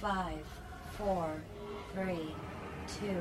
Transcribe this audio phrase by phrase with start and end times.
[0.00, 0.44] Five,
[0.96, 1.26] four,
[1.92, 2.34] three,
[2.86, 3.20] two,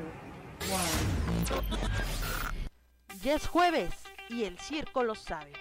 [3.21, 3.89] Ya es jueves
[4.29, 5.51] y el circo lo sabe.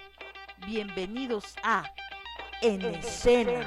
[0.65, 1.83] Bienvenidos a
[2.63, 3.67] En Escena.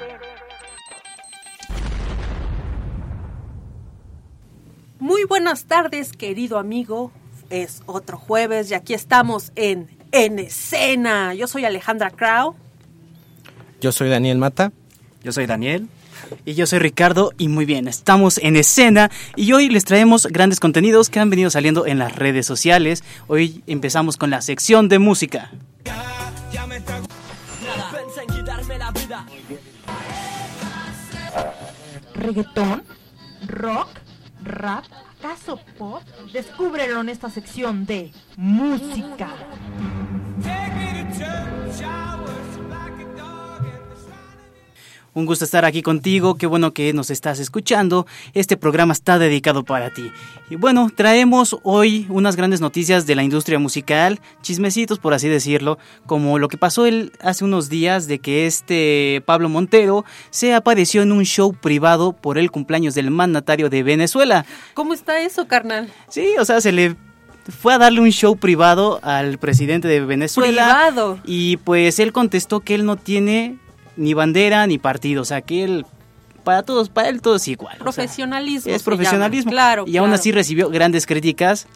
[4.98, 7.12] Muy buenas tardes, querido amigo.
[7.50, 11.34] Es otro jueves y aquí estamos en En Escena.
[11.34, 12.54] Yo soy Alejandra Crow.
[13.82, 14.72] Yo soy Daniel Mata.
[15.22, 15.90] Yo soy Daniel.
[16.44, 20.60] Y yo soy Ricardo y muy bien, estamos en escena y hoy les traemos grandes
[20.60, 23.04] contenidos que han venido saliendo en las redes sociales.
[23.26, 25.50] Hoy empezamos con la sección de música.
[32.14, 32.82] ¿Reggaetón?
[33.46, 33.88] ¿Rock?
[34.44, 34.84] ¿Rap?
[35.18, 36.02] ¿Acaso pop?
[36.32, 39.30] Descúbrelo en esta sección de música.
[45.14, 48.06] Un gusto estar aquí contigo, qué bueno que nos estás escuchando.
[48.32, 50.10] Este programa está dedicado para ti.
[50.48, 55.78] Y bueno, traemos hoy unas grandes noticias de la industria musical, chismecitos por así decirlo,
[56.06, 61.02] como lo que pasó el, hace unos días de que este Pablo Montero se apareció
[61.02, 64.46] en un show privado por el cumpleaños del mandatario de Venezuela.
[64.72, 65.92] ¿Cómo está eso, carnal?
[66.08, 66.96] Sí, o sea, se le
[67.50, 70.64] fue a darle un show privado al presidente de Venezuela.
[70.64, 71.18] Privado.
[71.24, 73.58] Y pues él contestó que él no tiene
[73.96, 75.86] ni bandera ni partido, o sea que él
[76.44, 77.78] para todos, para él todo es igual.
[77.78, 78.60] Profesionalismo.
[78.60, 79.52] O sea, es profesionalismo.
[79.52, 79.84] Claro.
[79.86, 81.68] Y aún así recibió grandes críticas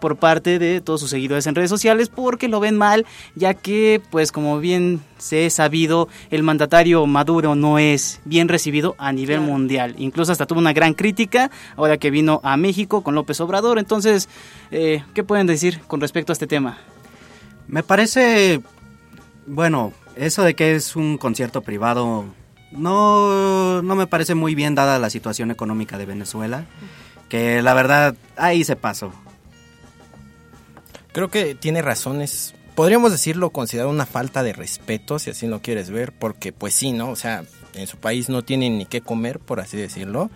[0.00, 4.02] por parte de todos sus seguidores en redes sociales porque lo ven mal, ya que,
[4.10, 9.38] pues como bien se ha sabido, el mandatario Maduro no es bien recibido a nivel
[9.38, 9.52] Claro.
[9.52, 9.94] mundial.
[9.98, 13.78] Incluso hasta tuvo una gran crítica ahora que vino a México con López Obrador.
[13.78, 14.28] Entonces,
[14.70, 16.78] eh, ¿qué pueden decir con respecto a este tema?
[17.66, 18.60] Me parece,
[19.46, 22.26] bueno, eso de que es un concierto privado
[22.72, 26.66] no, no me parece muy bien dada la situación económica de Venezuela,
[27.28, 29.12] que la verdad ahí se pasó.
[31.12, 32.54] Creo que tiene razones.
[32.74, 36.92] Podríamos decirlo considerar una falta de respeto, si así lo quieres ver, porque pues sí,
[36.92, 37.10] ¿no?
[37.10, 37.44] O sea,
[37.74, 40.30] en su país no tienen ni qué comer, por así decirlo.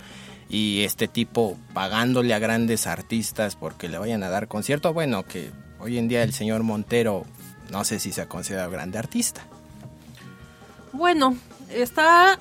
[0.48, 5.50] Y este tipo pagándole a grandes artistas porque le vayan a dar concierto, bueno, que
[5.80, 7.26] hoy en día el señor Montero
[7.70, 9.42] no sé si se considera grande artista.
[10.92, 11.36] Bueno,
[11.70, 12.38] está.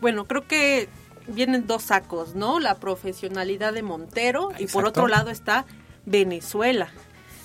[0.00, 0.88] Bueno, creo que
[1.26, 2.60] vienen dos sacos, ¿no?
[2.60, 5.64] La profesionalidad de Montero y por otro lado está
[6.04, 6.88] Venezuela,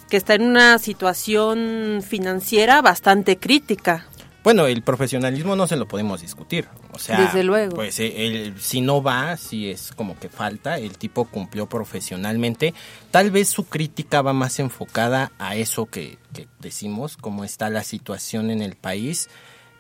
[0.10, 4.06] que está en una situación financiera bastante crítica.
[4.44, 6.68] Bueno, el profesionalismo no se lo podemos discutir.
[6.94, 7.76] O sea, Desde luego.
[7.76, 12.74] Pues eh, si no va, si es como que falta, el tipo cumplió profesionalmente.
[13.12, 17.84] Tal vez su crítica va más enfocada a eso que, que decimos, cómo está la
[17.84, 19.30] situación en el país.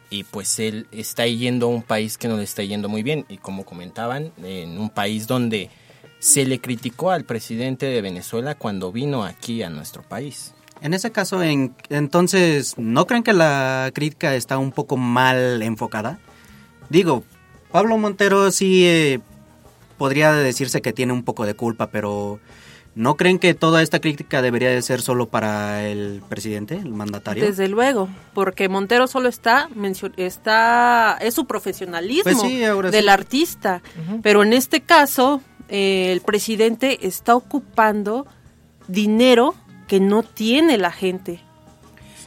[0.09, 3.25] Y pues él está yendo a un país que no le está yendo muy bien.
[3.29, 5.69] Y como comentaban, en un país donde
[6.19, 10.53] se le criticó al presidente de Venezuela cuando vino aquí a nuestro país.
[10.81, 16.19] En ese caso, en- entonces, ¿no creen que la crítica está un poco mal enfocada?
[16.89, 17.23] Digo,
[17.71, 19.19] Pablo Montero sí eh,
[19.97, 22.39] podría decirse que tiene un poco de culpa, pero
[22.99, 27.45] ¿no creen que toda esta crítica debería de ser solo para el presidente, el mandatario?
[27.45, 29.69] Desde luego, porque Montero solo está,
[30.17, 33.09] está es su profesionalismo Pues sí, ahora del sí.
[33.09, 33.81] artista,
[34.21, 38.27] pero en este caso eh, el presidente está ocupando
[38.89, 39.55] dinero
[39.87, 41.39] que no tiene la gente.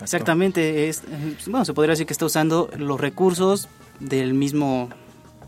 [0.00, 3.68] Exactamente, es, eh, bueno, se podría decir que está usando los recursos
[4.00, 4.88] del mismo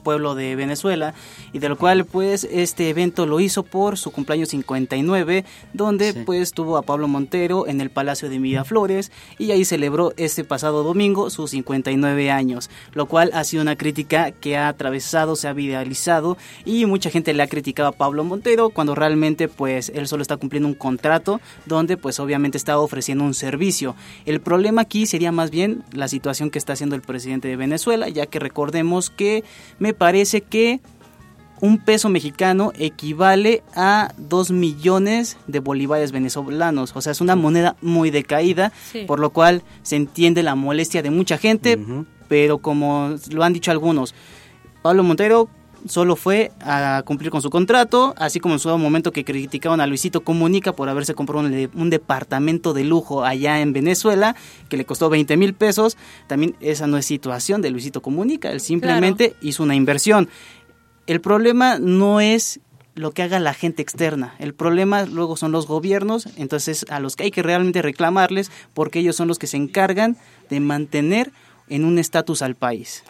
[0.04, 1.14] pueblo de Venezuela
[1.52, 6.20] y de lo cual pues este evento lo hizo por su cumpleaños 59 donde Sí.
[6.24, 10.82] pues tuvo a Pablo Montero en el Palacio de Miraflores y ahí celebró este pasado
[10.84, 15.52] domingo sus 59 años lo cual ha sido una crítica que ha atravesado se ha
[15.54, 16.36] viralizado
[16.66, 20.36] y mucha gente le ha criticado a Pablo Montero cuando realmente pues él solo está
[20.36, 25.50] cumpliendo un contrato donde pues obviamente está ofreciendo un servicio el problema aquí sería más
[25.50, 29.42] bien la situación que está haciendo el presidente de Venezuela ya que recordemos que
[29.78, 30.80] me parece que
[31.60, 36.92] un peso mexicano equivale a 2 millones de bolívares venezolanos.
[36.94, 39.04] O sea, es una moneda muy decaída, Sí.
[39.06, 41.78] por lo cual se entiende la molestia de mucha gente,
[42.28, 44.14] pero como lo han dicho algunos,
[44.82, 45.48] Pablo Montero
[45.86, 49.86] solo fue a cumplir con su contrato, así como en su momento que criticaban a
[49.86, 54.36] Luisito Comunica por haberse comprado un, un departamento de lujo allá en Venezuela,
[54.68, 55.96] que le costó 20 mil pesos.
[56.26, 60.28] También esa no es situación de Luisito Comunica, él simplemente hizo una inversión.
[61.06, 62.60] El problema no es
[62.94, 64.34] lo que haga la gente externa.
[64.38, 69.00] El problema luego son los gobiernos, entonces a los que hay que realmente reclamarles porque
[69.00, 70.16] ellos son los que se encargan
[70.48, 71.32] de mantener
[71.68, 73.02] en un estatus al país.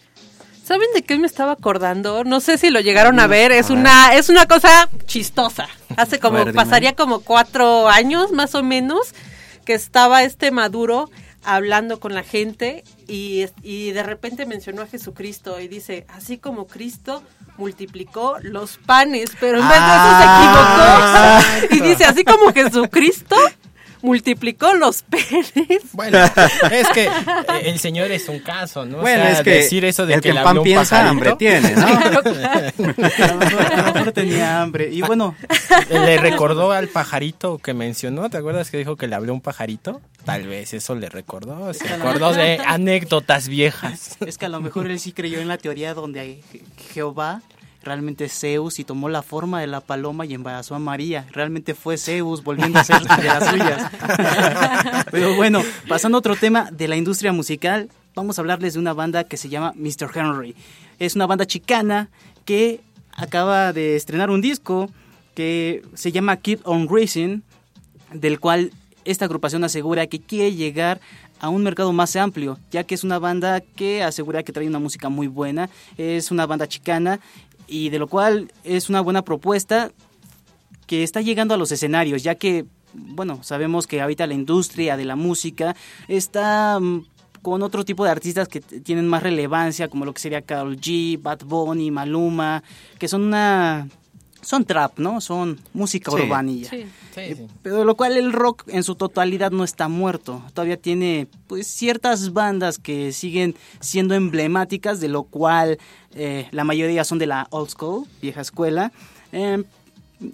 [0.64, 2.24] ¿Saben de qué me estaba acordando?
[2.24, 3.52] No sé si lo llegaron a ver.
[3.52, 5.68] Es una, es una cosa chistosa.
[5.96, 9.14] Hace como, ver, pasaría como cuatro años más o menos,
[9.66, 11.10] que estaba este Maduro
[11.42, 16.66] hablando con la gente y, y de repente mencionó a Jesucristo y dice, así como
[16.66, 17.22] Cristo
[17.58, 21.84] multiplicó los panes, pero en vez Ah, de eso se equivocó.
[21.86, 23.36] Y dice, así como Jesucristo
[24.04, 25.50] multiplicó los penes.
[25.92, 26.18] Bueno,
[26.70, 27.10] es que eh,
[27.64, 28.98] el señor es un caso, ¿no?
[28.98, 31.34] O Bueno, sea, es que decir eso de el que, en pan piensa, pajarito, hambre
[31.36, 31.86] tiene, ¿no?
[31.86, 32.22] A lo
[33.40, 34.90] mejor, a lo mejor tenía hambre.
[34.92, 35.34] Y bueno,
[35.90, 40.00] Le recordó al pajarito que mencionó, ¿te acuerdas que dijo que le habló un pajarito?
[40.24, 44.16] Tal vez eso le recordó, se acordó de anécdotas viejas.
[44.24, 46.62] es que a lo mejor él sí creyó en la teoría donde Je-
[46.92, 47.42] Jehová
[47.84, 51.26] realmente Zeus y tomó la forma de la paloma y embarazó a María.
[51.30, 53.90] Realmente fue Zeus volviendo a ser de las suyas.
[55.10, 58.92] Pero bueno, pasando a otro tema de la industria musical, vamos a hablarles de una
[58.92, 60.10] banda que se llama Mr.
[60.14, 60.54] Henry.
[60.98, 62.08] Es una banda chicana
[62.44, 62.80] que
[63.16, 64.90] acaba de estrenar un disco
[65.34, 67.40] que se llama Keep on Racing,
[68.12, 68.72] del cual
[69.04, 71.00] esta agrupación asegura que quiere llegar
[71.40, 74.78] a un mercado más amplio, ya que es una banda que asegura que trae una
[74.78, 77.20] música muy buena, es una banda chicana
[77.66, 79.90] y de lo cual es una buena propuesta
[80.86, 85.04] que está llegando a los escenarios, ya que, bueno, sabemos que ahorita la industria de
[85.04, 85.74] la música
[86.08, 87.06] está mm,
[87.42, 91.20] con otro tipo de artistas que tienen más relevancia, como lo que sería Karol G,
[91.20, 92.62] Bad Bunny, Maluma,
[92.98, 93.88] que son una...
[94.42, 95.22] Son trap, ¿no?
[95.22, 96.18] Son música Sí.
[96.20, 96.68] urbanilla.
[96.68, 96.84] Sí.
[97.14, 97.46] Sí, sí.
[97.62, 100.42] Pero de lo cual el rock en su totalidad no está muerto.
[100.52, 105.78] Todavía tiene pues ciertas bandas que siguen siendo emblemáticas, de lo cual
[106.14, 108.92] eh, la mayoría son de la old school, vieja escuela.
[109.32, 109.62] Eh,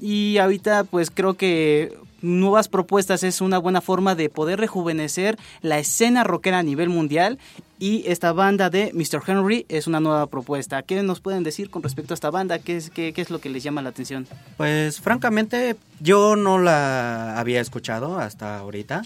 [0.00, 5.78] y ahorita pues creo que nuevas propuestas es una buena forma de poder rejuvenecer la
[5.78, 7.38] escena rockera a nivel mundial.
[7.78, 9.22] Y esta banda de Mr.
[9.26, 10.82] Henry es una nueva propuesta.
[10.82, 12.58] ¿Qué nos pueden decir con respecto a esta banda?
[12.58, 14.26] ¿Qué es, qué, qué es lo que les llama la atención?
[14.58, 19.02] Pues francamente yo no la había escuchado hasta ahorita,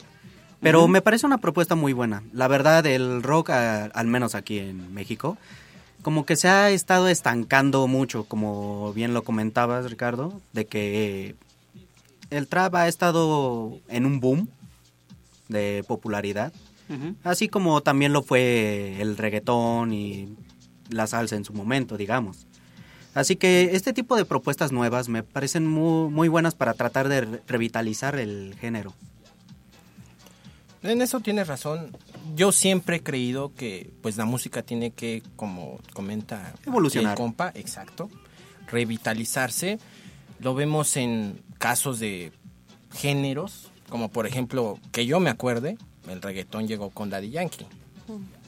[0.60, 2.24] pero me parece una propuesta muy buena.
[2.32, 5.38] La verdad, el rock, al menos aquí en México,
[6.04, 11.34] como que se ha estado estancando mucho, como bien lo comentabas, Ricardo, de que
[12.30, 14.48] el trap ha estado en un boom
[15.48, 16.52] de popularidad,
[17.24, 20.36] así como también lo fue el reggaetón y
[20.90, 22.46] la salsa en su momento, digamos.
[23.14, 27.20] Así que este tipo de propuestas nuevas me parecen muy, muy buenas para tratar de
[27.22, 28.92] re- revitalizar el género.
[30.84, 31.96] En eso tienes razón.
[32.36, 37.12] Yo siempre he creído que pues la música tiene que, como comenta Evolucionar.
[37.12, 38.10] el compa, exacto,
[38.70, 39.78] revitalizarse.
[40.40, 42.32] Lo vemos en casos de
[42.94, 45.78] géneros, como por ejemplo, que yo me acuerde,
[46.08, 47.66] el reggaetón llegó con Daddy Yankee.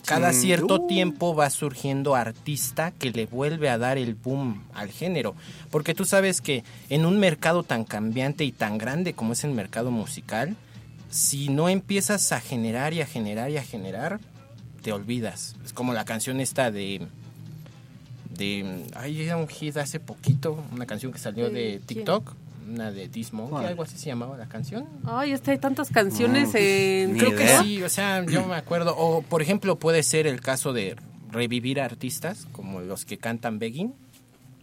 [0.04, 0.86] Cada cierto Uh.
[0.86, 5.34] tiempo va surgiendo artista que le vuelve a dar el boom al género.
[5.70, 9.50] Porque tú sabes que en un mercado tan cambiante y tan grande como es el
[9.52, 10.54] mercado musical,
[11.10, 14.20] si no empiezas a generar y a generar y a generar,
[14.82, 15.56] te olvidas.
[15.64, 17.06] Es como la canción esta de...
[18.36, 21.80] de ay, era un hit hace poquito, una canción que salió de.
[21.84, 22.34] TikTok,
[22.68, 24.86] una de Dismo, algo así se llamaba la canción.
[25.04, 27.16] Ay, es que hay tantas canciones No, en...
[27.16, 28.94] Creo que sí, o sea, yo me acuerdo.
[28.96, 30.96] O, por ejemplo, puede ser el caso de
[31.30, 33.94] revivir artistas como los que cantan Begging.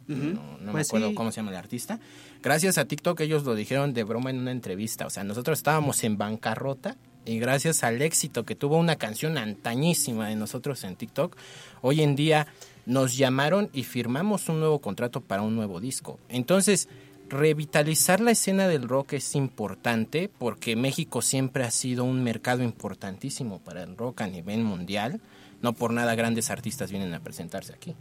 [0.08, 1.16] No, no me Pues acuerdo sí.
[1.16, 2.00] cómo se llama el artista.
[2.44, 5.06] Gracias a TikTok ellos lo dijeron de broma en una entrevista.
[5.06, 10.28] O sea, nosotros estábamos en bancarrota y gracias al éxito que tuvo una canción antañísima
[10.28, 11.38] de nosotros en TikTok,
[11.82, 12.48] hoy en día
[12.86, 16.20] nos llamaron y firmamos un nuevo contrato para un nuevo disco.
[16.28, 16.90] Entonces,
[17.30, 23.60] revitalizar la escena del rock es importante porque México siempre ha sido un mercado importantísimo
[23.60, 25.22] para el rock a nivel mundial.
[25.62, 27.96] No por nada grandes artistas vienen a presentarse aquí.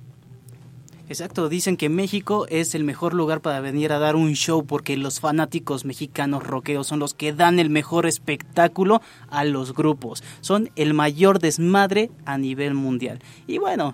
[1.12, 4.96] Exacto, dicen que México es el mejor lugar para venir a dar un show porque
[4.96, 10.24] los fanáticos mexicanos rockeros son los que dan el mejor espectáculo a los grupos.
[10.40, 13.18] Son el mayor desmadre a nivel mundial.
[13.46, 13.92] Y bueno,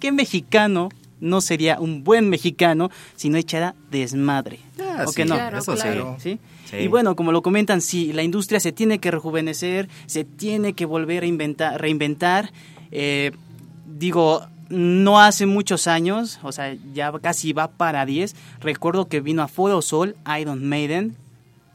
[0.00, 0.88] ¿qué mexicano
[1.20, 4.60] no sería un buen mexicano si no echara desmadre?
[4.80, 5.34] Ah, ¿O sí, que no?
[5.34, 6.16] Claro, eso claro.
[6.18, 6.38] ¿Sí?
[6.64, 6.78] Sí.
[6.78, 10.86] Y bueno, como lo comentan, sí, la industria se tiene que rejuvenecer, se tiene que
[10.86, 12.54] volver a inventar, reinventar.
[12.90, 13.32] Eh,
[13.86, 18.34] digo, no hace muchos años, o sea, ya casi va para 10.
[18.60, 21.16] Recuerdo que vino a Foro Sol, Iron Maiden,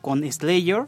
[0.02, 0.88] con Slayer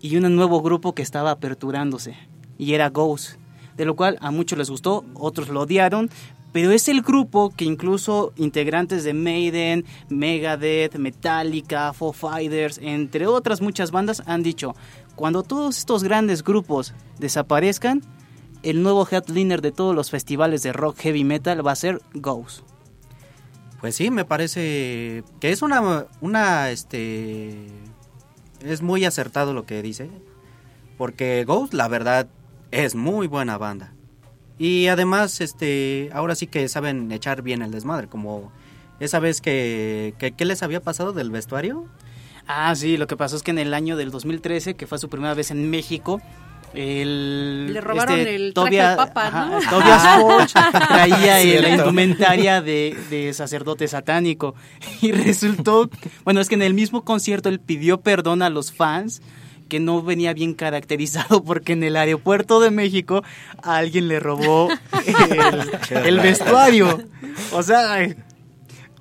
[0.00, 2.16] y un nuevo grupo que estaba aperturándose,
[2.58, 3.36] y era Ghost,
[3.76, 6.10] de lo cual a muchos les gustó, otros lo odiaron,
[6.52, 13.62] pero es el grupo que incluso integrantes de Maiden, Megadeth, Metallica, Foo Fighters, entre otras
[13.62, 14.74] muchas bandas han dicho,
[15.16, 18.02] cuando todos estos grandes grupos desaparezcan,
[18.62, 22.60] el nuevo headliner de todos los festivales de rock heavy metal va a ser Ghost.
[23.80, 27.66] Pues sí, me parece que es una, una, este,
[28.60, 30.08] es muy acertado lo que dice,
[30.96, 32.28] porque Ghost, la verdad,
[32.70, 33.92] es muy buena banda.
[34.58, 38.52] Y además, este, ahora sí que saben echar bien el desmadre, como
[39.00, 41.88] esa vez que, que ¿qué les había pasado del vestuario?
[42.46, 45.08] Ah, sí, lo que pasó es que en el año del 2013, que fue su
[45.08, 46.20] primera vez en México,
[46.74, 49.58] el, Le robaron este, el traje Tobia- al Papa, ajá, ¿no?
[49.70, 54.54] Tobias Forge traía la indumentaria de, de sacerdote satánico.
[55.00, 55.90] Y resultó,
[56.24, 59.22] bueno, es que en el mismo concierto él pidió perdón a los fans
[59.68, 63.22] que no venía bien caracterizado porque en el aeropuerto de México
[63.62, 64.68] a alguien le robó
[65.06, 67.02] el, el vestuario.
[67.52, 68.06] O sea,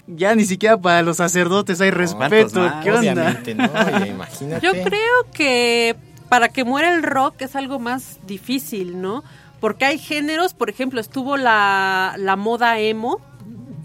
[0.07, 2.71] ya ni siquiera para los sacerdotes hay respeto.
[2.83, 3.41] ¿Qué onda?
[4.61, 5.95] Yo creo que
[6.31, 9.21] para que muera el rock es algo más difícil, ¿no?
[9.59, 13.19] Porque hay géneros, por ejemplo, estuvo la, la moda emo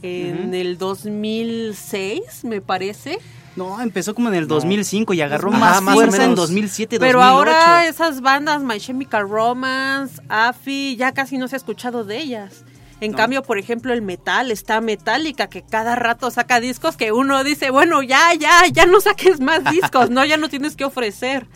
[0.00, 3.18] en el 2006, me parece.
[3.56, 6.36] No, empezó como en el 2005 y agarró más, fuerza en menos.
[6.36, 7.28] 2007, Pero 2008.
[7.28, 12.64] ahora esas bandas, My Chemical Romance, AFI, ya casi no se ha escuchado de ellas.
[13.00, 17.42] En cambio, por ejemplo, el metal está Metallica, que cada rato saca discos que uno
[17.42, 20.24] dice, bueno, ya, ya, ya no saques más discos, ¿no?
[20.24, 21.48] Ya no tienes que ofrecer.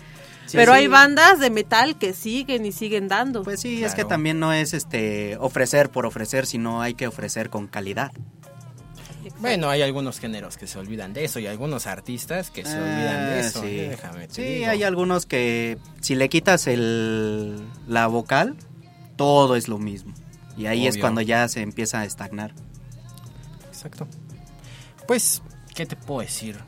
[0.51, 0.79] Sí, Pero sí.
[0.81, 3.45] hay bandas de metal que siguen y siguen dando.
[3.45, 7.51] Pues sí, es que también no es este ofrecer por ofrecer, sino hay que ofrecer
[7.51, 8.11] con calidad.
[9.39, 13.27] Bueno, hay algunos géneros que se olvidan de eso y algunos artistas que se olvidan
[13.27, 13.61] de Ah, eso.
[13.63, 13.77] sí.
[13.77, 14.71] Déjame te Sí, digo.
[14.71, 18.57] hay algunos que si le quitas el la vocal,
[19.17, 20.15] todo es lo mismo.
[20.57, 22.53] Y ahí es cuando ya se empieza a estagnar.
[23.69, 24.09] Exacto.
[25.07, 25.43] Pues,
[25.77, 26.59] ¿qué te puedo decir?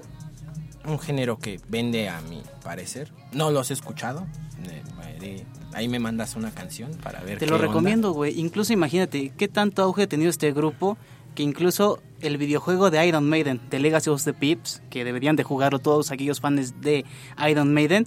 [0.84, 3.12] Un género que vende a mi parecer.
[3.32, 4.26] No los he escuchado.
[4.68, 4.82] Eh,
[5.22, 7.68] eh, Ahí me mandas una canción para ver Te qué lo onda.
[7.68, 8.38] recomiendo, güey.
[8.38, 10.98] Incluso imagínate qué tanto auge ha tenido este grupo
[11.34, 15.44] que incluso el videojuego de Iron Maiden, The Legacy of the Pips, que deberían de
[15.44, 17.06] jugarlo todos aquellos fans de
[17.48, 18.06] Iron Maiden,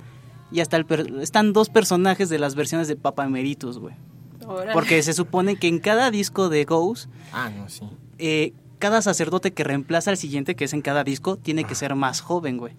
[0.51, 3.95] y hasta el per- están dos personajes de las versiones de Papa Emeritus, güey.
[4.73, 7.81] Porque se supone que en cada disco de Ghost Ah, no, sí.
[8.19, 8.53] eh,
[8.85, 12.21] cada sacerdote que reemplaza al siguiente, que es en cada disco, tiene que ser más
[12.21, 12.73] joven, güey.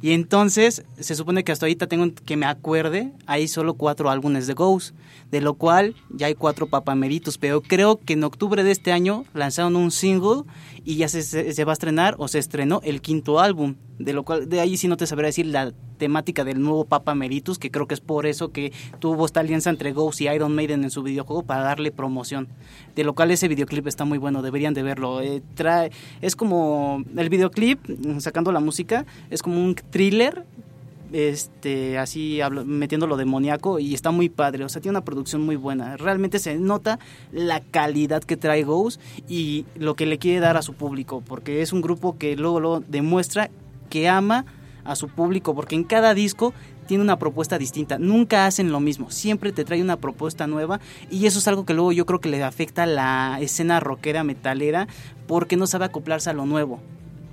[0.00, 4.46] Y entonces, se supone que hasta ahorita tengo que me acuerde, hay solo cuatro álbumes
[4.46, 4.94] de Ghost,
[5.32, 9.24] de lo cual ya hay cuatro papameritos, pero creo que en octubre de este año
[9.34, 10.44] lanzaron un single
[10.84, 14.48] y ya se, va a estrenar o se estrenó el quinto álbum, de lo cual
[14.48, 17.86] de ahí sí no te sabría decir la temática del nuevo Papa Meritus, que creo
[17.88, 21.02] que es por eso que tuvo esta alianza entre Ghost y Iron Maiden en su
[21.02, 22.48] videojuego para darle promoción.
[22.94, 25.20] De lo cual ese videoclip está muy bueno, deberían de verlo.
[25.20, 25.90] Eh, trae,
[26.20, 30.44] es como el videoclip, mm, sacando la música, es como un thriller
[31.10, 35.56] este así hablo- metiéndolo demoníaco y está muy padre, o sea, tiene una producción muy
[35.56, 35.96] buena.
[35.96, 36.98] Realmente se nota
[37.32, 41.62] la calidad que trae Ghost y lo que le quiere dar a su público, porque
[41.62, 43.50] es un grupo que luego lo demuestra
[43.88, 44.44] que ama
[44.84, 46.54] a su público, porque en cada disco
[46.86, 50.80] tiene una propuesta distinta, nunca hacen lo mismo, siempre te trae una propuesta nueva
[51.10, 54.24] y eso es algo que luego yo creo que le afecta a la escena rockera
[54.24, 54.88] metalera
[55.26, 56.80] porque no sabe acoplarse a lo nuevo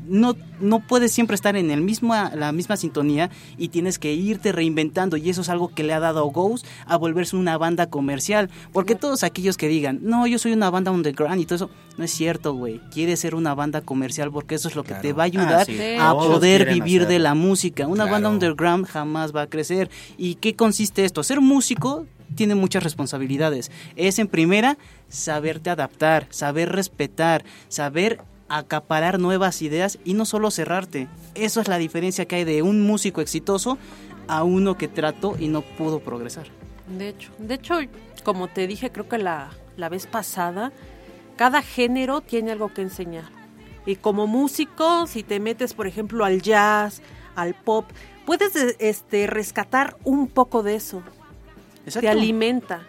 [0.07, 4.51] no, no puedes siempre estar en el misma, la misma sintonía y tienes que irte
[4.51, 7.87] reinventando y eso es algo que le ha dado a Ghost a volverse una banda
[7.89, 8.49] comercial.
[8.71, 12.03] Porque todos aquellos que digan, no, yo soy una banda underground y todo eso, no
[12.03, 12.79] es cierto, güey.
[12.91, 15.01] Quieres ser una banda comercial porque eso es lo que Claro.
[15.01, 17.87] te va a ayudar Ah, sí, a todos poder vivir de la música.
[17.87, 19.89] Una banda underground jamás va a crecer.
[20.17, 21.23] ¿Y qué consiste esto?
[21.23, 23.71] Ser músico tiene muchas responsabilidades.
[23.95, 24.77] Es en primera
[25.09, 31.07] saberte adaptar, saber respetar, saber acaparar nuevas ideas y no solo cerrarte.
[31.33, 33.77] Eso es la diferencia que hay de un músico exitoso
[34.27, 36.47] a uno que trató y no pudo progresar.
[36.87, 37.79] De hecho, de hecho,
[38.23, 40.71] como te dije, creo que la, la vez pasada,
[41.35, 43.25] cada género tiene algo que enseñar.
[43.85, 47.01] Y como músico, si te metes, por ejemplo, al jazz,
[47.35, 47.85] al pop,
[48.25, 51.03] puedes este, rescatar un poco de eso.
[51.99, 52.87] Te alimenta.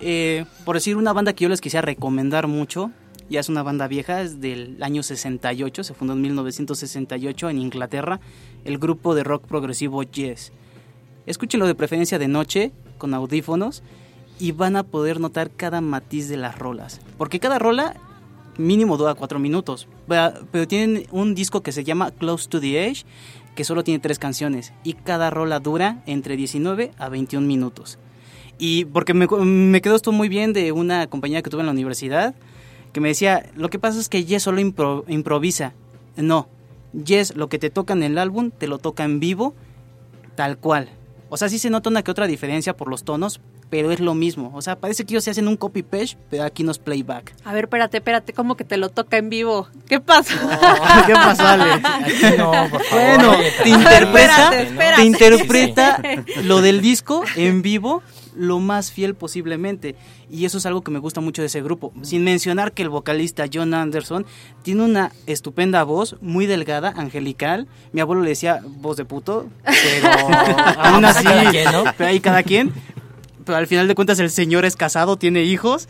[0.00, 2.90] Eh, por decir una banda que yo les quisiera recomendar mucho,
[3.30, 8.20] ya es una banda vieja, es del año 68, se fundó en 1968 en Inglaterra,
[8.64, 10.52] el grupo de rock progresivo Yes.
[11.26, 13.84] Escúchenlo de preferencia de noche, con audífonos,
[14.40, 17.00] y van a poder notar cada matiz de las rolas.
[17.18, 17.94] Porque cada rola
[18.58, 19.86] mínimo dura cuatro minutos,
[20.50, 23.04] pero tienen un disco que se llama Close to the Edge,
[23.54, 27.98] que solo tiene tres canciones, y cada rola dura entre 19 a 21 minutos.
[28.58, 31.72] Y porque me, me quedó esto muy bien de una compañía que tuve en la
[31.72, 32.34] universidad,
[32.92, 35.72] que me decía, lo que pasa es que Yes solo impro- improvisa.
[36.16, 36.48] No,
[37.04, 39.54] Yes lo que te toca en el álbum, te lo toca en vivo,
[40.34, 40.88] tal cual.
[41.28, 44.14] O sea, sí se nota una que otra diferencia por los tonos, pero es lo
[44.14, 44.50] mismo.
[44.54, 47.32] O sea, parece que ellos se hacen un copy paste, pero aquí no es playback.
[47.44, 49.68] A ver, espérate, espérate, ¿cómo que te lo toca en vivo?
[49.88, 50.34] ¿Qué pasa?
[51.06, 51.70] ¿Qué pasó, Ale?
[51.74, 53.04] Aquí no, por favor.
[53.16, 55.02] Bueno, te interpreta, Espérate, espérate.
[55.02, 56.02] te interpreta
[56.42, 58.02] lo del disco en vivo
[58.36, 59.94] lo más fiel posiblemente.
[60.30, 61.92] Y eso es algo que me gusta mucho de ese grupo.
[62.02, 64.26] Sin mencionar que el vocalista John Anderson
[64.62, 67.66] tiene una estupenda voz, muy delgada, angelical.
[67.92, 70.08] Mi abuelo le decía voz de puto, pero
[70.78, 71.84] aún así, Cada quien, ¿no?
[71.96, 72.72] pero ahí cada quien.
[73.44, 75.88] Pero al final de cuentas el señor es casado, tiene hijos.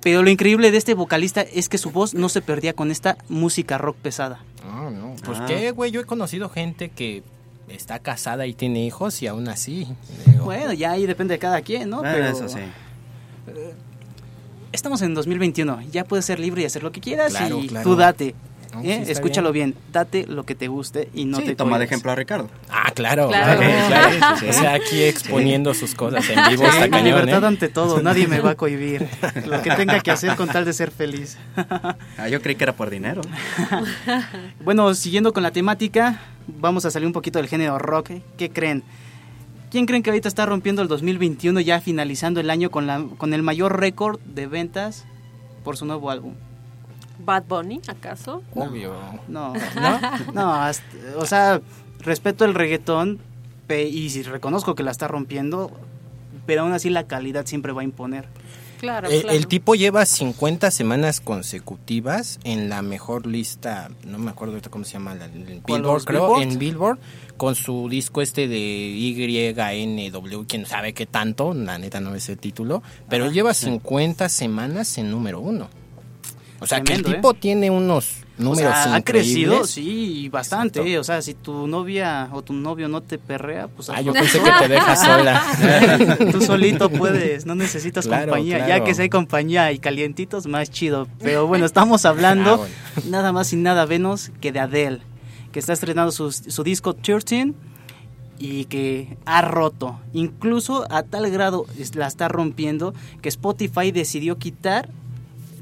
[0.00, 3.16] Pero lo increíble de este vocalista es que su voz no se perdía con esta
[3.28, 4.40] música rock pesada.
[4.64, 5.14] No, no.
[5.24, 5.46] Pues Ah.
[5.46, 5.90] qué, güey.
[5.92, 7.22] Yo he conocido gente que
[7.68, 9.86] está casada y tiene hijos y aún así.
[10.26, 11.98] digo, Bueno, ya ahí depende de cada quien, ¿no?
[11.98, 12.58] Ah, Pero eso sí.
[14.72, 17.88] estamos en 2021, ya puedes ser libre y hacer lo que quieras Claro, y claro.
[17.90, 18.34] tú date.
[18.74, 19.02] No, ¿eh?
[19.04, 19.74] sí Escúchalo bien.
[19.92, 22.50] date lo que te guste y no sí, te toma de ejemplo a Ricardo.
[22.70, 23.28] Ah, claro.
[23.28, 23.60] Claro.
[23.60, 24.10] claro, claro.
[24.10, 24.46] Sí, sí, sí.
[24.48, 27.46] O sea, aquí exponiendo sus cosas en vivo Sí, está la cañón, libertad ¿eh?
[27.46, 29.08] ante todo, nadie me va a cohibir.
[29.46, 31.38] Lo que tenga que hacer con tal de ser feliz.
[32.16, 33.22] Ah, yo creí que era por dinero.
[34.64, 38.10] Bueno, siguiendo con la temática, vamos a salir un poquito del género rock.
[38.38, 38.82] ¿Qué creen?
[39.70, 43.34] ¿Quién creen que ahorita está rompiendo el 2021 ya finalizando el año con, la, con
[43.34, 45.04] el mayor récord de ventas
[45.64, 46.34] por su nuevo álbum?
[47.24, 48.42] ¿Bad Bunny, acaso?
[48.54, 48.94] Obvio.
[49.28, 50.00] No, no,
[50.34, 50.84] no, hasta-
[51.16, 51.60] o sea,
[52.00, 53.18] respeto el reggaetón
[53.68, 55.70] y si reconozco que la está rompiendo,
[56.46, 58.26] pero aún así la calidad siempre va a imponer.
[58.78, 59.36] Claro, El, claro.
[59.38, 64.84] el tipo lleva 50 semanas consecutivas en la mejor lista, no me acuerdo ahorita cómo
[64.84, 66.42] se llama, la- en ¿Cuál, Billboard, creo, Billboard?
[66.42, 66.98] en Billboard,
[67.38, 72.36] con su disco este de YNW, quién sabe qué tanto, la neta no es el
[72.38, 73.66] título, pero Ah, él lleva sí.
[73.66, 75.68] 50 semanas en número uno.
[76.60, 77.18] O sea, Tremendo, que el ¿eh?
[77.18, 80.80] tipo tiene unos O números sea, ha crecido, sí, bastante.
[80.80, 81.00] Exacto.
[81.00, 84.40] O sea, si tu novia o tu novio no te perrea, pues Ah, yo pensé
[84.40, 86.16] que te dejas sola.
[86.32, 88.66] Tú solito puedes, no necesitas Claro, compañía.
[88.68, 91.08] Ya que si hay compañía y calientitos, más chido.
[91.20, 93.10] Pero bueno, estamos hablando Ah, bueno.
[93.10, 95.00] nada más y nada menos que de Adele,
[95.52, 97.52] que está estrenando su, su disco 13
[98.38, 100.00] y que ha roto.
[100.12, 104.88] Incluso a tal grado la está rompiendo que Spotify decidió quitar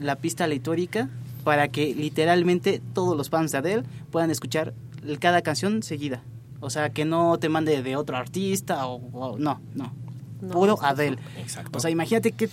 [0.02, 1.08] la pista aleatórica
[1.44, 4.74] para que literalmente todos los fans de Adele puedan escuchar
[5.20, 6.22] cada canción seguida.
[6.60, 9.92] O sea, que no te mande de otro artista o, o- no, no.
[10.40, 10.78] No, Puro.
[10.82, 11.18] Adele.
[11.38, 11.78] Exacto.
[11.78, 12.48] O sea, imagínate qué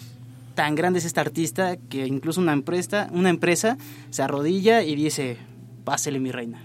[0.56, 3.78] tan grande es esta artista que incluso una empresa, una empresa
[4.10, 5.38] se arrodilla y dice,
[5.86, 6.60] pásele mi reina.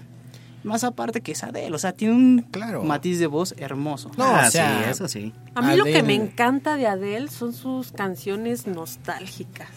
[0.65, 2.83] Más aparte que es Adele, o sea, tiene un Claro.
[2.83, 4.11] matiz de voz hermoso.
[4.17, 5.33] No, ah, o sea, sí, eso sí.
[5.55, 9.69] A mí lo que me encanta de Adele son sus canciones nostálgicas.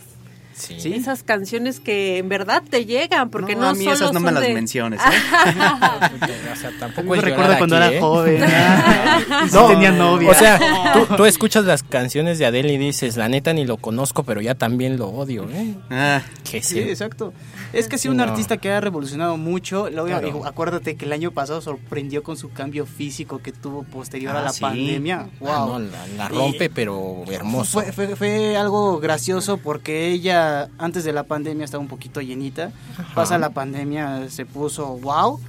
[0.58, 0.76] Sí.
[0.80, 0.94] ¿Sí?
[0.94, 4.32] Esas canciones que en verdad te llegan, porque no, a mí solo esas no me
[4.32, 5.00] las de- menciones.
[5.00, 5.04] ¿eh?
[6.52, 8.00] O sea, tampoco me llorar cuando aquí, era ¿eh?
[8.00, 8.44] joven.
[9.54, 10.30] No, tenía novia.
[10.32, 10.60] O sea,
[10.94, 14.42] tú, tú escuchas las canciones de Adele y dices, la neta ni lo conozco, pero
[14.42, 15.76] ya también lo odio, ¿eh?
[15.90, 16.80] Ah, Sí, Que sí.
[16.80, 17.34] exacto.
[17.74, 18.24] Es que sí, un no.
[18.24, 19.90] artista que ha revolucionado mucho.
[19.90, 20.26] Luego, Claro.
[20.26, 24.40] digo, acuérdate que el año pasado sorprendió con su cambio físico que tuvo posterior Ah,
[24.40, 24.62] a la sí.
[24.62, 25.28] pandemia.
[25.40, 25.50] Wow.
[25.52, 27.82] Ah, no, la, la Y- rompe, pero hermoso.
[27.82, 32.72] Fue, fue, fue algo gracioso porque ella antes de la pandemia estaba un poquito llenita.
[33.14, 35.40] Pasa la pandemia, se puso wow.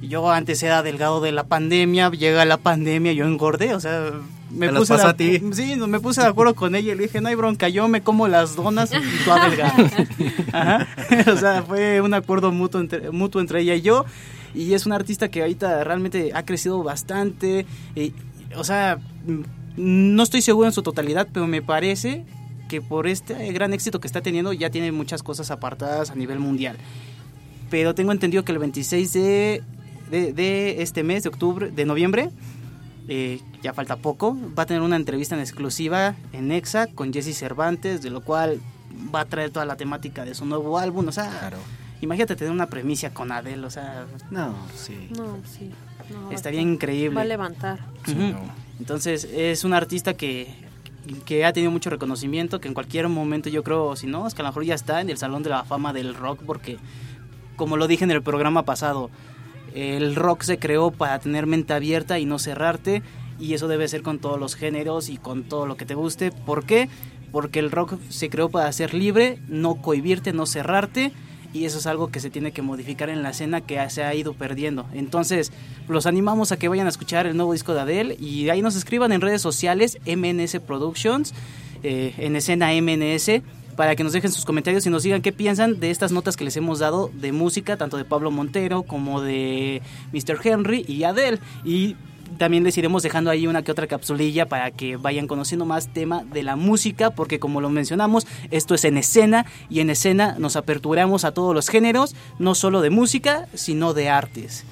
[0.00, 4.10] Yo antes era delgado de la pandemia, llega la pandemia, yo engordé, o sea,
[4.52, 5.40] me Te puse a ti.
[5.52, 8.02] Sí, me puse de acuerdo con ella y le dije, no hay bronca, yo me
[8.02, 9.30] como las donas y tú.
[10.52, 10.86] Ajá.
[11.32, 14.04] O sea, fue un acuerdo mutuo entre, mutuo entre ella y yo.
[14.54, 17.66] Y es una artista que ahorita realmente ha crecido bastante.
[17.96, 18.12] y,
[18.54, 19.42] o sea, mm,
[19.76, 22.26] no estoy seguro en su totalidad, pero me parece
[22.68, 26.38] que por este gran éxito que está teniendo ya tiene muchas cosas apartadas a nivel
[26.38, 26.76] mundial.
[27.70, 29.62] Pero tengo entendido que el 26 de,
[30.10, 32.30] de, de este mes, de octubre, de noviembre,
[33.08, 37.36] eh, ya falta poco, va a tener una entrevista en exclusiva en EXA con Jesse
[37.36, 38.60] Cervantes, de lo cual
[39.14, 41.08] va a traer toda la temática de su nuevo álbum.
[41.08, 41.58] O sea, Claro.
[42.00, 45.08] imagínate tener una premicia con Adele, o sea, no, sí.
[45.16, 45.70] No, sí.
[46.10, 47.16] no, estaría estar- increíble.
[47.16, 47.80] Va a levantar.
[48.06, 48.22] Sí, Ujú.
[48.22, 48.40] no.
[48.78, 50.54] Entonces es un artista que,
[51.24, 54.42] que ha tenido mucho reconocimiento, que en cualquier momento yo creo, si no, es que
[54.42, 56.78] a lo mejor ya está en el Salón de la Fama del Rock, porque
[57.56, 59.10] como lo dije en el programa pasado,
[59.74, 63.02] el rock se creó para tener mente abierta y no cerrarte,
[63.38, 66.30] y eso debe ser con todos los géneros y con todo lo que te guste.
[66.30, 66.88] ¿Por qué?
[67.32, 71.12] Porque el rock se creó para ser libre, no cohibirte, no cerrarte,
[71.52, 74.14] y eso es algo que se tiene que modificar en la escena que se ha
[74.14, 74.86] ido perdiendo.
[74.94, 75.52] Entonces,
[75.88, 78.76] los animamos a que vayan a escuchar el nuevo disco de Adele y ahí nos
[78.76, 81.34] escriban en redes sociales MNS Productions,
[81.82, 83.42] eh, en escena MNS,
[83.76, 86.44] para que nos dejen sus comentarios y nos digan qué piensan de estas notas que
[86.44, 89.82] les hemos dado de música, tanto de Pablo Montero como de
[90.12, 90.38] Mr.
[90.44, 91.38] Henry y Adele.
[91.64, 91.96] Y
[92.38, 96.24] también les iremos dejando ahí una que otra capsulilla para que vayan conociendo más tema
[96.24, 100.56] de la música, porque como lo mencionamos, esto es en escena y en escena nos
[100.56, 104.64] aperturamos a todos los géneros, no solo de música, sino de artes.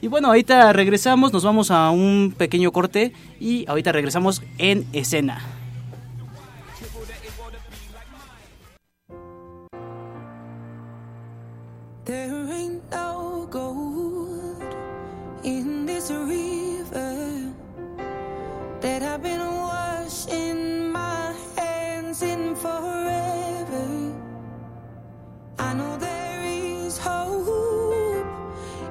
[0.00, 5.61] Y bueno, ahorita regresamos, nos vamos a un pequeño corte y ahorita regresamos en escena.
[18.92, 23.88] That I've been washing my hands in forever.
[25.58, 28.26] I know there is hope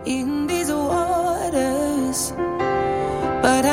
[0.04, 2.34] in these waters,
[3.46, 3.64] but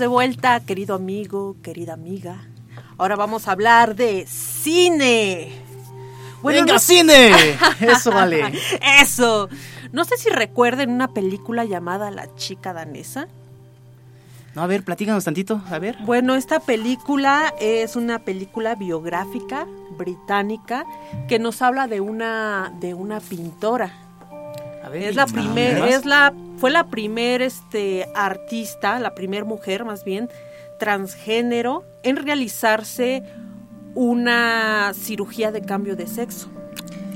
[0.00, 2.42] de vuelta, querido amigo, querida amiga.
[2.98, 5.52] Ahora vamos a hablar de cine.
[6.42, 7.30] ¡Venga, no- cine!
[7.80, 8.52] Eso vale.
[9.00, 9.48] Eso.
[9.92, 13.28] No sé si recuerden una película llamada La chica danesa.
[14.54, 15.96] No, a ver, platícanos tantito, a ver.
[16.00, 20.84] Bueno, esta película es una película biográfica británica
[21.28, 23.92] que nos habla de una de una pintora.
[24.90, 25.90] Ver, Es la ¿y- primer, más?
[25.90, 30.28] es la fue la primer este artista, la primer mujer más bien
[30.78, 33.22] transgénero en realizarse
[33.94, 36.48] una cirugía de cambio de sexo.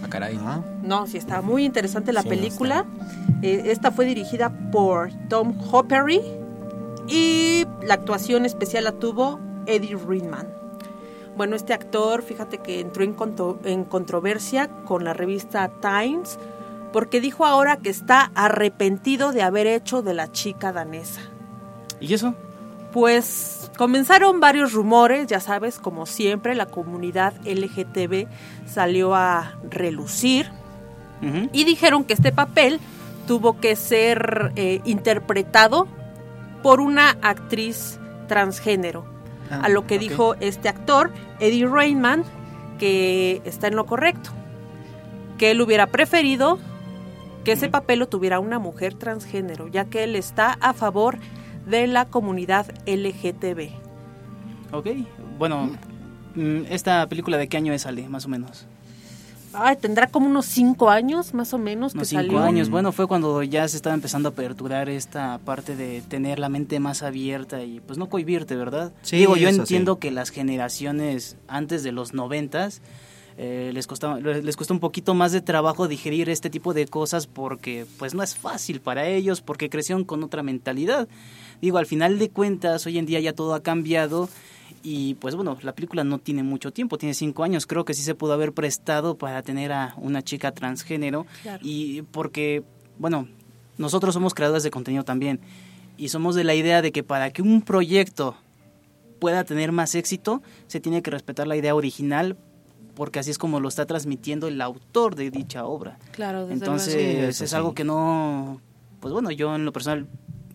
[0.02, 0.38] Ah, caray.
[0.82, 2.84] No, sí está muy interesante la Sí, película.
[3.42, 6.20] Eh, esta fue dirigida por Tom Hoppery
[7.08, 10.46] y la actuación especial la tuvo Eddie Redman.
[11.36, 16.38] Bueno, este actor, fíjate que entró en, contro- en controversia con la revista Times
[16.94, 21.22] porque dijo ahora que está arrepentido de haber hecho de la chica danesa.
[21.98, 22.36] ¿Y eso?
[22.92, 28.28] Pues comenzaron varios rumores, ya sabes, como siempre, la comunidad LGTB
[28.68, 30.52] salió a relucir
[31.52, 32.78] y dijeron que este papel
[33.26, 35.88] tuvo que ser eh, interpretado
[36.62, 39.04] por una actriz transgénero.
[39.50, 42.22] Ah, a lo que dijo este actor, Eddie Rainman,
[42.78, 44.30] que está en lo correcto.
[45.38, 46.60] Que él hubiera preferido
[47.44, 51.18] que ese papel lo tuviera una mujer transgénero, ya que él está a favor
[51.66, 53.70] de la comunidad LGTB.
[54.72, 54.88] Ok,
[55.38, 55.70] bueno,
[56.34, 58.66] mm, ¿esta película de qué año sale, más o menos?
[59.56, 62.42] Ay, tendrá como unos cinco años más o menos que Unos cinco salió.
[62.42, 62.70] años.
[62.70, 66.80] Bueno, fue cuando ya se estaba empezando a aperturar esta parte de tener la mente
[66.80, 68.92] más abierta y pues no cohibirte, ¿verdad?
[69.02, 70.00] Sí, Digo, yo entiendo sí.
[70.00, 72.82] que las generaciones antes de los noventas
[73.36, 77.26] eh, les costaba les cuesta un poquito más de trabajo digerir este tipo de cosas
[77.26, 81.08] porque pues no es fácil para ellos porque crecieron con otra mentalidad.
[81.60, 84.28] Digo, al final de cuentas, hoy en día ya todo ha cambiado
[84.82, 87.66] y pues bueno, la película no tiene mucho tiempo, tiene cinco años.
[87.66, 91.26] Creo que sí se pudo haber prestado para tener a una chica transgénero.
[91.42, 91.60] Claro.
[91.62, 92.62] Y porque,
[92.98, 93.26] bueno,
[93.78, 95.40] nosotros somos creadores de contenido también.
[95.96, 98.36] Y somos de la idea de que para que un proyecto
[99.20, 102.36] pueda tener más éxito, se tiene que respetar la idea original,
[102.94, 105.98] porque así es como lo está transmitiendo el autor de dicha obra.
[106.12, 107.32] Claro, desde Entonces, luego.
[107.32, 107.56] Sí, es sí.
[107.56, 108.60] algo que no,
[109.00, 110.06] pues bueno, yo en lo personal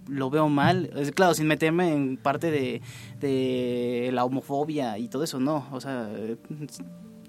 [0.08, 2.82] lo veo mal, Es- claro, sin meterme en parte de,
[3.20, 6.10] de la homofobia y todo eso, no, o sea,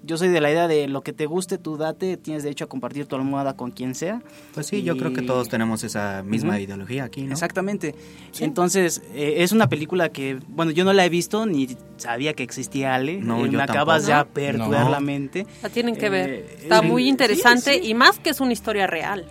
[0.03, 2.67] yo soy de la idea de lo que te guste, tú date, tienes derecho a
[2.67, 4.21] compartir tu almohada con quien sea.
[4.53, 7.33] Pues sí, yo creo que todos tenemos esa misma ideología aquí, ¿no?
[7.33, 7.93] Exactamente.
[8.39, 12.43] Entonces, eh, es una película que, bueno, yo no la he visto ni sabía que
[12.43, 13.19] existía Ale.
[13.21, 14.89] No, Eh, yo me acabas de aperturar No.
[14.91, 15.45] la mente.
[15.61, 16.29] La tienen que Eh, ver.
[16.63, 17.89] Está eh, muy interesante sí.
[17.89, 19.25] y más que es una historia real.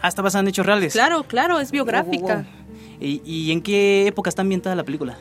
[0.00, 0.92] Hasta basada en hechos reales.
[0.92, 2.34] Claro, claro, es Wow, wow, biográfica.
[2.36, 2.44] wow.
[3.00, 5.16] ¿Y, y en qué época está ambientada la película?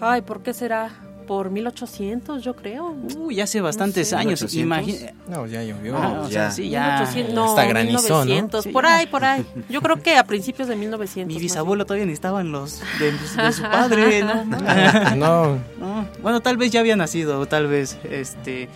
[0.00, 0.90] Ay, ¿por qué será?
[1.26, 2.94] Por 1800, yo creo.
[3.18, 4.16] Uy, hace bastantes sé.
[4.16, 4.42] años.
[4.42, 4.54] 1800.
[4.62, 5.12] Imagina.
[5.28, 5.96] No, ya llovió.
[5.96, 6.50] Ah, o sea, ya.
[6.50, 6.82] sí, ya.
[6.98, 8.24] 1800, no, Hasta granizó, ¿no?
[8.26, 8.96] 1900, Sí, por ya.
[8.96, 9.46] ahí, por ahí.
[9.70, 11.34] Yo creo que a principios de 1900.
[11.34, 14.44] Mi bisabuelo todavía necesitaban los de, de su padre, ¿no?
[15.16, 18.68] No, No, bueno, tal vez ya había nacido, tal vez, este,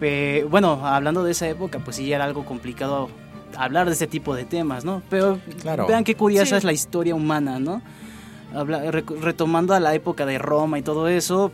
[0.00, 3.10] eh, bueno, hablando de esa época, pues sí ya era algo complicado
[3.56, 5.02] hablar de ese tipo de temas, ¿no?
[5.10, 5.86] Pero Claro.
[5.86, 6.54] vean qué curiosa Sí.
[6.56, 7.82] es la historia humana, ¿no?
[8.54, 11.52] Habla- retomando a la época de Roma y todo eso,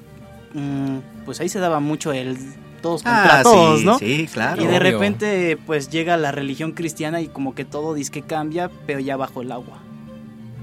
[1.25, 2.37] pues ahí se daba mucho el
[2.83, 3.99] todos contra Ah, todos, sí, ¿no?
[3.99, 4.63] sí, claro.
[4.63, 4.81] Y de Obvio.
[4.93, 9.17] repente, pues llega la religión cristiana y como que todo dice que cambia, pero ya
[9.17, 9.79] bajo el agua.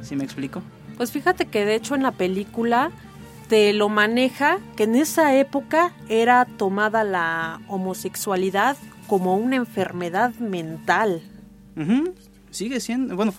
[0.02, 0.62] ¿Sí me explico?
[0.98, 2.92] Pues fíjate que de hecho en la película
[3.50, 8.78] te lo maneja que en esa época era tomada la homosexualidad
[9.08, 11.22] como una enfermedad mental.
[12.52, 13.34] Sigue siendo, bueno,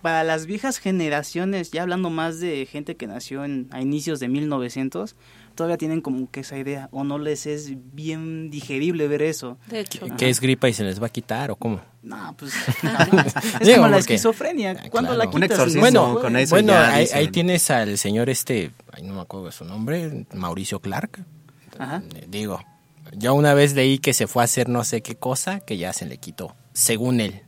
[0.00, 4.28] para las viejas generaciones, ya hablando más de gente que nació en, a inicios de
[4.28, 5.14] 1900,
[5.54, 9.58] todavía tienen como que esa idea, o no les es bien digerible ver eso.
[9.68, 11.80] De hecho, ¿qué es gripa y se les va a quitar o cómo?
[12.02, 13.34] No, pues jamás.
[13.36, 14.76] es Digo, como la porque- esquizofrenia.
[14.78, 15.18] Ah, ¿Cuándo claro.
[15.18, 15.50] la Un quitas?
[15.50, 19.14] exorcismo No se Bueno, con eso bueno, ya ahí, tienes al señor este, ay, no
[19.14, 21.24] me acuerdo de su nombre, Mauricio Clark.
[21.78, 22.02] Ajá.
[22.28, 22.60] Digo,
[23.16, 25.92] yo una vez leí que se fue a hacer no sé qué cosa que ya
[25.92, 27.42] se le quitó, según él.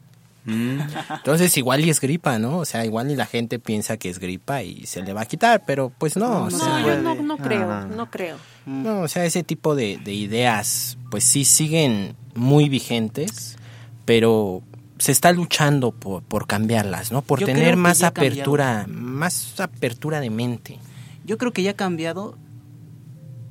[0.44, 0.78] Mm,
[1.16, 2.58] Entonces igual y es gripa, ¿no?
[2.58, 5.26] O sea, igual y la gente piensa que es gripa y se le va a
[5.26, 6.50] quitar, pero pues no.
[6.50, 7.86] No, o yo no, no creo, Ah.
[7.90, 8.36] no creo.
[8.66, 13.56] no, o sea, ese tipo de, de ideas pues sí siguen muy vigentes,
[14.04, 14.62] pero
[14.98, 17.22] se está luchando por, por cambiarlas, ¿no?
[17.22, 18.26] Por Yo tener más cambiado.
[18.28, 20.78] apertura, más apertura de mente.
[21.24, 22.36] Yo creo que ya ha cambiado,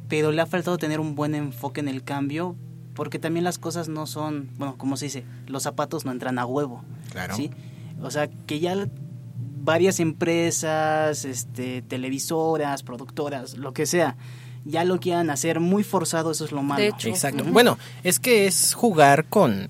[0.08, 2.56] pero le ha faltado tener un buen enfoque en el cambio,
[2.94, 6.46] porque también las cosas no son, bueno, como se dice, los zapatos no entran a
[6.46, 6.84] huevo.
[7.12, 7.36] Claro.
[7.36, 7.52] ¿sí?
[8.02, 8.88] O sea, que ya
[9.36, 14.18] varias empresas, este, televisoras, productoras, lo que sea,
[14.66, 16.82] ya lo quieran hacer muy forzado, eso es lo malo.
[16.82, 17.10] De hecho.
[17.10, 17.44] Exacto.
[17.46, 19.68] Bueno, es que es jugar con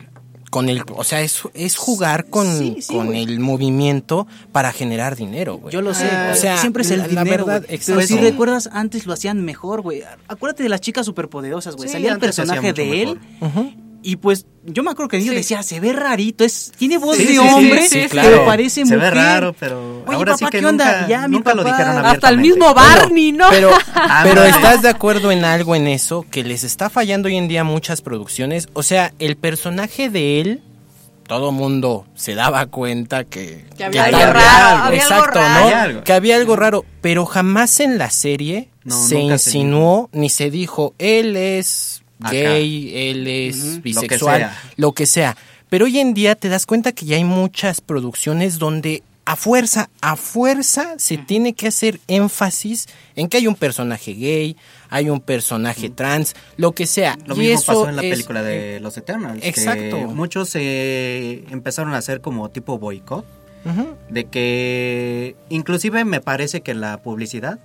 [0.54, 5.16] con el, o sea, es, es jugar con, Sí, sí, con el movimiento para generar
[5.16, 5.74] dinero, güey.
[5.74, 7.76] Yo lo sé, Ah, o sea, siempre es el la- la dinero, verdad, güey.
[7.76, 8.02] exacto.
[8.08, 10.04] Pero si recuerdas, antes lo hacían mejor, güey.
[10.28, 11.90] Acuérdate de las chicas superpoderosas, güey.
[11.90, 13.20] Sí, Salía el personaje de él.
[13.42, 13.74] Ujú.
[14.04, 15.36] Y pues yo me acuerdo que yo Sí.
[15.38, 18.86] decía, se ve rarito, es tiene voz Sí, de sí, sí, hombre, sí, pero parece
[18.86, 19.00] se mujer.
[19.00, 20.86] ve raro, pero Oye, ahora papá, sí que ¿qué onda?
[20.86, 21.76] nunca, Ya, mi nunca lo papá.
[21.78, 23.50] dijeron Hasta Hasta el mismo Barney, ¿no?
[23.50, 24.48] Pero, Ah, pero no.
[24.48, 26.26] ¿estás de acuerdo en algo en eso?
[26.30, 28.68] Que les está fallando hoy en día muchas producciones.
[28.74, 30.62] O sea, el personaje de él,
[31.28, 35.50] todo mundo se daba cuenta que, Que había algo raro, había algo exacto, raro.
[35.54, 35.66] ¿no?
[35.66, 36.04] Había algo.
[36.04, 36.86] Que había algo raro.
[37.02, 42.32] Pero jamás en la serie No, se se insinuó ni se dijo, él es Acá.
[42.32, 44.74] gay, él es bisexual, Lo que sea.
[44.78, 45.38] lo que sea.
[45.70, 49.90] Pero hoy en día te das cuenta que ya hay muchas producciones donde a fuerza,
[50.02, 54.58] a fuerza se tiene que hacer énfasis en que hay un personaje gay,
[54.90, 57.18] hay un personaje trans, lo que sea.
[57.26, 59.42] Lo Y mismo eso pasó en la es- película de Los Eternals.
[59.42, 59.98] que Exacto.
[60.10, 63.26] muchos eh, empezaron a hacer como tipo boicot.
[63.66, 63.96] Ujú.
[64.10, 67.60] De que inclusive me parece que la publicidad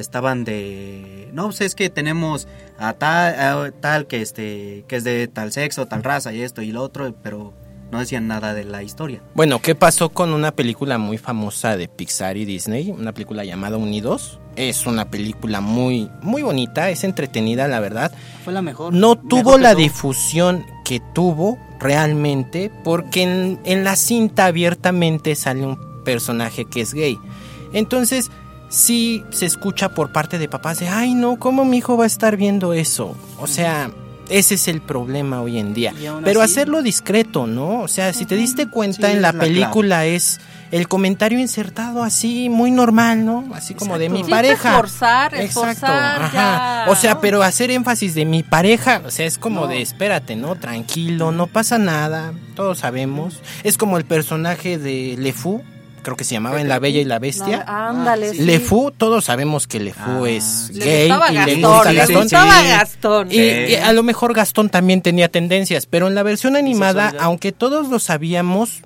[0.00, 5.04] estaban de no pues es que tenemos a tal, a tal que este que es
[5.04, 7.52] de tal sexo tal raza y esto y lo otro pero
[7.90, 11.88] no decían nada de la historia Bueno, ¿qué pasó con una película muy famosa de
[11.88, 12.90] Pixar y Disney?
[12.90, 14.38] Una película llamada Unidos.
[14.56, 18.12] Es una película muy, muy bonita, es entretenida, la verdad.
[18.44, 18.92] Fue la mejor.
[18.92, 19.82] No tuvo la todo.
[19.82, 26.92] difusión que tuvo realmente porque en, en la cinta abiertamente sale un personaje que es
[26.92, 27.16] gay.
[27.72, 28.30] Entonces,
[28.68, 32.06] sí se escucha por parte de papás de, ay no, ¿cómo mi hijo va a
[32.06, 33.16] estar viendo eso?
[33.38, 33.90] O sea,
[34.28, 35.94] ese es el problema hoy en día.
[36.22, 37.80] Pero así- hacerlo discreto, ¿no?
[37.80, 40.38] O sea, si te diste cuenta Sí, en la película es
[40.70, 43.46] el comentario insertado así, muy normal, ¿no?
[43.54, 44.68] Así como de mi Sí, pareja.
[44.72, 46.30] esforzar, Exacto, ajá.
[46.84, 49.66] ya, O sea, pero hacer énfasis de mi pareja, o sea, es como No.
[49.68, 50.56] de espérate, ¿no?
[50.56, 53.40] Tranquilo, no pasa nada, todos sabemos.
[53.64, 55.62] Es como el personaje de LeFou,
[56.02, 57.64] creo que se llamaba en La Bella y la Bestia.
[57.66, 58.38] No, ándale, sí.
[58.40, 62.14] LeFou, todos sabemos que LeFou Ah, es Le gay gustaba y le Gastón, gusta le
[62.16, 62.68] gustaba Sí.
[62.68, 63.28] Gastón.
[63.32, 67.52] Y, y a lo mejor Gastón también tenía tendencias, pero en la versión animada, aunque
[67.52, 68.82] todos lo sabíamos,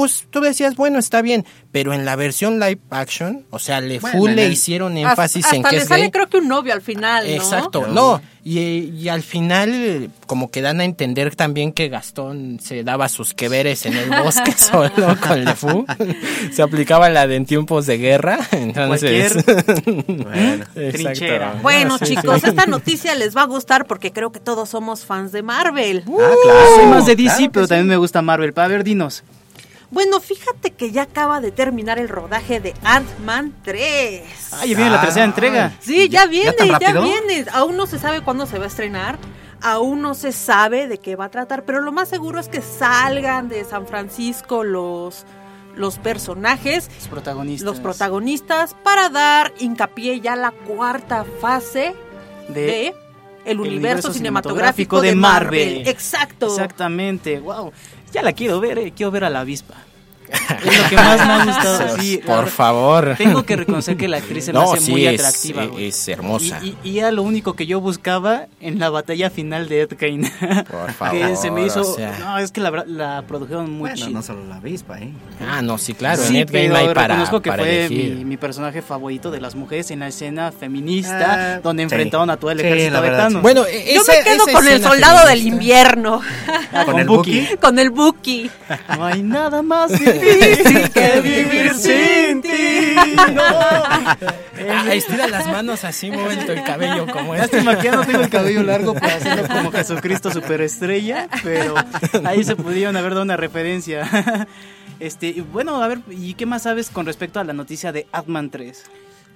[0.00, 3.98] pues tú decías, bueno, está bien, pero en la versión live action, o sea, Le
[3.98, 6.10] Bueno, Fou en le el- hicieron Hasta- énfasis hasta en que le es sale gay.
[6.10, 7.30] creo que un novio al final, ¿no?
[7.30, 7.92] Exacto, No.
[7.92, 8.22] no.
[8.42, 8.58] Y,
[8.98, 13.50] y al final, como que dan a entender también que Gastón se daba sus que
[13.50, 15.84] veres en el bosque solo con Le Fou.
[16.50, 18.38] se aplicaba la de en tiempos de guerra.
[18.52, 19.44] Entonces,
[20.06, 20.64] bueno.
[20.74, 21.58] Trinchera.
[21.60, 22.16] Bueno, Sí, sí.
[22.16, 26.02] chicos, esta noticia les va a gustar porque creo que todos somos fans de Marvel.
[26.06, 26.10] ah
[26.42, 27.68] claro Soy más de DC, claro pero sí.
[27.68, 28.54] también me gusta Marvel.
[28.56, 29.22] A ver, dinos.
[29.90, 34.22] Bueno, fíjate que ya acaba de terminar el rodaje de Ant-Man 3.
[34.52, 35.72] Ah, ya viene la tercera entrega.
[35.80, 37.46] Sí, ya viene, ya, viene.
[37.52, 39.18] Aún no se sabe cuándo se va a estrenar.
[39.62, 42.62] Aún no se sabe de qué va a tratar, pero lo más seguro es que
[42.62, 45.26] salgan de San Francisco los,
[45.76, 47.66] los personajes, Los protagonistas.
[47.66, 51.94] los protagonistas, para dar hincapié ya a la cuarta fase
[52.48, 52.94] de, de
[53.44, 55.66] el universo, universo cinematográfico, de Marvel.
[55.66, 55.88] Marvel.
[55.88, 56.46] Exacto.
[56.46, 57.70] Exactamente, wow.
[58.12, 59.74] Ya la quiero ver, eh, quiero ver a la avispa.
[60.64, 61.96] Es lo que más me ha gustado.
[62.00, 63.14] sí, Por favor.
[63.16, 65.64] Tengo que reconocer que la actriz se me No, hace sí, muy es, atractiva.
[65.64, 65.86] eh, güey.
[65.88, 66.60] es hermosa.
[66.62, 69.90] Y, y- y era lo único que yo buscaba en la batalla final de Ed
[69.98, 70.30] Gein.
[70.70, 71.80] Por favor, que se me hizo.
[71.80, 72.16] o sea.
[72.18, 74.10] No, es que la, la produjeron muy bueno chido.
[74.10, 75.12] no solo la avispa eh
[75.48, 76.20] Ah, no, sí, claro.
[76.22, 79.40] sí, en Endgame pero hay para, reconozco que para fue mi, mi personaje favorito de
[79.40, 81.84] las mujeres en la escena feminista, Ah, donde sí.
[81.84, 83.36] enfrentaron a todo el Sí, ejército sí.
[83.40, 85.48] Bueno, Yo esa- me quedo con el soldado del feminista.
[85.54, 86.20] invierno,
[86.72, 87.48] Ah, con el Bucky.
[87.60, 88.50] con el Buki.
[88.96, 89.90] No hay nada más
[90.20, 92.96] difícil que vivir sin ti.
[93.32, 93.42] No.
[93.44, 97.56] Ah, estira las manos así, mueve el cabello como este.
[97.62, 101.74] Lástima que ya no tengo el cabello largo para hacerlo como Jesucristo superestrella, pero
[102.24, 104.08] ahí se pudieron haber dado una referencia.
[105.00, 108.50] Este, bueno, a ver, ¿y qué más sabes con respecto a la noticia de Ant-Man
[108.50, 108.84] 3?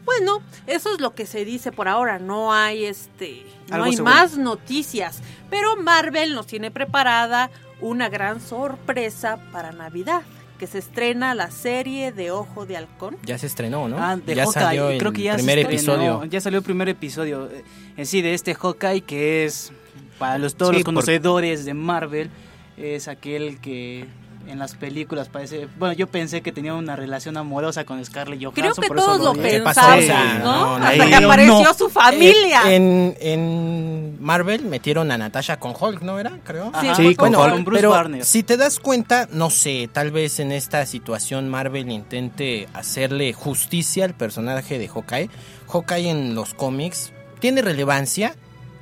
[0.04, 2.18] Bueno, eso es lo que se dice por ahora.
[2.18, 4.12] No hay este, no Algo hay seguro.
[4.14, 5.20] más noticias.
[5.48, 7.48] Pero Marvel nos tiene preparada
[7.80, 10.20] una gran sorpresa para Navidad,
[10.64, 13.16] que se estrena la serie de Ojo de Halcón.
[13.26, 13.96] Ya se estrenó, ¿no?
[13.98, 16.24] Ah, de ya Hawkeye, salió el creo que ya primer estrenó, episodio.
[16.24, 17.64] Ya salió el primer episodio eh,
[17.98, 19.72] en sí de este Hawkeye que es
[20.18, 22.30] para los todos Sí, los por- conocedores de Marvel
[22.78, 24.06] es aquel que
[24.48, 28.62] en las películas parece, bueno, yo pensé que tenía una relación amorosa con Scarlett Johansson,
[28.62, 29.50] Creo que por eso todos lo odié.
[29.50, 29.80] ¿Qué pasó?
[29.80, 30.44] pensamos, O sea, ¿no?
[30.44, 31.26] no, no, Hasta que no.
[31.26, 32.62] apareció su familia.
[32.66, 36.38] Eh, en, en Marvel metieron a Natasha con Hulk, ¿no era?
[36.44, 36.70] Creo.
[36.72, 37.64] Ajá, Sí, con con, Hulk.
[37.64, 38.24] Bruce pero Banner.
[38.24, 44.04] si te das cuenta, no sé, tal vez en esta situación Marvel intente hacerle justicia
[44.04, 45.30] al personaje de Hawkeye.
[45.68, 48.34] Hawkeye en los cómics tiene relevancia,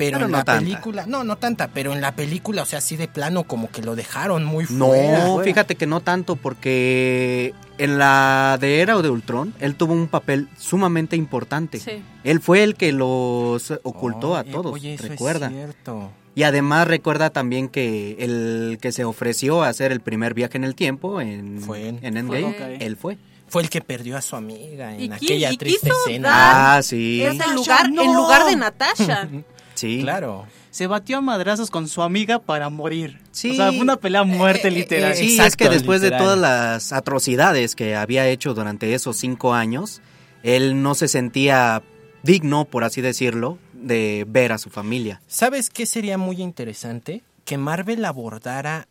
[0.05, 0.61] pero, Pero en no la tanta.
[0.61, 3.83] película, no, no tanta, pero en la película, o sea, así de plano como que
[3.83, 5.45] lo dejaron muy No, fuera.
[5.45, 10.09] fíjate que no tanto, porque en la de Era o de Ultron, él tuvo un
[10.09, 11.79] papel sumamente importante.
[11.79, 12.03] Sí.
[12.25, 15.49] Él fue el que los ocultó a todos, oye, eso es recuerda.
[15.51, 16.11] cierto.
[16.35, 20.65] Y además recuerda también que el que se ofreció a hacer el primer viaje en
[20.65, 21.99] el tiempo en, Fue él.
[22.03, 22.77] en Endgame, Fue.
[22.81, 23.19] él fue.
[23.49, 26.77] Fue el que perdió a su amiga en aquella triste escena.
[26.77, 27.23] Ah, sí.
[27.23, 28.03] Es el lugar, no.
[28.03, 29.29] en lugar de Natasha.
[29.83, 30.01] Sí.
[30.03, 30.47] Claro.
[30.71, 33.19] Se batió a madrazos con su amiga para morir.
[33.33, 33.51] Sí.
[33.51, 35.13] O sea, fue una pelea a muerte Eh, eh, literal.
[35.13, 39.55] eh, Sí, es que después de todas las atrocidades que había hecho durante esos cinco
[39.55, 40.01] años,
[40.43, 41.83] él no se sentía
[42.23, 45.21] digno, por así decirlo, de ver a su familia.
[45.27, 47.23] ¿Sabes qué sería muy interesante?
[47.45, 48.87] Que Marvel abordara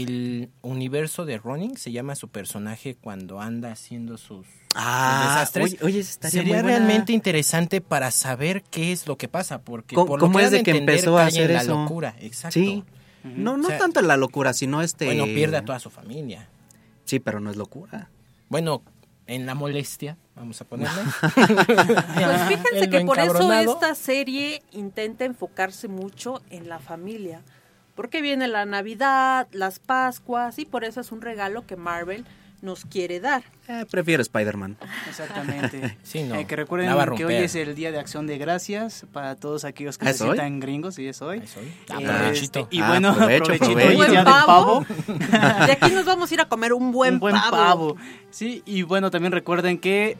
[0.00, 5.66] el universo de Ronin se llama su personaje cuando anda haciendo sus, sus Ah, desastres.
[5.74, 10.06] oye, oye, estaría Sería realmente interesante para saber qué es lo que pasa, porque ¿Cómo-
[10.06, 11.74] por lo cómo que es de que empezó a hacer en la eso?
[11.82, 12.54] locura, exacto.
[12.58, 12.84] Sí.
[13.24, 15.04] No, no O sea, tanto la locura, sino este...
[15.04, 16.48] Bueno, pierde a toda su familia.
[17.04, 18.08] Sí, pero no es locura.
[18.48, 18.82] Bueno,
[19.26, 21.02] en la molestia, vamos a ponerle.
[21.36, 27.42] Pues fíjense que por eso esta serie intenta enfocarse mucho en la familia.
[27.94, 32.24] Porque viene la Navidad, las Pascuas, y por eso es un regalo que Marvel
[32.62, 33.42] nos quiere dar.
[33.66, 34.76] Eh, prefiero Spider-Man.
[35.08, 35.98] Exactamente.
[36.04, 39.34] Sí, no, Eh, que recuerden que hoy es el Día de Acción de Gracias para
[39.34, 40.24] todos aquellos que ¿Ah, se
[40.60, 41.38] gringos, sí es hoy.
[41.38, 41.44] Eh,
[41.90, 42.60] Ah, provechito.
[42.60, 43.88] este, y Ah, bueno, provecho, provechito, provecho.
[43.90, 44.84] hoy Buen día de pavo.
[44.84, 44.86] pavo.
[45.66, 47.50] De aquí nos vamos a ir a comer un buen, un buen pavo.
[47.50, 47.96] pavo.
[48.30, 50.16] Sí, y bueno, también recuerden que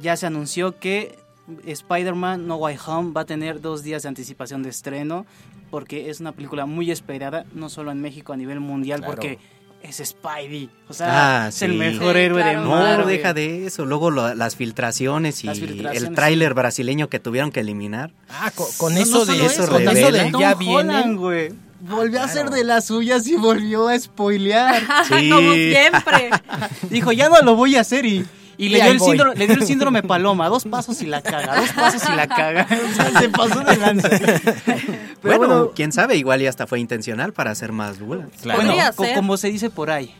[0.00, 1.18] ya se anunció que
[1.66, 5.26] Spider-Man No Way Home va a tener dos días de anticipación de estreno
[5.74, 9.12] porque es una película muy esperada, no solo en México, a nivel mundial, Claro.
[9.16, 9.40] porque
[9.82, 10.70] es Spidey.
[10.88, 12.60] O sea, Ah, es el mejor Sí, héroe claro.
[12.60, 13.06] de No, Marvel.
[13.08, 13.84] deja de eso.
[13.84, 18.12] Luego lo- las filtraciones y Las filtraciones, el tráiler brasileño que tuvieron que eliminar.
[18.28, 20.22] Ah, co- con, No, eso no de eso, con eso revela.
[20.24, 21.16] de Tom ya vienen.
[21.16, 21.52] güey.
[21.80, 24.80] Volvió a hacer de las suyas y volvió a spoilear.
[25.08, 25.28] Sí.
[25.30, 26.30] Como siempre.
[26.88, 28.24] Dijo, ya no lo voy a hacer y,
[28.56, 30.48] y le, dio el síndrome, le dio el síndrome paloma.
[30.48, 32.66] Dos pasos y la caga, dos pasos y la caga.
[32.90, 34.08] O sea, se pasó de lanza.
[35.22, 38.28] Pero bueno, bueno, quién sabe, igual y hasta fue intencional para hacer más dudas.
[38.42, 38.62] Claro.
[38.62, 39.14] bueno, ser.
[39.14, 40.14] como se dice por ahí,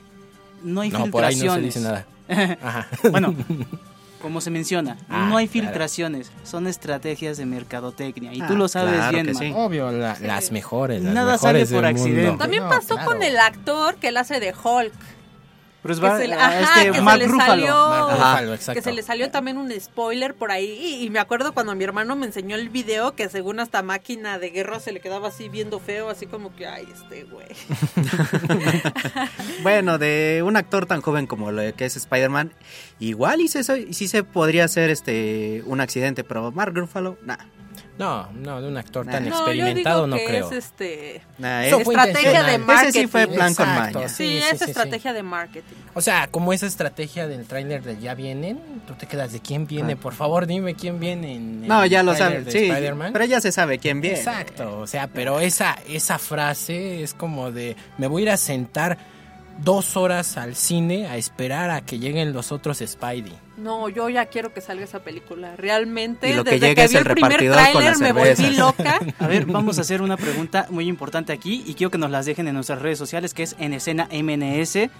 [0.62, 1.74] no hay No, por ahí no se filtraciones.
[1.74, 2.58] dice nada.
[2.62, 2.86] Ajá.
[3.10, 3.34] Bueno,
[4.22, 5.68] como se menciona, Ah, no hay claro.
[5.68, 8.32] filtraciones, son estrategias de mercadotecnia.
[8.32, 9.52] Y Ah, tú lo sabes claro bien, sí.
[9.54, 11.02] Obvio, la- las mejores.
[11.02, 12.22] Las Nada mejores sale por accidente.
[12.28, 12.38] mundo.
[12.38, 13.10] También No, pasó claro.
[13.10, 14.92] con el actor que él hace de Hulk.
[15.84, 17.46] Bruce Que Ba- se le, ajá, este, que se le Ruffalo.
[17.46, 18.10] salió, Mark.
[18.16, 20.70] Ruffalo, que se le salió también un spoiler por ahí
[21.00, 24.38] y, y me acuerdo cuando mi hermano me enseñó el video que según hasta máquina
[24.38, 27.46] de guerra se le quedaba así viendo feo, así como que ay este güey.
[29.62, 32.52] Bueno, de un actor tan joven como lo que es Spider-Man,
[32.98, 33.62] igual y se,
[33.92, 37.36] sí se podría hacer este un accidente, pero Mark Ruffalo, nah.
[37.96, 40.50] No, no, de un actor tan No, No, yo experimentado no creo.
[40.50, 42.54] es este nah, es- estrategia de.
[42.56, 43.36] Ese sí fue marketing.
[43.36, 44.08] plan con maña.
[44.08, 45.74] Sí, Sí, es sí, sí, estrategia de marketing.
[45.94, 49.66] O sea, como esa estrategia del tráiler de ya vienen, tú te quedas de quién
[49.68, 49.96] viene, Ah.
[50.00, 52.72] por favor dime quién viene en No, el ya lo de sí,
[53.12, 54.18] pero ya se sabe quién viene.
[54.18, 58.36] Exacto, o sea, pero esa, esa frase es como de, me voy a ir a
[58.36, 58.98] sentar
[59.58, 63.32] dos horas al cine a esperar a que lleguen los otros Spidey.
[63.56, 65.54] No, yo ya quiero que salga esa película.
[65.56, 68.56] Realmente, Y lo que desde llegue que es vi el el primer tráiler me volví
[68.56, 69.00] loca.
[69.18, 72.26] A ver, vamos a hacer una pregunta muy importante aquí y quiero que nos las
[72.26, 74.90] dejen en nuestras redes sociales, que es en escena MNS.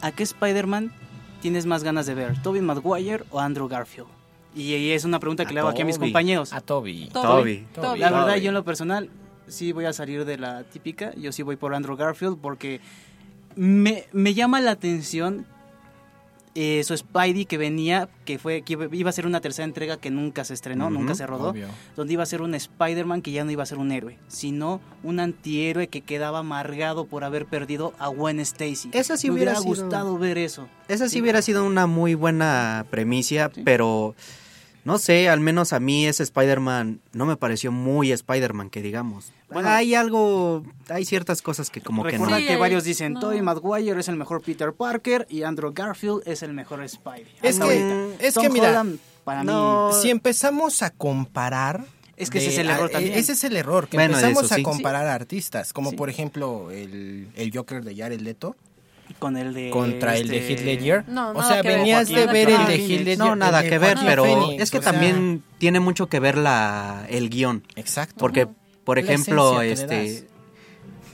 [0.00, 0.92] ¿A qué Spider-Man
[1.40, 2.40] tienes más ganas de ver?
[2.42, 4.08] ¿Tobey Maguire o Andrew Garfield?
[4.54, 6.52] Y, y es una pregunta que A le hago aquí a mis compañeros.
[6.52, 7.08] A Toby.
[7.12, 7.66] Toby.
[7.74, 7.98] Toby.
[8.00, 9.10] La verdad, yo en lo personal
[9.46, 11.14] sí voy a salir de la típica.
[11.16, 12.80] Yo sí voy por Andrew Garfield porque
[13.56, 15.46] me, me llama la atención
[16.54, 20.10] eh, su Spidey que venía, que fue que iba a ser una tercera entrega que
[20.10, 21.68] nunca se estrenó, nunca se rodó, obvio.
[21.96, 24.82] donde iba a ser un Spider-Man que ya no iba a ser un héroe, sino
[25.02, 28.90] un antihéroe que quedaba amargado por haber perdido a Gwen Stacy.
[28.92, 30.68] Eso sí me hubiera hubiera sido- gustado ver eso.
[30.88, 31.20] Esa sí Sí.
[31.22, 34.14] hubiera sido una muy buena premicia, pero
[34.84, 39.32] no sé, al menos a mí ese Spider-Man no me pareció muy Spider-Man, que digamos.
[39.50, 39.68] Bueno.
[39.68, 42.24] hay algo, hay ciertas cosas que como que no.
[42.24, 43.20] Recuerda que ahí- varios dicen no.
[43.20, 47.26] Tobey Maguire es el mejor Peter Parker y Andrew Garfield es el mejor Spidey.
[47.42, 48.24] Es Hasta que- ahorita.
[48.24, 51.84] es Tom que mira, Holland, para no, mí Si empezamos a comparar...
[52.16, 53.14] Es que ese es el error a- también.
[53.18, 54.62] Ese es el error, que Bueno, empezamos eso a sí.
[54.62, 55.96] comparar artistas, como Sí.
[55.96, 58.54] por ejemplo el, el Joker de Jared Leto
[59.22, 61.04] con el de contra el de este, Heath Ledger.
[61.06, 61.78] No, o nada sea, que ver.
[61.78, 62.74] venías de ver el de.
[62.74, 63.18] Heath Ledger.
[63.18, 66.36] no, nada que ver, pero Phoenix, es que o sea, también tiene mucho que ver
[66.36, 68.16] la el guion, Exacto.
[68.18, 68.48] porque
[68.82, 70.26] por ejemplo, este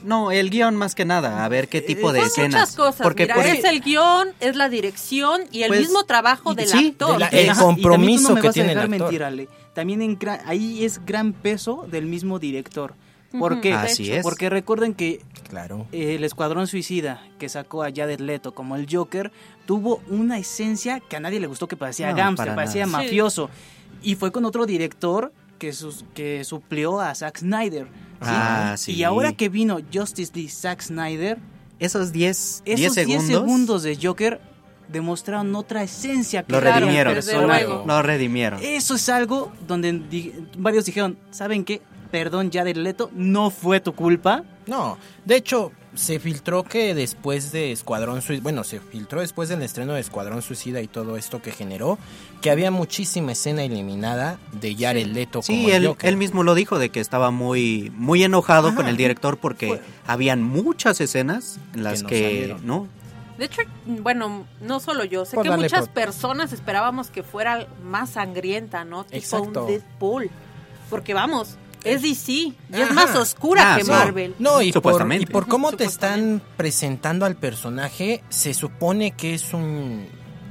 [0.03, 2.61] no, el guion más que nada, a ver qué tipo de escenas.
[2.61, 3.01] muchas cosas.
[3.03, 6.55] porque Mira, por- es el guion, es la dirección y el Pues, mismo trabajo y-
[6.55, 7.13] del sí, actor.
[7.13, 8.89] de la- Eh, el ajá, y compromiso no me que vas a tiene el actor.
[8.89, 9.47] mentir, Ale.
[9.75, 12.95] También en ahí es gran peso del mismo director.
[13.37, 13.69] ¿Por Ujú, qué?
[13.69, 14.23] de Así es.
[14.23, 15.87] Porque recuerden que Claro.
[15.91, 19.31] el Escuadrón Suicida que sacó a Jared Leto como el Joker
[19.65, 22.99] tuvo una esencia que a nadie le gustó que parecía No, gángster, para parecía nada.
[22.99, 23.05] Sí.
[23.07, 23.49] mafioso.
[24.03, 27.85] Y fue con otro director que, sus- que suplió a Zack Snyder.
[27.85, 27.89] ¿sí?
[28.21, 28.93] Ah, sí.
[28.93, 31.37] Y ahora que vino Justice League Zack Snyder,
[31.79, 34.41] esos 10 esos 10 10 segundos, segundos de Joker
[34.87, 37.15] demostraron otra esencia lo clara del redimieron,
[37.87, 38.59] lo redimieron.
[38.63, 41.81] Eso es algo donde di- varios dijeron, ¿saben qué?
[42.11, 44.43] Perdón, Jared Leto, no fue tu culpa.
[44.69, 49.61] No, de hecho, se filtró que después de Escuadrón Suicida, bueno, se filtró después del
[49.63, 51.97] estreno de Escuadrón Suicida y todo esto que generó,
[52.41, 56.09] que había muchísima escena eliminada de Jared Leto Sí, como el él, Joker.
[56.09, 58.77] él mismo lo dijo de que estaba muy muy enojado Ajá.
[58.77, 62.87] con el director porque Fue- habían muchas escenas en las no que, no,
[63.39, 68.11] De hecho, bueno, no solo yo, sé que muchas pro- personas esperábamos que fuera más
[68.11, 69.05] sangrienta, ¿no?
[69.05, 69.61] Tipo Exacto.
[69.63, 70.29] un Deadpool.
[70.89, 72.93] Porque vamos, es DC y es Ajá.
[72.93, 73.91] más oscura Ah, que sí.
[73.91, 74.35] Marvel.
[74.39, 75.23] No, y por, Supuestamente.
[75.23, 80.07] y por cómo te están presentando al personaje, se supone que es un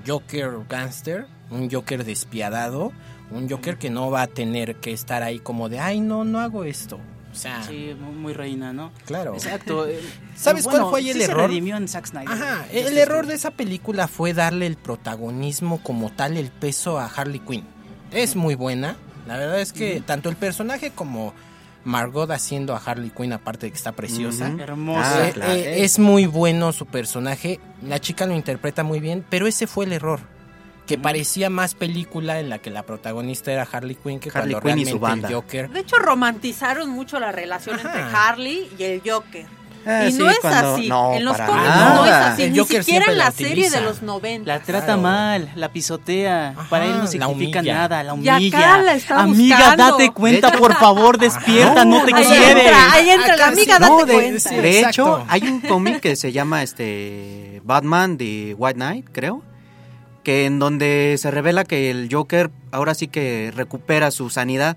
[0.07, 2.93] Joker gangster, un Joker despiadado,
[3.31, 6.41] un Joker que no va a tener que estar ahí como de, ay, no, no
[6.41, 6.99] hago esto.
[7.31, 8.91] O sea, Sí, muy, reina, ¿no?
[9.05, 9.35] claro.
[9.35, 9.87] Exacto.
[9.89, 10.01] eh,
[10.35, 11.49] ¿Sabes bueno, cuál fue ahí el sí se error?
[11.51, 12.31] redimió en Zack Snyder.
[12.33, 16.99] Ajá, Este, el error de esa película fue darle el protagonismo como tal, el peso
[16.99, 17.65] a Harley Quinn.
[18.13, 18.97] Es muy buena,
[19.29, 21.33] la verdad es que tanto el personaje como
[21.85, 24.53] Margot haciendo a Harley Quinn, aparte de que está preciosa.
[24.59, 25.19] Hermosa.
[25.23, 25.53] Ah, eh, claro.
[25.53, 29.85] eh, es muy bueno su personaje, la chica lo interpreta muy bien, pero ese fue
[29.85, 30.21] el error.
[30.87, 34.71] Que parecía más película en la que la protagonista era Harley Quinn que Harley cuando
[34.71, 35.29] Quinn y su banda.
[35.29, 35.69] el Joker.
[35.71, 37.89] De hecho, romantizaron mucho la relación Ajá.
[37.89, 39.45] entre Harley y el Joker.
[39.87, 40.89] Ah, y sí, no es cuando- así.
[40.89, 41.95] no, en los cómics nada.
[41.95, 42.43] no es así.
[42.43, 44.47] El Ni Joker siquiera en la la serie de los 90.
[44.47, 45.01] La trata Claro.
[45.03, 46.51] mal, la pisotea.
[46.51, 48.79] Ajá, Para él no significa nada, la Y acá humilla.
[48.83, 49.85] la está amiga, buscando.
[49.93, 52.51] date cuenta, por favor, despierta, no te ahí quiere.
[52.63, 54.49] entra, ahí entra la Acá amiga, date No, de, cuenta.
[54.51, 59.43] sí, de hecho, hay un cómic que se llama este Batman de White Knight, creo,
[60.25, 64.77] que en donde se revela que el Joker ahora sí que recupera su sanidad.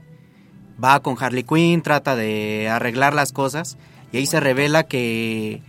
[0.83, 3.77] Va con Harley Quinn, trata de arreglar las cosas
[4.11, 5.61] y ahí se revela que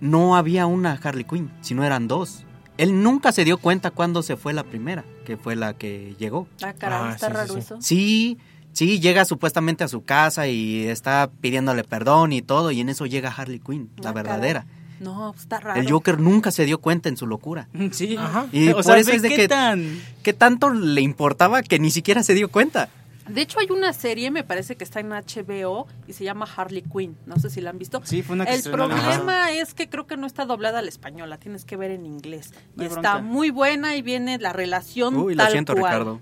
[0.00, 2.44] no había una Harley Quinn, sino eran dos.
[2.76, 6.46] Él nunca se dio cuenta cuando se fue la primera, que fue la que llegó.
[6.62, 7.58] Ah, caramba, Ah, está sí, sí, raro sí.
[7.58, 7.76] eso.
[7.80, 8.38] Sí,
[8.72, 13.06] sí, llega supuestamente a su casa y está pidiéndole perdón y todo, y en eso
[13.06, 14.66] llega Harley Quinn, la Ah, verdadera.
[15.00, 15.80] No, está raro.
[15.80, 17.68] El Joker nunca se dio cuenta en su locura.
[17.92, 18.16] Sí.
[18.16, 18.46] Ajá.
[18.52, 20.00] Y o por sea, eso es de qué que, tan...
[20.22, 22.88] que tanto le importaba que ni siquiera se dio cuenta.
[23.28, 26.82] De hecho, hay una serie, me parece que está en HBO y se llama Harley
[26.82, 27.16] Quinn.
[27.26, 28.00] No sé si la han visto.
[28.04, 31.30] Sí, fue una que El problema es que creo que no está doblada al español,
[31.30, 32.52] la tienes que ver en inglés.
[32.74, 33.18] No Y está bronca.
[33.20, 35.92] muy buena y viene la relación Uy, lo tal siento, cual.
[35.92, 36.20] Ricardo.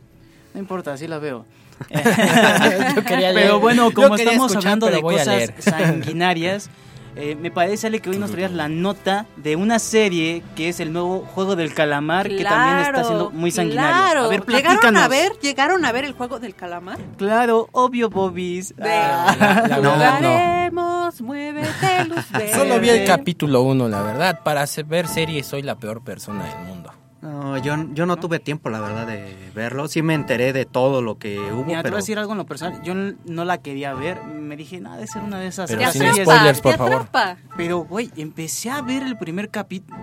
[0.55, 1.45] No importa, así la veo.
[2.97, 3.47] Yo quería leer.
[3.47, 6.71] Pero bueno, como estamos escuchar, hablando de cosas sanguinarias,
[7.17, 10.81] eh, me parece Ale, que hoy nos traías la nota de una serie que es
[10.81, 13.97] el nuevo Juego del Calamar, que también está siendo muy sanguinaria.
[13.97, 14.25] Claro.
[14.25, 16.99] A ver, ¿Llegaron a ver, llegaron a ver el juego del calamar?
[17.17, 18.75] Claro, obvio, Bobis.
[18.77, 19.65] De- Ah.
[19.69, 19.93] La- no.
[19.93, 22.55] Jugaremos, muévete, luz verde.
[22.55, 24.41] Solo vi el capítulo 1, la verdad.
[24.43, 26.93] Para ver series soy la peor persona del mundo.
[27.27, 29.89] No, yo, yo no tuve tiempo, la verdad, de verlo.
[29.89, 31.95] Sí me enteré de todo lo que hubo, Mira, te pero...
[31.95, 32.81] voy a decir algo en lo personal.
[32.83, 34.23] Yo no la quería ver.
[34.25, 37.09] Me dije, nada, de ser una de esas Pero sin atrapa, spoilers, por favor.
[37.57, 39.99] Pero, güey, empecé a ver el primer capítulo.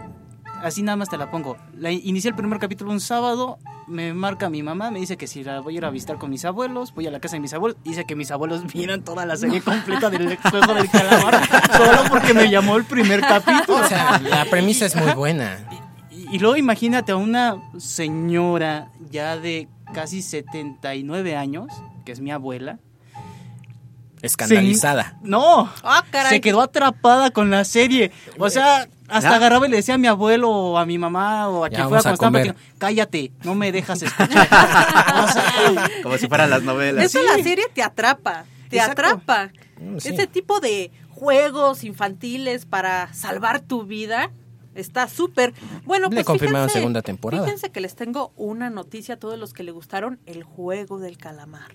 [0.61, 1.57] Así nada más te la pongo.
[1.77, 3.57] La, inicié el primer capítulo un sábado.
[3.87, 4.91] Me marca mi mamá.
[4.91, 6.93] Me dice que si la voy a ir a visitar con mis abuelos.
[6.93, 7.77] Voy a la casa de mis abuelos.
[7.83, 11.41] Dice que mis abuelos vieron toda la serie completa del juego del calamar.
[11.77, 13.79] solo porque me llamó el primer capítulo.
[13.79, 15.57] O sea, la premisa es muy buena.
[16.33, 21.67] Y, luego imagínate a una señora ya de casi 79 años,
[22.05, 22.79] que es mi abuela.
[24.21, 25.17] Escandalizada.
[25.21, 26.29] Se- no, Ah, caray.
[26.31, 28.11] se quedó atrpada con la serie.
[28.39, 29.35] O sea, hasta Ya.
[29.35, 32.03] agarraba y le decía a mi abuelo o a mi mamá o a quien vamos
[32.03, 34.47] fuera platicando, cállate, no me dejas escuchar.
[34.47, 37.03] O sea, Como si fueran las novelas.
[37.03, 39.01] Eso la serie te atrapa, te Exacto.
[39.01, 39.49] atrapa.
[39.81, 40.09] Mm, sí.
[40.09, 44.31] Ese tipo de juegos infantiles para salvar tu vida
[44.75, 45.53] está súper.
[45.85, 47.43] Bueno, Le pues confirmaron fíjense, segunda temporada.
[47.43, 51.17] Fíjense que les tengo una noticia a todos los que le gustaron el juego del
[51.17, 51.73] calamar.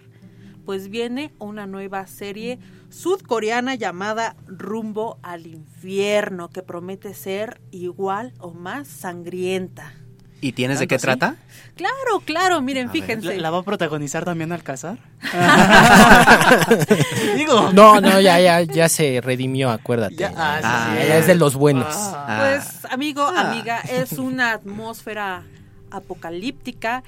[0.64, 2.58] Pues viene una nueva serie
[2.90, 9.94] sudcoreana llamada Rumbo al infierno que promete ser igual o más sangrienta.
[10.40, 11.02] ¿Y tienes de ¿Tanto qué así?
[11.18, 11.36] trata?
[11.74, 13.02] Claro, claro, miren, A ver.
[13.02, 13.36] fíjense.
[13.36, 14.98] ¿La, la va a protagonizar también Alcázar?
[17.36, 20.16] Digo, No, no, ya, ya, ya se redimió, acuérdate.
[20.16, 21.08] Ya, ah, sí, Ah, sí.
[21.08, 21.94] Ya es de los buenos.
[21.94, 22.38] Ah.
[22.40, 25.44] Pues, amigo, amiga, es una atmósfera
[25.90, 27.02] apocalíptica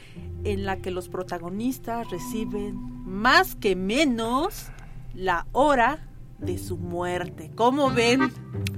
[0.45, 2.75] en la que los protagonistas reciben
[3.05, 4.67] más que menos
[5.15, 6.07] la hora
[6.39, 7.51] de su muerte.
[7.55, 8.33] ¿Cómo ven?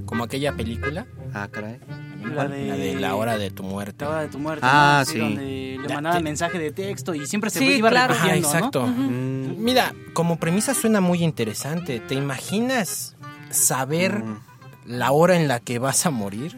[0.06, 1.78] Como aquella película, Ah, caray.
[2.22, 2.66] La de...
[2.66, 4.04] la de la hora de tu muerte.
[4.04, 4.60] La hora de tu muerte.
[4.66, 5.12] Ah, ¿no?
[5.12, 5.18] sí.
[5.18, 8.14] Donde le mandaban te- mensaje de texto y siempre se Sí, iba claro.
[8.14, 8.30] ¿no?
[8.30, 8.86] exacto.
[8.86, 12.00] Mm, Mira, como premisa suena muy interesante.
[12.00, 13.16] ¿Te imaginas
[13.50, 14.40] saber mm.
[14.86, 16.56] la hora en la que vas a morir?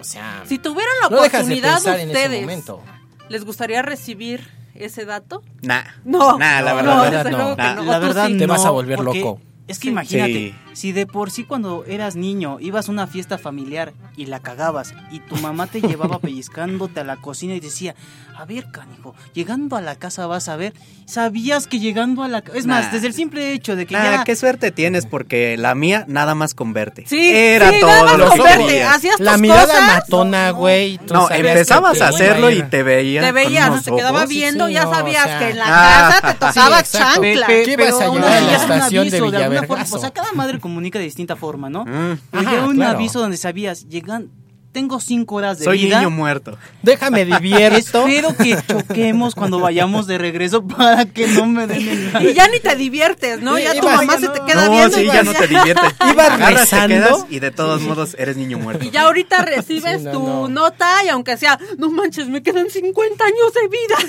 [0.00, 2.82] O sea, Si tuvieran la no dejas de oportunidad pensar en ese ustedes, momento.
[3.28, 5.42] ¿les gustaría recibir ese dato?
[5.62, 5.82] Nah.
[6.04, 6.94] No, Nah, la verdad.
[6.96, 7.82] no, verdad La- no.
[7.84, 8.36] La ¿O tú verdad sí?
[8.38, 9.40] Te no, vas a volver porque loco.
[9.66, 10.54] Es que imagínate, Sí.
[10.76, 14.92] Si de por sí cuando eras niño ibas a una fiesta familiar y la cagabas
[15.10, 17.94] y tu mamá te llevaba pellizcándote a la cocina y decía,
[18.36, 20.74] a ver, canijo, llegando a la casa vas a ver,
[21.06, 24.16] sabías que llegando a la ca- Es más, desde el simple hecho de que Nah,
[24.18, 24.24] ya...
[24.24, 27.04] qué suerte tienes porque la mía nada más con verte.
[27.06, 31.00] Sí, Era sí, todo nada más lo que hacías La tus mirada cosas, matona, güey.
[31.10, 33.22] No, sabías empezabas a hacerlo y te veía.
[33.22, 34.28] te veías, unos se quedaba ojos.
[34.28, 35.38] viendo, sí, ya no, o sabías sea.
[35.38, 37.46] que en la Ah, casa te sí, tocaba chancla.
[37.46, 39.96] Pe- ¿Qué pero ibas a llevar a la estación de aviso, alguna forma, Villavergazo?
[39.96, 41.84] O sea, cada madre comunica de distinta forma, ¿no?
[41.84, 42.18] Mm.
[42.30, 42.98] Pero Ajá, llega un claro.
[42.98, 44.30] aviso donde sabías, llegan,
[44.76, 46.00] tengo cinco horas de Soy vida.
[46.00, 46.58] niño muerto.
[46.82, 47.78] Déjame divierto.
[48.06, 52.26] Espero que choquemos cuando vayamos de regreso para que no me den el...
[52.28, 53.58] Y ya ni te diviertes, ¿no?
[53.58, 54.96] Ya tu mamá se te queda no, viendo.
[54.98, 55.94] sí, y ya no te diviertes.
[56.12, 56.88] Ibas rezando.
[56.94, 58.84] quedas y de todos modos eres niño muerto.
[58.84, 60.48] Y ya ahorita recibes Sí, no, tu no.
[60.48, 63.68] nota y aunque sea, no manches, me quedan 50 años de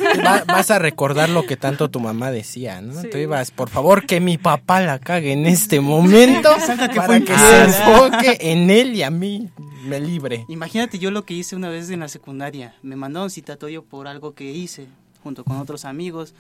[0.09, 0.21] vida.
[0.25, 3.01] Va- vas a recordar lo que tanto tu mamá decía, ¿no?
[3.01, 3.07] Sí.
[3.09, 6.49] Tú ibas, por favor, que mi papá la cague en este momento
[6.89, 9.47] que para fue que se enfoque en él y a mí
[9.85, 10.43] me libre.
[10.57, 12.73] Imagínate yo lo que hice una vez en la secundaria.
[12.81, 14.87] Me mandaron citatorio por algo que hice
[15.21, 16.33] junto con otros amigos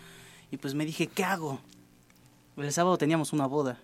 [0.49, 1.59] y pues me dije, ¿qué hago?
[2.57, 3.79] El sábado teníamos una boda.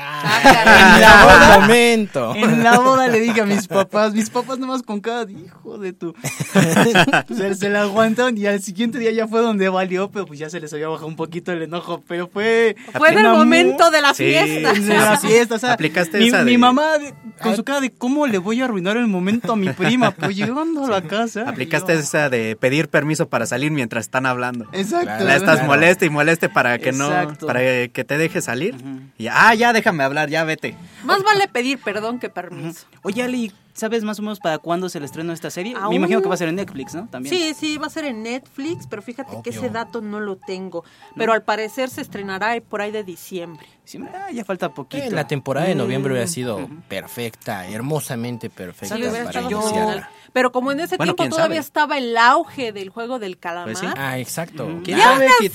[0.00, 2.34] Ah, en la boda momento.
[2.36, 5.92] En la boda le dije a mis papás, mis papás nomás con cada hijo de
[5.92, 6.14] tu.
[7.36, 10.50] se, se la aguantaron y al siguiente día ya fue donde valió, pero pues ya
[10.50, 12.76] se les había bajado un poquito el enojo, pero fue.
[12.96, 14.72] Fue en el momento de la Sí, fiesta.
[14.72, 17.90] de la fiesta, o sea, Aplicaste mi, esa mi mamá de- con su cara de
[17.90, 21.44] cómo le voy a arruinar el momento a mi prima, pues llegando a la casa.
[21.48, 24.66] Aplicaste yo- esa de pedir permiso para salir mientras están hablando.
[24.72, 25.24] Exacto.
[25.24, 25.66] La estás Claro.
[25.66, 27.10] moleste y moleste para que no,
[27.46, 28.74] para que te deje salir.
[29.18, 30.76] Y ah, ya déjame hablar, ya vete.
[31.04, 32.86] Más vale pedir perdón que permiso.
[33.02, 35.74] Oye, Ali, ¿sabes más o menos para cuándo se le estrena esta serie?
[35.76, 37.08] Aún- Me imagino que va a ser en Netflix, ¿no?
[37.08, 37.34] También.
[37.34, 40.84] Sí, sí, va a ser en Netflix, pero fíjate que ese dato no lo tengo.
[41.16, 43.66] Pero al parecer se estrenará por ahí de diciembre.
[43.84, 45.04] Sí, ah, ya falta poquito.
[45.04, 46.32] Eh, la temporada de noviembre hubiera Mm.
[46.32, 50.08] sido perfecta, hermosamente perfecta Sí, hubiera para fenomenal.
[50.32, 51.66] Pero como en ese Bueno, tiempo todavía sabe.
[51.66, 53.64] estaba el auge del juego del calamar.
[53.72, 53.86] Pues sí.
[53.96, 54.80] Ah, exacto.
[54.84, 55.26] ¿Quién sabe?
[55.26, 55.48] Así,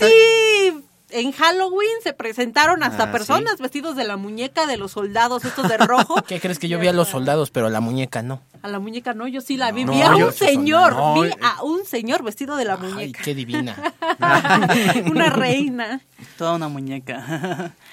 [1.14, 5.68] en Halloween se presentaron hasta Ah, personas vestidos de la muñeca de los soldados estos
[5.70, 6.16] de rojo.
[6.28, 8.41] ¿Qué crees que yo vi a los soldados, pero a la muñeca no?
[8.61, 9.86] A la muñeca no, yo sí la vi.
[9.86, 11.38] No, vi a un señor, no, vi eh.
[11.41, 13.22] a un señor vestido de la Ay, muñeca.
[13.24, 13.76] qué divina.
[15.11, 16.01] Una reina.
[16.38, 17.74] Toda una muñeca.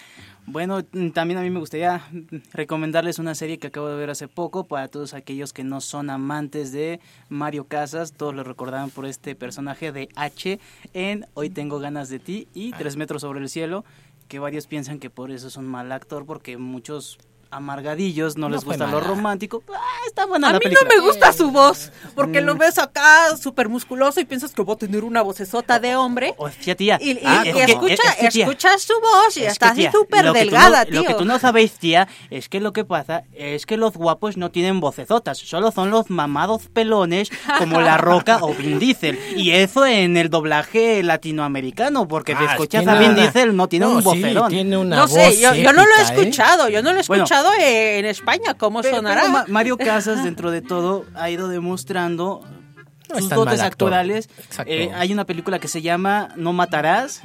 [0.53, 4.11] bueno, mm, también a mí me gustaría mm, recomendarles una serie que acabo de ver
[4.11, 8.13] hace poco para todos aquellos que no son amantes de Mario Casas.
[8.13, 10.59] Todos lo recordarán por este personaje de H
[10.93, 13.85] en Hoy tengo ganas de ti y Tres metros sobre el cielo,
[14.29, 17.19] que varios piensan que por eso es un mal actor porque muchos
[17.51, 19.63] amargadillos no, No les gusta lo romántico.
[19.75, 22.45] Ah, está buena A la mí no me gusta su voz, porque Mm.
[22.45, 26.35] lo ves acá súper musculoso y piensas que va a tener una vocesota de hombre.
[26.39, 28.95] O sea, tía, Y, y- ah, y es que- escucha, es que, tía, escuchas su
[29.01, 31.01] voz y Es está que, así tía, súper delgada, no- tío.
[31.03, 34.37] Lo que tú no sabéis, tía, es que lo que pasa es que los guapos
[34.37, 39.19] no tienen vocezotas, solo son los mamados pelones como La Roca o Vin Diesel.
[39.37, 43.87] Y eso en el doblaje latinoamericano, porque si Ah, escuchas a Vin Diesel no tiene
[43.87, 44.49] No, un sí, vocerón.
[44.51, 46.05] tiene una No sé, yo, yo no lo he ¿eh?
[46.05, 47.25] escuchado, yo no lo he Bueno.
[47.41, 49.21] Escuchado eh, en España, ¿cómo Pero- sonará?
[49.23, 52.41] pero Ma- Mario Casas, dentro de todo, ha ido demostrando
[53.09, 54.29] No sus dotes actorales.
[54.67, 57.23] Eh, hay una película que se llama No Matarás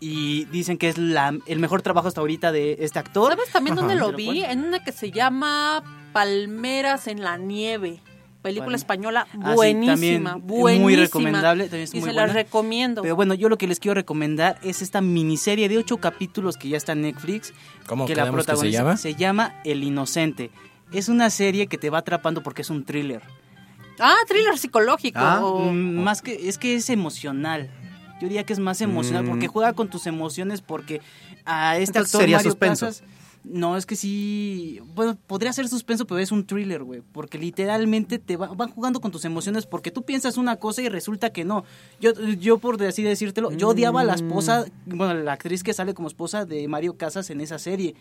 [0.00, 3.32] y dicen que es la, el mejor trabajo hasta ahorita de este actor.
[3.32, 4.42] ¿Sabes también dónde lo vi?
[4.42, 5.82] En una que se llama
[6.12, 8.00] Palmeras en la nieve.
[8.44, 10.82] Película española Ah, sí, buenísima, buenísima.
[10.84, 12.32] muy recomendable, también es y muy se las buena.
[12.34, 13.02] recomiendo.
[13.02, 16.68] Pero bueno, yo lo que les quiero recomendar es esta miniserie de ocho capítulos que
[16.68, 17.52] ya está en Netflix.
[17.86, 18.96] ¿Cómo que la que se protagoniza llama?
[18.96, 20.50] se llama El Inocente.
[20.92, 23.22] Es una serie que te va atrapando porque es un thriller.
[23.98, 25.18] Ah, thriller psicológico.
[25.20, 27.70] Ah, o- Mm, Más que es que es emocional.
[28.20, 29.28] Yo diría que es más emocional Mm.
[29.28, 31.00] porque juega con tus emociones porque
[31.46, 32.86] a este Entonces actor sería Mario suspenso.
[32.86, 33.04] Casas
[33.44, 38.18] no, es que sí, bueno, podría ser suspenso, pero es un thriller, güey, porque literalmente
[38.18, 41.44] te va- van jugando con tus emociones porque tú piensas una cosa y resulta que
[41.44, 41.64] no.
[42.00, 45.92] Yo yo por así decírtelo, yo odiaba a la esposa, bueno, la actriz que sale
[45.94, 47.94] como esposa de Mario Casas en esa serie.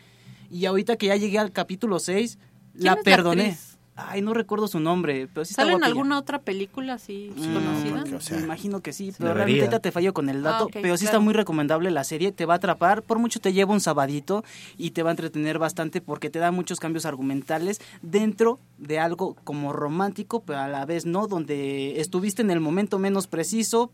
[0.50, 2.38] Y ahorita que ya llegué al capítulo 6,
[2.74, 3.58] ¿Quién la perdoné.
[3.96, 5.88] Ay, no recuerdo su nombre, pero sí está ¿Sale en guapilla.
[5.88, 7.96] alguna otra película así Mm, conocida?
[8.02, 9.34] porque, o sea, me imagino que sí, pero debería.
[9.46, 12.04] realmente ahorita te fallo con el dato, Ah, ok, pero sí está muy recomendable la
[12.04, 14.44] serie, te va a atrapar, por mucho te lleva un sabadito
[14.80, 19.36] y te va a entretener bastante porque te da muchos cambios argumentales dentro de algo
[19.44, 23.91] como romántico, pero a la vez no, donde estuviste en el momento menos preciso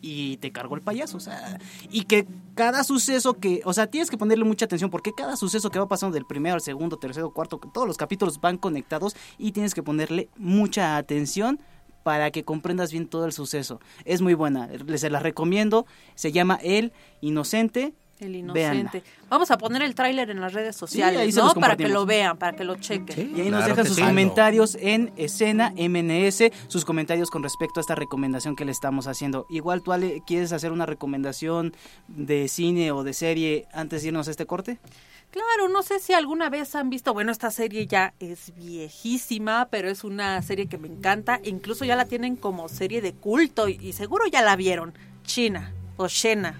[0.00, 1.58] y te cargó el payaso, o sea,
[1.90, 5.70] y que cada suceso que, o sea, tienes que ponerle mucha atención porque cada suceso
[5.70, 9.52] que va pasando del primero al segundo, tercero, cuarto, todos los capítulos van conectados y
[9.52, 11.60] tienes que ponerle mucha atención
[12.02, 13.80] para que comprendas bien todo el suceso.
[14.04, 18.74] Es muy buena, se la recomiendo, se llama El Inocente El Véanla.
[18.74, 19.02] inocente.
[19.28, 21.52] Vamos a poner el tráiler en las redes sociales, ¿no?
[21.54, 23.14] Para que lo vean, para que lo chequen.
[23.14, 23.32] Sí.
[23.36, 24.02] Y ahí nos dejan sus sí.
[24.02, 29.46] comentarios en escena MNS, sus comentarios con respecto a esta recomendación que le estamos haciendo.
[29.50, 31.74] Igual tú, Ale, ¿quieres hacer una recomendación
[32.08, 34.78] de cine o de serie antes de irnos a este corte?
[35.30, 39.90] Claro, no sé si alguna vez han visto, bueno, esta serie ya es viejísima, pero
[39.90, 43.78] es una serie que me encanta, incluso ya la tienen como serie de culto y,
[43.82, 44.94] y seguro ya la vieron,
[45.24, 46.58] China o Shena.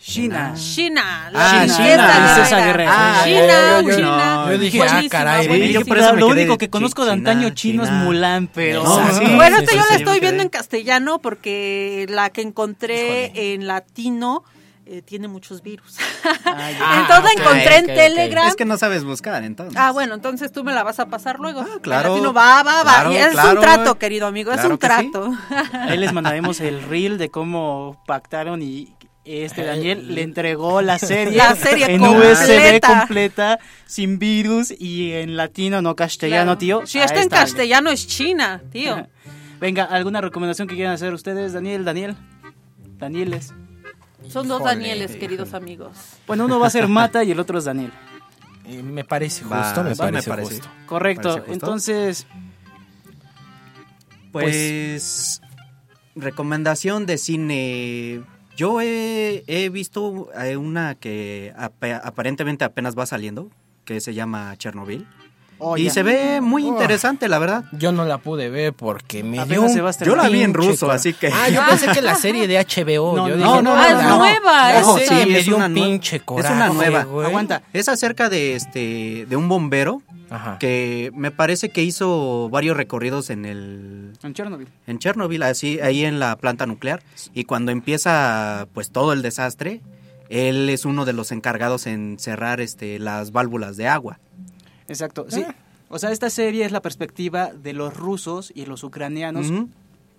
[0.00, 0.54] China.
[0.56, 2.32] China, Ah, princesa China.
[2.34, 2.90] Princesa guerrera.
[2.94, 4.34] Ah, China, yo- yo- China.
[4.46, 5.46] no, yo dije, ah, caray,
[5.84, 7.90] por eso me lo único que conozco de antaño chino es.
[7.90, 8.84] Mulan, pero...
[8.84, 9.24] Sí.
[9.34, 13.66] Bueno, Sí, esto sí, yo la estoy viendo en castellano porque la que encontré en
[13.66, 14.44] latino
[14.90, 15.96] eh, tiene muchos virus.
[16.46, 16.70] Ah,
[17.00, 17.86] entonces ok, encontré en.
[17.88, 18.48] Telegram.
[18.48, 19.76] Es que no sabes buscar, entonces.
[19.78, 21.60] Ah, bueno, entonces tú me la vas a pasar luego.
[21.60, 22.08] Ah, claro.
[22.08, 22.94] En latino, va, va, va.
[22.94, 23.50] Claro, Y es claro.
[23.50, 25.10] un trato, querido amigo, es un que sí.
[25.10, 25.30] trato.
[25.74, 28.94] Ahí les mandaremos el reel de cómo pactaron y
[29.28, 32.42] este Eh, Daniel le entregó la serie, La serie en completa.
[32.42, 36.58] USB completa, sin virus y en latino, no castellano, Claro.
[36.58, 36.86] tío.
[36.86, 39.06] Si está en castellano es China, tío.
[39.60, 42.16] Venga, ¿alguna recomendación que quieran hacer ustedes, Daniel, Daniel?
[42.98, 43.52] Danieles.
[44.28, 45.18] Son dos Híjole, Danieles, híjole.
[45.20, 45.96] queridos amigos.
[46.26, 47.92] Bueno, uno va a ser Mata y el otro es Daniel.
[48.66, 50.54] Eh, me parece justo, Va, me, va, parece me parece.
[50.56, 50.68] justo.
[50.86, 51.22] Correcto.
[51.30, 51.52] Parece justo.
[51.54, 52.26] Entonces,
[54.32, 55.40] Pues,
[56.14, 58.20] recomendación de cine.
[58.58, 63.50] Yo he, visto eh, una que ap- aparentemente apenas va saliendo,
[63.84, 65.06] que se llama Chernobyl.
[65.58, 65.90] Oh, y ya.
[65.90, 67.64] se ve muy interesante, la verdad.
[67.72, 69.74] Yo no la pude ver porque me dio un.
[70.04, 71.28] Yo la vi en ruso, así que...
[71.28, 73.16] Ah, yo pensé que la serie de HBO.
[73.16, 75.44] No, yo no, dije, no, Ah, es no, nueva, es- Ojo, serie sí, me es
[75.46, 77.04] dio una un nue- pinche es coraje, una nueva.
[77.04, 77.26] güey.
[77.26, 77.62] Aguanta.
[77.72, 80.58] Es acerca de este de un bombero Ajá.
[80.58, 84.68] que me parece que hizo varios recorridos en el En Chernobyl.
[84.86, 87.02] en Chernobyl, así ahí en la planta nuclear
[87.34, 89.80] y cuando empieza pues todo el desastre,
[90.28, 94.18] él es uno de los encargados en cerrar este las válvulas de agua.
[94.88, 95.44] Exacto, sí.
[95.46, 95.54] Ah.
[95.90, 99.46] O sea, esta serie es la perspectiva de los rusos y los ucranianos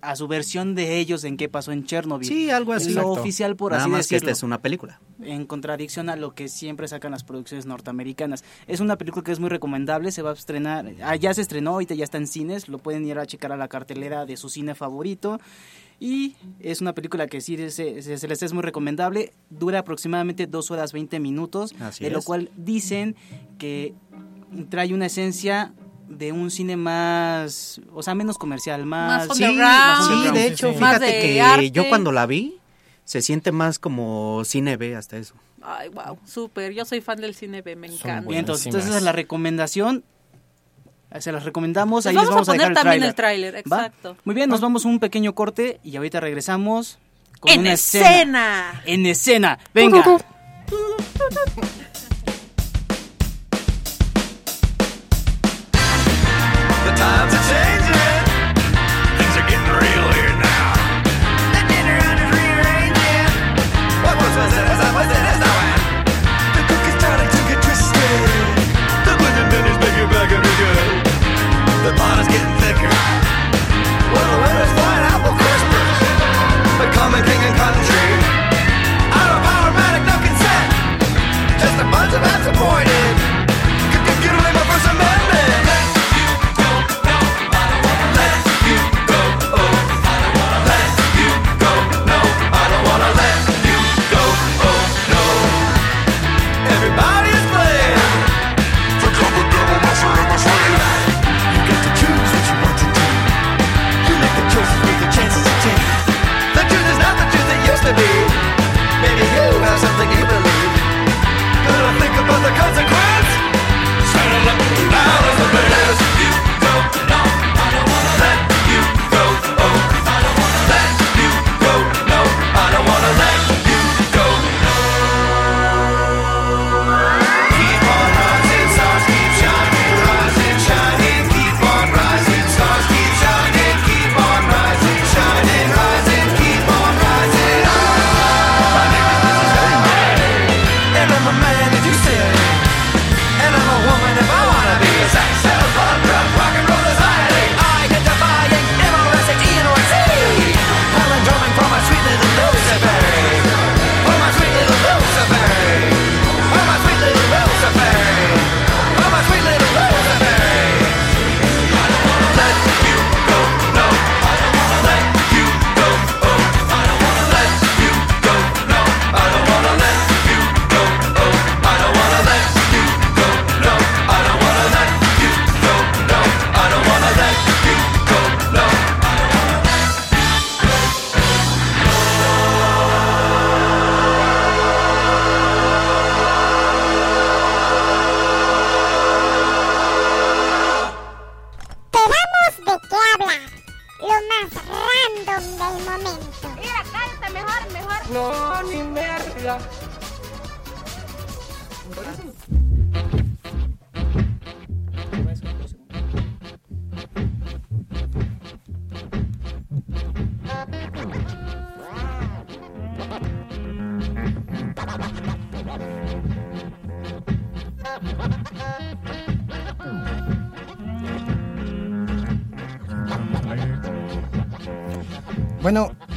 [0.02, 2.26] a su versión de ellos en qué pasó en Chernobyl.
[2.26, 2.86] Sí, algo así.
[2.86, 3.20] Lo Exacto.
[3.20, 4.30] oficial, por Nada así más que decirlo.
[4.32, 4.98] esta es una película.
[5.22, 8.42] en contradicción a lo que siempre sacan las producciones norteamericanas.
[8.66, 11.72] Es una película que es muy recomendable, se va a estrenar, ah, ya se estrenó,
[11.72, 14.48] ahorita ya está en cines, lo pueden ir a checar a la cartelera de su
[14.48, 15.38] cine favorito.
[16.00, 17.70] Y es una película que sí se,
[18.02, 22.22] se- se les es muy recomendable, dura aproximadamente 2 horas 20 minutos, Así de lo
[22.22, 23.14] cual dicen
[23.58, 23.92] que
[24.68, 25.72] trae una esencia
[26.08, 29.28] de un cine más, o sea, menos comercial, más...
[29.28, 30.74] Más Sí, sí, de hecho, sí.
[30.74, 31.70] Fíjate de que arte.
[31.70, 32.56] yo cuando la vi
[33.04, 35.34] se siente más como cine B hasta eso.
[35.62, 36.72] Ay, wow, súper.
[36.72, 38.28] Yo soy fan del cine B, me Son encanta.
[38.28, 40.04] Bien, entonces, entonces esa es la recomendación.
[41.18, 42.04] Se las recomendamos.
[42.04, 43.86] Les Ahí vamos les vamos a a, dejar poner el también el tráiler, ¿Va?
[43.86, 44.16] exacto.
[44.24, 46.98] Muy bien, nos vamos a un pequeño corte y ahorita regresamos
[47.40, 48.82] con En una escena.
[48.86, 49.58] En escena.
[49.74, 50.04] Venga.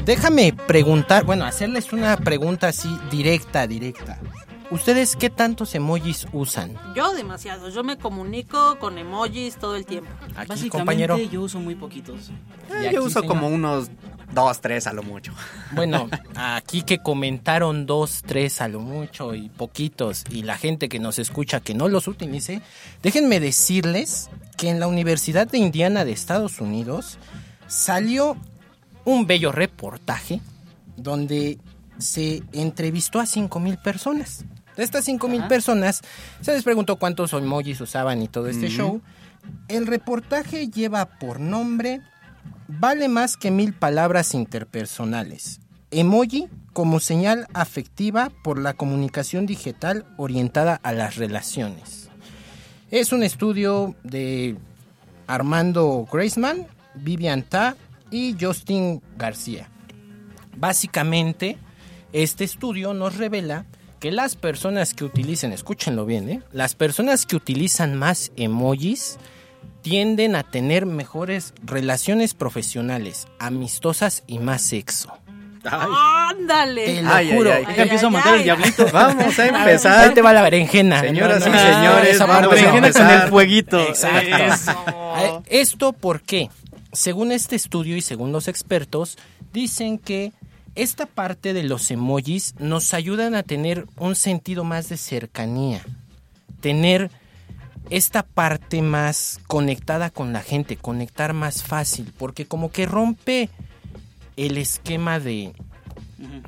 [0.06, 4.20] Déjame preguntar, bueno, hacerles una pregunta así directa, directa.
[4.72, 6.74] ¿Ustedes qué tantos emojis usan?
[6.96, 10.10] Yo demasiado, yo me comunico con emojis todo el tiempo.
[10.36, 11.18] Aquí, Básicamente compañero.
[11.18, 12.32] yo uso muy poquitos.
[12.72, 13.28] Eh, aquí, yo uso señor.
[13.28, 13.92] como unos
[14.34, 15.32] dos, tres a lo mucho.
[15.74, 21.00] Bueno, aquí que comentaron dos, tres a lo mucho y poquitos, y la gente que
[21.00, 22.62] nos escucha que no los utilice,
[23.04, 27.18] déjenme decirles que en la Universidad de Indiana de Estados Unidos
[27.68, 28.38] salió
[29.06, 30.42] un bello reportaje
[30.98, 31.58] donde
[31.98, 34.46] se entrevistó a 5 mil personas.
[34.76, 35.50] De estas 5 mil Ajá.
[35.50, 36.02] personas
[36.42, 39.02] se les preguntó cuántos emojis usaban y todo este show.
[39.68, 42.02] El reportaje lleva por nombre
[42.68, 45.60] Vale más que mil palabras interpersonales.
[45.92, 52.10] Emoji como señal afectiva por la comunicación digital orientada a las relaciones.
[52.90, 54.56] Es un estudio de
[55.28, 57.76] Armando Graceman, Vivian Ta
[58.14, 59.70] y Justin García.
[60.56, 61.58] Básicamente,
[62.14, 63.66] este estudio nos revela
[64.00, 66.42] que las personas que utilicen, escúchenlo bien, ¿eh?
[66.52, 69.18] las personas que utilizan más emojis
[69.82, 75.12] tienden a tener mejores relaciones profesionales, amistosas y más sexo.
[75.66, 76.86] ¡Ándale!
[76.86, 77.52] Te lo Ay, ay, juro.
[77.54, 77.66] ay.
[77.78, 78.86] Empiezo a matar el diablito.
[78.92, 80.14] Vamos a Ahí empezar.
[80.14, 81.00] te va la berenjena.
[81.00, 83.80] Señoras y no, señores, vamos La a berenjena con el fueguito.
[83.88, 84.36] Exacto.
[84.36, 85.44] Eso.
[85.48, 86.50] ¿Esto por qué?
[86.94, 89.18] Según este estudio y según los expertos,
[89.52, 90.32] dicen que
[90.76, 95.84] esta parte de los emojis nos ayudan a tener un sentido más de cercanía,
[96.62, 97.10] tener
[97.90, 103.50] esta parte más conectada con la gente, conectar más fácil, porque como que rompe
[104.38, 105.54] el esquema de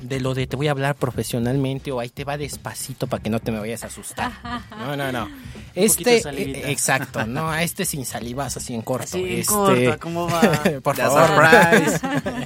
[0.00, 3.30] de lo de te voy a hablar profesionalmente o ahí te va despacito para que
[3.30, 4.32] no te me vayas a asustar.
[4.76, 5.28] No, no, no.
[5.74, 9.04] Este, eh, exacto, no, a este sin salivas, así en corto.
[9.04, 10.40] Así en este, corto, ¿cómo va?
[10.82, 11.26] Por The favor.
[11.26, 12.00] surprise.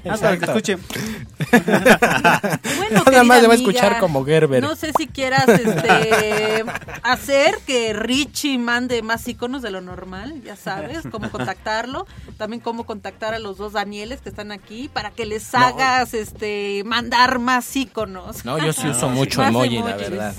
[0.09, 0.79] Ah, que escuche.
[2.79, 4.63] Bueno, Nada más le va a escuchar como Gerber.
[4.63, 6.65] No sé si quieras este,
[7.03, 12.07] hacer que Richie mande más iconos de lo normal, ya sabes, cómo contactarlo.
[12.39, 16.83] También cómo contactar a los dos Danieles que están aquí para que les hagas este
[16.85, 18.45] mandar más iconos.
[18.45, 20.35] No, yo sí uso mucho Más emoji, la verdad.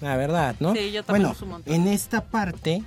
[0.00, 0.74] La verdad, ¿no?
[0.74, 1.74] Sí, yo también bueno, uso un montón.
[1.74, 2.82] en esta parte,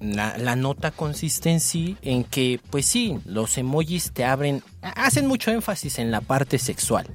[0.00, 5.26] la, la nota consiste en sí, en que, pues sí, los emojis te abren, hacen
[5.26, 7.06] mucho énfasis en la parte sexual.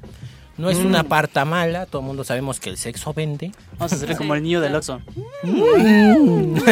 [0.57, 0.85] No es Mm.
[0.85, 3.51] una parte mala, todo el mundo sabemos que el sexo vende.
[3.79, 4.75] Vamos a hacerle Sí, como el niño del.
[4.75, 5.01] Oxxo.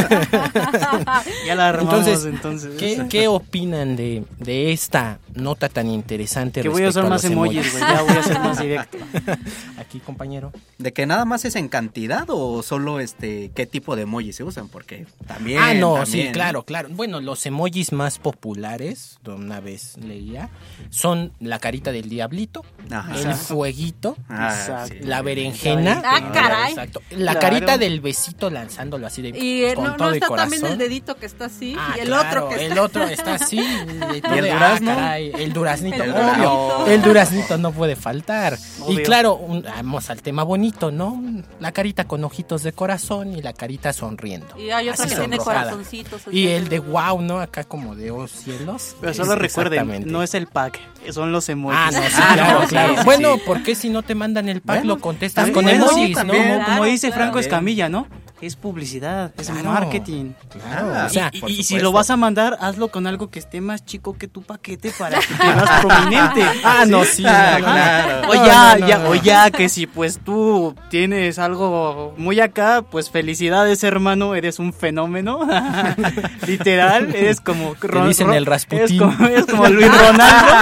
[1.46, 2.72] ya la armamos Entonces, entonces.
[2.78, 6.62] ¿qué, qué opinan de, de esta nota tan interesante?
[6.62, 7.82] Que voy a usar más emojis, güey.
[7.84, 8.98] Ya voy a ser más directo.
[9.78, 10.52] Aquí, compañero.
[10.78, 14.44] ¿De que nada más es en cantidad o solo este qué tipo de emojis se
[14.44, 14.68] usan?
[14.68, 15.60] Porque también.
[15.62, 16.90] ah, no, también, sí, claro, claro.
[16.92, 20.50] Bueno, los emojis más populares, de una vez leía,
[20.90, 23.16] son la carita del diablito, Ajá.
[23.20, 23.36] el
[23.72, 24.94] fueguito, Ah, Exacto.
[24.96, 25.00] sí.
[25.06, 26.02] la berenjena.
[26.06, 26.72] Ah, caray.
[26.72, 27.02] Exacto.
[27.12, 27.40] La Claro.
[27.40, 30.50] carita del besito lanzándolo así de Y eh, con no, todo no el está corazón.
[30.52, 33.04] también el dedito que está así Ah, y el claro, otro que está el otro
[33.08, 33.60] está así.
[34.16, 34.96] Y, todo el de, ah, durazno?
[34.96, 36.22] caray, el duraznito, El obvio.
[36.24, 36.88] duraznito.
[36.88, 38.58] El duraznito no puede faltar.
[38.90, 41.22] Y claro, un- vamos al tema bonito, ¿no?
[41.60, 44.58] La carita con ojitos de corazón y la carita sonriendo.
[44.58, 46.22] y hay otra Así que tiene corazoncitos.
[46.32, 47.40] Y el de wow, ¿no?
[47.40, 48.96] Acá como de oh cielos.
[49.00, 50.80] Pero solo Es- recuerden, no es el pack,
[51.12, 51.78] son los emojis.
[51.80, 52.94] Ah, no, sí, Ah, claro, claro.
[52.94, 53.42] sí, sí, bueno, sí.
[53.46, 56.34] ¿por qué si no te mandan el pack Bueno, lo contestas con emojis, no?
[56.66, 57.12] Como, dice.
[57.12, 58.07] Franco Escamilla, ¿no?
[58.42, 59.70] Es publicidad, es Claro.
[59.70, 60.32] marketing.
[60.50, 63.86] Claro, o sea, Y, si lo vas a mandar, hazlo con algo que esté más
[63.86, 66.44] chico que tu paquete para que te veas prominente.
[66.64, 68.30] Ah, no, sí, Ah, no, claro.
[68.32, 69.10] O No, ya, no, no, ya, no.
[69.10, 74.74] o ya que si pues tú tienes algo muy acá, pues felicidades hermano, eres un
[74.74, 75.39] fenómeno.
[76.48, 78.84] Literal, eres como Ron- dicen Ron- el Rasputín.
[78.86, 80.54] Es como, eres como Luis Ronaldo.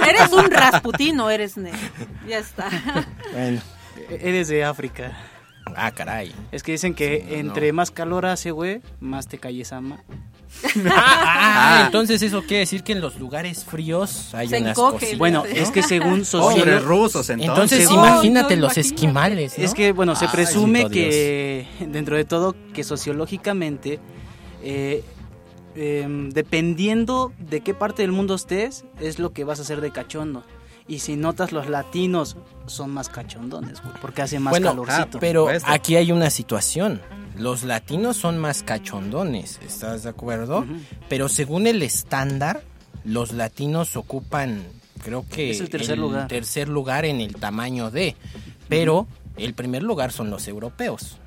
[0.08, 1.78] Eres un Rasputín o eres negro.
[2.26, 2.66] Ya está.
[3.32, 3.60] Bueno.
[4.08, 5.12] eres de África.
[5.76, 6.32] Ah, caray.
[6.52, 7.38] Es que dicen que Sí, no.
[7.38, 10.02] entre más calor hace, güey, más te calles ama.
[10.86, 15.16] Ah, ah, entonces eso quiere decir que en los lugares fríos hay Se unas cositas.
[15.16, 17.48] Bueno, es que según Hombres sociólogos rusos, entonces.
[17.80, 18.80] Entonces imagínate No, los imagínate.
[18.80, 19.64] esquimales, ¿no?
[19.64, 24.00] Es que, bueno, se presume que, dentro de todo, que sociológicamente,
[24.64, 25.04] eh,
[25.76, 29.92] em, dependiendo de qué parte del mundo estés, es lo que vas a hacer de
[29.92, 30.42] cachondo.
[30.90, 32.36] Y si notas, los latinos
[32.66, 35.18] son más cachondones, güey, porque hace más bueno, calorcito.
[35.18, 37.00] ah, pero aquí hay una situación.
[37.38, 40.66] Los latinos son más cachondones, ¿estás de acuerdo?
[41.08, 42.64] Pero según el estándar,
[43.04, 44.64] los latinos ocupan,
[45.04, 46.26] creo que Es el tercer lugar.
[46.26, 48.16] tercer lugar en el tamaño de,
[48.68, 51.18] pero el primer lugar son los europeos.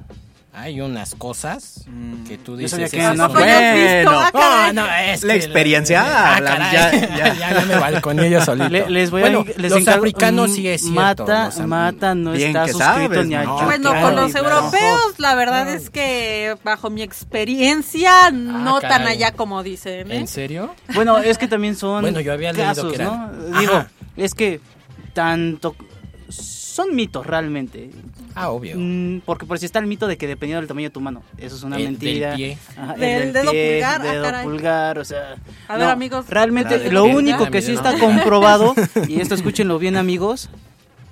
[0.55, 1.83] Hay unas cosas
[2.27, 2.71] que tú Yo dices.
[2.71, 3.43] sabía que "Esas no, Bueno.
[3.43, 4.73] ah, caray.
[4.75, 6.71] no, no, es La que- experiencia Ah, habla, caray.
[6.73, 7.53] ya- Ya, ya.
[7.59, 8.69] ya me balconé yo solito.
[8.69, 10.95] Le- les voy bueno, a les los encargo- africanos mm, sí es cierto.
[11.01, 13.63] Mata, los Mata no está suscrito sabes, ni a ¿no?
[13.65, 14.49] Bueno, claro, con los claro.
[14.59, 19.13] europeos, la verdad es que bajo mi experiencia, no tan Ah, caray.
[19.15, 20.11] allá como dicen.
[20.11, 20.17] ¿eh?
[20.17, 20.75] ¿En serio?
[20.93, 23.59] Bueno, es que también son Bueno, yo había leído casos, que eran- ¿no?
[23.59, 23.85] Digo,
[24.17, 24.59] es que
[25.15, 25.75] tanto
[26.73, 27.91] son mitos realmente.
[28.35, 28.75] Ah, obvio.
[28.77, 31.21] Mm, porque por si está el mito de que dependiendo del tamaño de tu mano,
[31.37, 32.35] eso es una El del mentira.
[32.35, 32.57] pie.
[32.75, 34.43] Ajá, el Del dedo pulgar, ah, dedo caray.
[34.43, 35.35] pulgar, o sea,
[35.67, 38.73] A ver, amigos, Realmente ¿del lo único que sí está comprobado
[39.07, 40.49] y esto escúchenlo bien, amigos,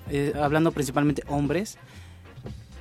[0.09, 1.78] eh, hablando principalmente hombres,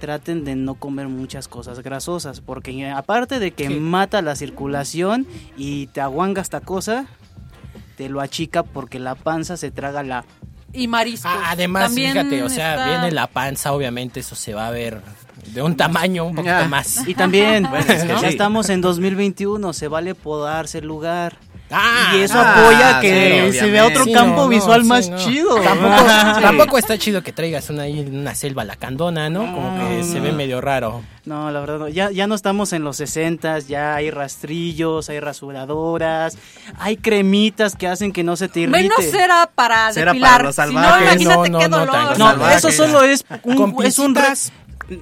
[0.00, 3.78] traten de no comer muchas cosas grasosas, porque eh, aparte de que ¿Qué?
[3.80, 5.26] mata la circulación
[5.58, 7.04] y te aguanga esta cosa,
[7.98, 10.24] te lo achica porque la panza se traga la...
[10.72, 11.30] Y mariscos.
[11.34, 14.70] Ah, además, También fíjate, o sea, está- viene la panza, obviamente eso se va a
[14.70, 15.00] ver
[15.46, 16.68] de un tamaño un poquito Ah.
[16.68, 17.06] más.
[17.08, 21.36] Y también, Bueno, es que ya estamos en 2021, se vale podarse el lugar.
[21.72, 24.82] Ah, y eso ah, apoya que sí, se vea otro Sí, campo no, no, visual
[24.82, 25.18] sí, más no.
[25.18, 25.54] chido.
[25.60, 25.94] Tampoco,
[26.36, 26.42] Sí.
[26.42, 29.40] tampoco está chido que traigas una, ahí una selva lacandona, ¿no?
[29.52, 31.02] Como que No, se ve medio raro.
[31.24, 31.88] No, la verdad no.
[31.88, 36.36] Ya, ya no estamos en los 60 ya hay rastrillos, hay rasuradoras,
[36.78, 38.78] hay cremitas que hacen que no se te irrite.
[38.82, 40.30] Menos cera para Cera depilar.
[40.32, 41.20] para los si no, salvajes.
[41.22, 42.52] imagínate No, qué dolor.
[42.52, 44.14] eso solo es un, es un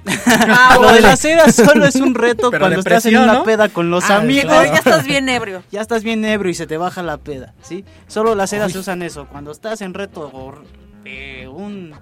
[0.07, 3.45] Ah, Lo de la cera solo es un reto Pero cuando estás en una ¿no?
[3.45, 4.53] peda con los Ah, amigos.
[4.53, 5.63] Ya estás bien ebrio.
[5.71, 7.85] Ya estás bien ebrio y se te baja la peda, ¿sí?
[8.07, 9.27] Solo las ceras se usan eso.
[9.31, 10.55] Cuando estás en reto o
[11.05, 11.93] eh, un,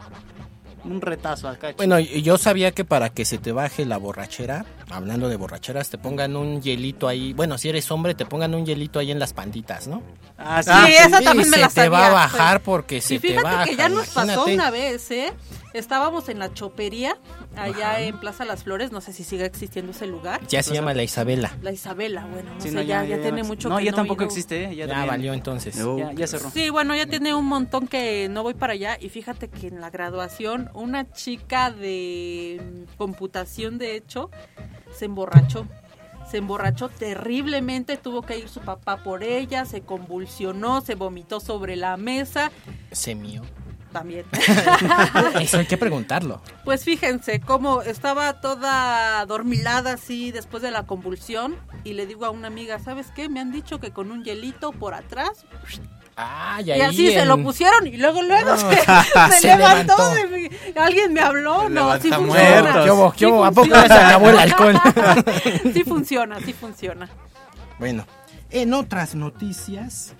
[0.84, 1.68] un retazo acá.
[1.68, 1.76] chico.
[1.78, 5.98] Bueno, yo sabía que para que se te baje la borrachera, hablando de borracheras, te
[5.98, 7.32] pongan un hielito ahí.
[7.32, 10.02] Bueno, si eres hombre, te pongan un hielito ahí en las panditas, ¿no?
[10.38, 10.92] Ah, sí, Sí, sí.
[10.98, 11.90] esa también Y me se la te sabía.
[11.90, 12.64] va a bajar pues.
[12.76, 13.64] porque se Y te fíjate baja.
[13.64, 14.54] que ya nos pasó imagínate.
[14.54, 15.32] una vez, ¿eh?
[15.78, 17.18] Estábamos en la chopería,
[17.56, 20.40] allá en Plaza Las Flores, no sé si sigue existiendo ese lugar.
[20.48, 21.56] Ya se llama la Isabela.
[21.62, 23.96] La Isabela, bueno, no Sí, sé, no, ya, ya, tiene mucho No, que ya no
[23.96, 24.74] tampoco existe, ¿eh?
[24.76, 25.76] Ya valió entonces.
[25.76, 25.98] No.
[25.98, 26.50] Ya, ya cerró.
[26.50, 29.80] Sí, bueno, ya tiene un montón que no voy para allá y fíjate que en
[29.80, 34.30] la graduación una chica de mm, computación, de hecho,
[34.96, 35.66] se emborrachó.
[36.30, 41.76] Se emborrachó terriblemente, tuvo que ir su papá por ella, se convulsionó, se vomitó sobre
[41.76, 42.50] la mesa,
[42.90, 43.42] Se mío.
[43.98, 44.26] También.
[45.40, 46.40] Eso hay que preguntarlo.
[46.64, 52.30] Pues fíjense, cómo estaba toda dormilada así después de la convulsión y le digo a
[52.30, 53.28] una amiga, ¿sabes qué?
[53.30, 55.46] Me han dicho que con un hielito por atrás
[56.18, 59.94] Ah, y y, así se lo pusieron y luego luego No, se, se se levantó.
[59.96, 60.14] levantó.
[60.14, 62.60] de mi- alguien me habló, Se no, sí funciona.
[62.62, 62.84] muerto.
[62.84, 63.12] ¿Qué hubo?
[63.12, 63.44] ¿Qué Sí hubo?
[63.44, 64.80] ¿A poco se acabó el alcohol?
[65.74, 67.08] sí funciona, sí funciona.
[67.78, 68.06] Bueno,
[68.50, 70.14] en otras noticias,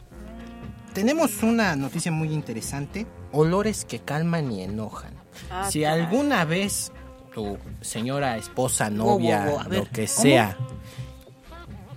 [0.97, 3.07] tenemos una noticia muy interesante.
[3.30, 5.12] Olores que calman y enojan.
[5.51, 6.01] Ah, si caray.
[6.01, 6.90] alguna vez
[7.34, 10.22] tu señora, esposa, novia, wow, wow, a ver, lo que ¿cómo?
[10.22, 10.57] sea,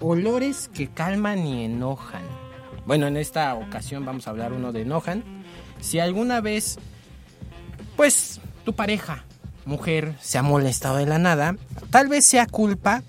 [0.02, 2.24] olores que calman y enojan.
[2.86, 5.24] Bueno, en esta ocasión vamos a hablar uno de enojan.
[5.80, 6.78] Si alguna vez,
[7.96, 9.24] pues, tu pareja,
[9.66, 11.56] mujer, se ha molestado de la nada,
[11.90, 13.04] tal vez sea culpa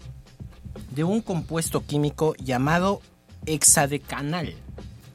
[0.95, 3.03] de un compuesto químico llamado
[3.47, 4.55] hexadecanal.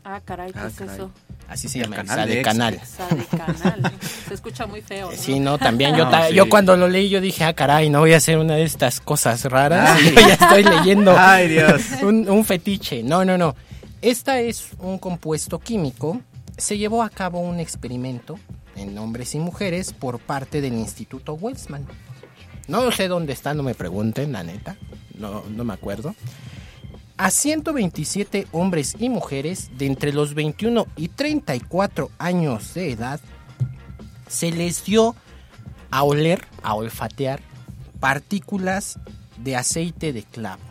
[0.07, 0.95] Ah, caray, ¿qué Ah, es caray.
[0.95, 1.11] eso?
[1.49, 2.39] Así se El llama, canal de.
[2.39, 2.79] Hexadecanal.
[4.27, 5.17] Se escucha muy feo, ¿no?
[5.17, 6.35] Sí, no, también yo, No, ta- sí.
[6.35, 8.99] yo cuando lo leí yo dije, ah, caray, no voy a hacer una de estas
[8.99, 9.97] cosas raras.
[9.99, 10.13] Ay.
[10.15, 11.81] Yo ya estoy leyendo Ay, Dios.
[12.03, 13.03] un, un fetiche.
[13.03, 13.55] No, no, no.
[14.01, 16.21] Esta es un compuesto químico.
[16.57, 18.39] Se llevó a cabo un experimento
[18.75, 21.85] en hombres y mujeres por parte del Instituto Westman.
[22.67, 24.75] No sé dónde está, no me pregunten, la neta.
[25.17, 26.15] No, no me acuerdo.
[27.17, 33.21] A 127 hombres y mujeres de entre los 21 y 34 años de edad
[34.27, 35.15] se les dio
[35.91, 37.39] a oler, a olfatear
[38.01, 38.99] partículas
[39.37, 40.61] de aceite de clavo.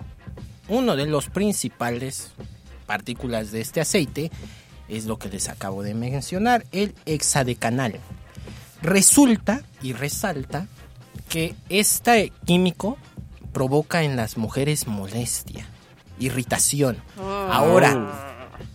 [0.68, 2.32] Uno de los principales
[2.84, 4.30] partículas de este aceite
[4.88, 7.98] es lo que les acabo de mencionar, el hexadecanal.
[8.82, 10.66] Resulta y resalta
[11.30, 12.98] que este químico
[13.54, 15.66] provoca en las mujeres molestia,
[16.18, 16.96] irritación.
[17.18, 18.34] Ahora,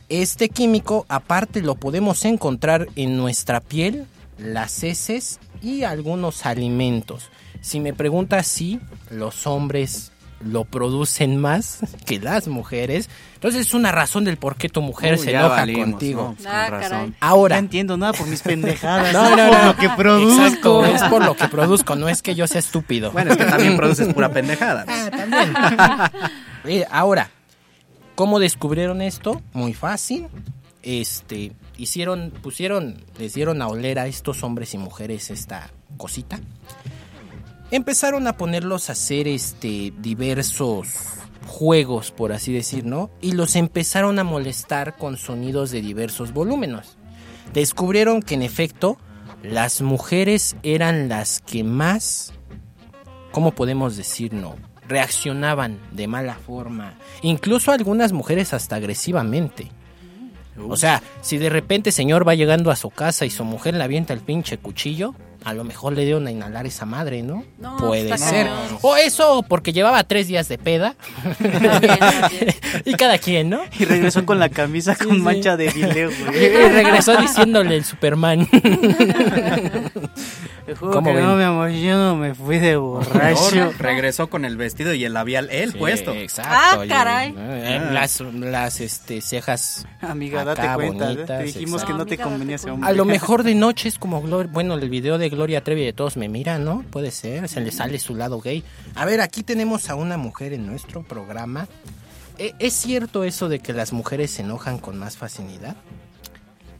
[0.09, 7.29] este químico aparte lo podemos encontrar en nuestra piel, las heces y algunos alimentos.
[7.61, 8.79] Si me preguntas si
[9.11, 10.11] los hombres
[10.41, 13.09] lo producen más que las mujeres.
[13.35, 16.21] Entonces es una razón del por qué tu mujer Uy, se enoja valimos, contigo.
[16.29, 16.35] ¿no?
[16.35, 16.89] Pues Ah, con razón.
[16.99, 17.13] caray.
[17.19, 19.13] Ahora, No entiendo nada por mis pendejadas.
[19.13, 19.65] No, no, por no.
[19.65, 20.41] lo que produzco.
[20.85, 23.11] Exacto, es por lo que produzco, no es que yo sea estúpido.
[23.11, 24.85] Bueno, es que también produces pura pendejada.
[24.87, 25.53] Ah, también.
[26.65, 27.31] Eh, ahora,
[28.15, 29.41] ¿cómo descubrieron esto?
[29.53, 30.27] Muy fácil.
[30.83, 36.39] Este, hicieron, pusieron, les dieron a oler a estos hombres y mujeres esta cosita.
[37.71, 40.87] Empezaron a ponerlos a hacer este diversos
[41.45, 43.09] juegos, por así decir, ¿no?
[43.21, 46.97] Y los empezaron a molestar con sonidos de diversos volúmenes.
[47.53, 48.97] Descubrieron que en efecto
[49.43, 52.33] las mujeres eran las que más
[53.31, 54.55] ¿cómo podemos decir no?
[54.87, 56.93] Reaccionaban de mala forma.
[57.21, 59.71] Incluso algunas mujeres hasta agresivamente.
[60.67, 63.83] O sea, si de repente señor va llegando a su casa y su mujer le
[63.83, 65.15] avienta el pinche cuchillo,
[65.45, 67.43] a lo mejor le dieron a inhalar esa madre, ¿no?
[67.59, 68.47] No, Puede está ser.
[68.47, 68.77] cañón.
[68.81, 70.95] O eso, porque llevaba tres días de peda.
[72.85, 73.61] Y cada quien, ¿no?
[73.79, 75.21] Y regresó con la camisa con sí.
[75.21, 76.69] mancha de video, Y güey.
[76.69, 78.47] regresó diciéndole el Superman.
[80.79, 83.49] ¿Cómo no, mi amor, yo no me fui de borracho.
[83.51, 86.13] Peor, regresó con el vestido y el labial él Sí, puesto.
[86.13, 86.51] Exacto.
[86.53, 87.33] Ah, y- caray.
[87.37, 87.91] eh, Ah.
[87.91, 91.05] Las, las este, cejas Amiga, Acá, date cuenta.
[91.05, 91.87] bonitas, Te dijimos exacto.
[91.87, 92.89] que no No, te convenía ese hombre.
[92.89, 96.17] A lo mejor de noche es como bueno, el video de Gloria Trevi de todos
[96.17, 96.83] me miran, ¿no?
[96.91, 98.61] Puede ser, se le sale su lado gay.
[98.93, 101.69] A ver, aquí tenemos a una mujer en nuestro programa.
[102.37, 105.77] ¿E- ¿Es cierto eso de que las mujeres se enojan con más facilidad?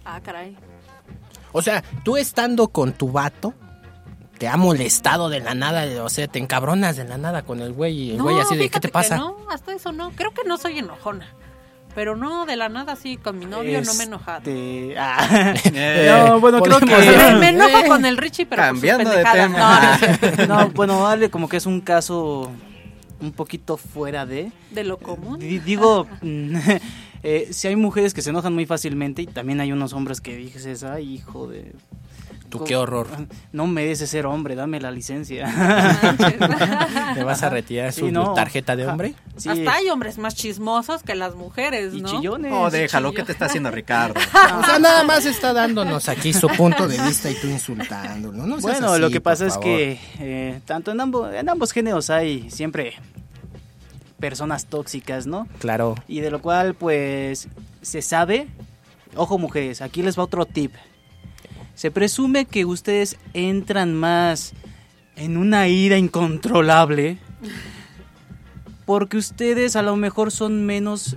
[0.03, 0.57] Ah, caray.
[1.53, 3.53] O sea, tú estando con tu vato,
[4.37, 7.71] te ha molestado de la nada, o sea, te encabronas de la nada con el
[7.71, 9.15] güey y el güey así de, ¿qué te que pasa?
[9.15, 10.11] No, hasta eso no.
[10.11, 11.33] Creo que no soy enojona.
[11.95, 14.37] Pero no, de la nada sí, con mi novio no me he enojado.
[14.39, 16.85] Este, ah, Eh, no, bueno, creo que...
[16.85, 19.99] Me, me enojo con el Richie, pero Cambiando por de tema.
[20.47, 22.51] No, bueno, dale como que es un caso
[23.19, 24.51] un poquito fuera de...
[24.71, 25.39] de lo común.
[25.39, 26.07] Di- Digo,
[27.23, 30.35] eh, si hay mujeres que se enojan muy fácilmente y también hay unos hombres que
[30.37, 31.73] dices, ay, hijo de...
[32.49, 33.07] Tú qué horror.
[33.51, 35.45] No mereces ser hombre, dame la licencia.
[37.13, 38.33] ¿Te vas a retirar su Sí, no.
[38.33, 39.13] tarjeta de hombre?
[39.37, 39.49] Sí.
[39.49, 42.09] Hasta hay hombres más chismosos que las mujeres, Y ¿no?
[42.09, 42.51] chillones.
[42.53, 44.19] Oh, déjalo, ¿qué te está haciendo Ricardo?
[44.59, 48.45] O sea, nada más está dándonos aquí su punto de vista y tú insultándolo.
[48.45, 49.65] No Bueno, así, lo que pasa es favor.
[49.65, 52.93] que eh, tanto en ambos, en ambos géneros hay siempre
[54.19, 55.47] personas tóxicas, ¿no?
[55.59, 55.95] Claro.
[56.07, 57.47] Y de lo cual, pues,
[57.81, 58.47] se sabe.
[59.15, 60.73] Ojo, mujeres, aquí les va otro tip.
[61.79, 64.51] Se presume que ustedes entran más
[65.15, 67.19] en una ira incontrolable
[68.85, 71.15] porque ustedes a lo mejor son menos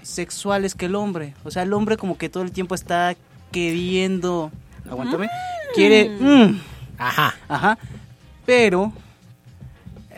[0.00, 1.34] sexuales que el hombre.
[1.44, 3.14] O sea, el hombre como que todo el tiempo está
[3.50, 4.50] queriendo...
[4.90, 5.28] Aguántame.
[5.74, 6.08] Quiere...
[6.08, 6.58] mm,
[6.96, 7.34] Ajá.
[7.46, 7.78] Ajá.
[8.46, 8.94] Pero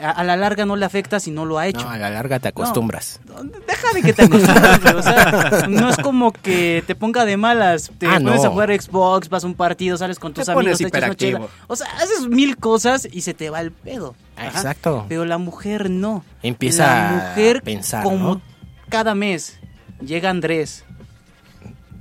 [0.00, 1.82] a, a la larga no le afecta si no lo ha hecho.
[1.84, 3.20] No, a la larga te acostumbras.
[3.66, 7.90] Deja de que te acostumbres, o sea, no es como que te ponga de malas,
[7.98, 8.48] te Ah, pones no.
[8.48, 11.08] a jugar Xbox, vas a un partido, sales con tus Te amigos, pones te echas
[11.08, 11.30] una chela.
[11.38, 11.64] hiperactivo.
[11.68, 14.14] O sea, haces mil cosas y se te va el pedo.
[14.36, 14.48] Ajá.
[14.48, 15.06] Exacto.
[15.08, 16.24] Pero la mujer no.
[16.42, 18.40] Empieza la mujer a pensar, como ¿no?
[18.88, 19.58] cada mes
[20.04, 20.84] llega Andrés.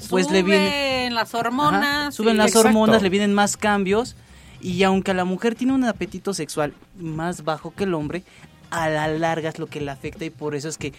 [0.10, 2.16] Pues le viene Suben las Ajá, hormonas.
[2.16, 2.68] suben las Exacto.
[2.68, 4.16] hormonas, le vienen más cambios
[4.64, 8.24] y aunque la mujer tiene un apetito sexual más bajo que el hombre,
[8.72, 10.94] a la larga es lo que le afecta y por eso es que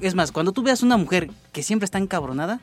[0.00, 2.60] es más, cuando tú veas una mujer que siempre está encabronada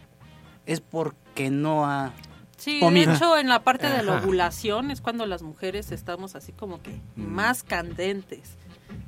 [0.65, 2.11] es porque no ha
[2.57, 3.09] Sí, comido.
[3.09, 6.79] de hecho, en la parte de la ovulación es cuando las mujeres estamos así como
[6.83, 8.51] que más candentes.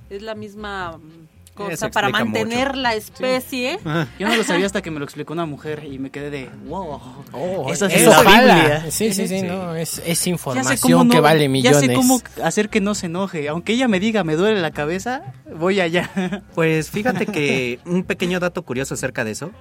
[0.09, 1.22] Es la misma mm,
[1.53, 2.79] cosa para mantener mucho.
[2.81, 3.79] la especie.
[4.19, 6.49] Yo no lo sabía hasta que me lo explicó una mujer y me quedé de
[6.67, 6.99] wow.
[7.31, 8.21] Oh, Eso es la.
[8.21, 8.85] Biblia.
[8.91, 11.79] Sí, sí, sí, no, es, Ya información no- que vale Ya millones.
[11.79, 13.47] sé cómo hacer que no se enoje.
[13.49, 16.09] Aunque ella me diga me duele la cabeza, voy allá.
[16.55, 19.51] Pues fíjate que un pequeño dato curioso acerca de eso,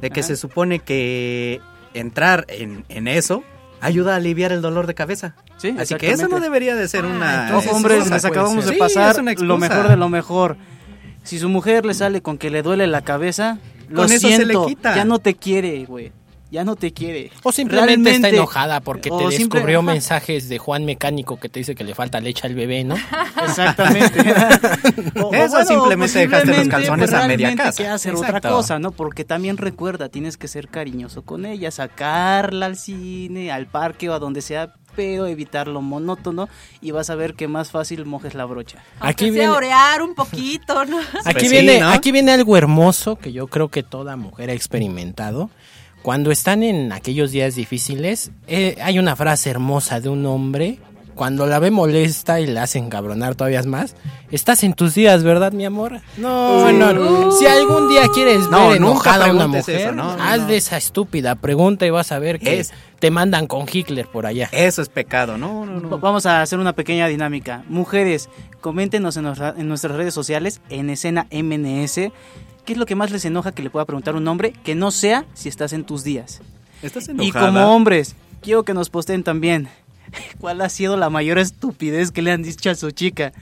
[0.00, 0.28] de que Ajá.
[0.28, 1.60] se supone que
[1.94, 3.42] entrar en, en eso
[3.80, 5.34] ayuda a aliviar el dolor de cabeza.
[5.58, 7.46] Sí, Así que eso no debería de ser Ah, una...
[7.46, 10.56] entonces hombres, les puede acabamos de pasar lo mejor de lo mejor.
[11.26, 13.58] Si su mujer le sale con que le duele la cabeza,
[13.88, 14.94] lo Con eso se siento, le quita.
[14.96, 16.12] ya no te quiere, güey.
[16.48, 17.32] Ya no te quiere.
[17.42, 19.86] O simplemente está Realmente- enojada porque te simple- descubrió Ajá.
[19.92, 22.94] mensajes de Juan Mecánico que te dice que le falta leche al bebé, ¿no?
[23.44, 24.20] Exactamente.
[25.20, 27.82] O- o Eso simplemente dejaste los calzones a media realmente casa.
[27.82, 28.48] que hacer otra Exacto.
[28.50, 28.92] cosa, ¿no?
[28.92, 34.14] Porque también recuerda, tienes que ser cariñoso con ella, sacarla al cine, al parque o
[34.14, 36.48] a donde sea, evitar lo monótono
[36.80, 38.78] y vas a ver que más fácil mojes la brocha.
[39.00, 40.98] Aunque Aquí sea viene- orear un poquito, ¿no?
[41.24, 41.88] Aquí Pues sí, viene, ¿no?
[41.90, 45.50] aquí viene algo hermoso que yo creo que toda mujer ha experimentado.
[46.02, 50.78] Cuando están en aquellos días difíciles, eh, hay una frase hermosa de un hombre
[51.16, 53.96] cuando la ve molesta y la hace encabronar todavía más,
[54.30, 56.00] estás en tus días, ¿verdad, mi amor?
[56.16, 57.32] No, no, no.
[57.32, 60.46] Si algún día quieres No, ver enojada a una mujer, eso, no, haz no.
[60.46, 64.26] de esa estúpida pregunta y vas a ver que Es- te mandan con Hitler por
[64.26, 64.48] allá.
[64.52, 65.98] Eso es pecado, no, no, Va- no.
[65.98, 67.64] Vamos a hacer una pequeña dinámica.
[67.68, 68.28] Mujeres,
[68.60, 71.94] coméntenos en, en nuestras redes sociales, en escena MNS,
[72.64, 74.90] qué es lo que más les enoja que le pueda preguntar un hombre que no
[74.90, 76.40] sea si estás en tus días.
[76.82, 77.46] Estás Y enojada.
[77.46, 79.68] como hombres, quiero que nos posteen también
[80.40, 83.32] cuál ha sido la mayor estupidez que le han dicho a su chica.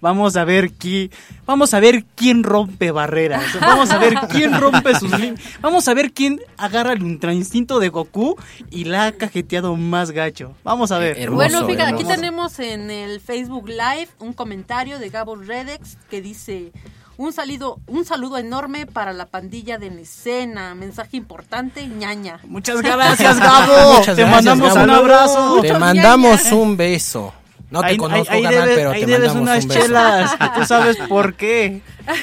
[0.00, 1.10] Vamos a ver quién,
[1.46, 3.58] vamos a ver quién rompe barreras.
[3.58, 5.42] Vamos a ver quién rompe sus límites.
[5.62, 8.36] Vamos a ver quién agarra el ultra instinto de Goku
[8.70, 10.54] y la ha cajeteado más gacho.
[10.62, 11.18] Vamos a ver.
[11.18, 16.20] Hermoso, bueno, fíjate, aquí tenemos en el Facebook Live un comentario de Gabo Redex que
[16.20, 16.72] dice
[17.16, 22.40] un saludo, un saludo enorme para la pandilla de escena, mensaje importante, ñaña.
[22.44, 23.94] Muchas gracias, Gabo.
[23.98, 24.84] Muchas Te gracias, mandamos Gabo.
[24.84, 25.60] un abrazo.
[25.62, 26.56] Te mandamos ñaña.
[26.56, 27.32] un beso.
[27.70, 29.68] No te Ahí- conozco, ahí, ahí carnal, debes, pero ahí te debes mandamos unas un
[29.68, 29.80] beso.
[29.82, 30.36] chelas.
[30.54, 31.80] Tú sabes por qué.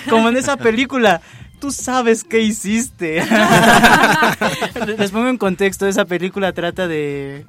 [0.10, 1.22] Como en esa película.
[1.60, 3.24] Tú sabes qué hiciste.
[4.98, 5.88] Les pongo en contexto.
[5.88, 7.46] Esa película trata de.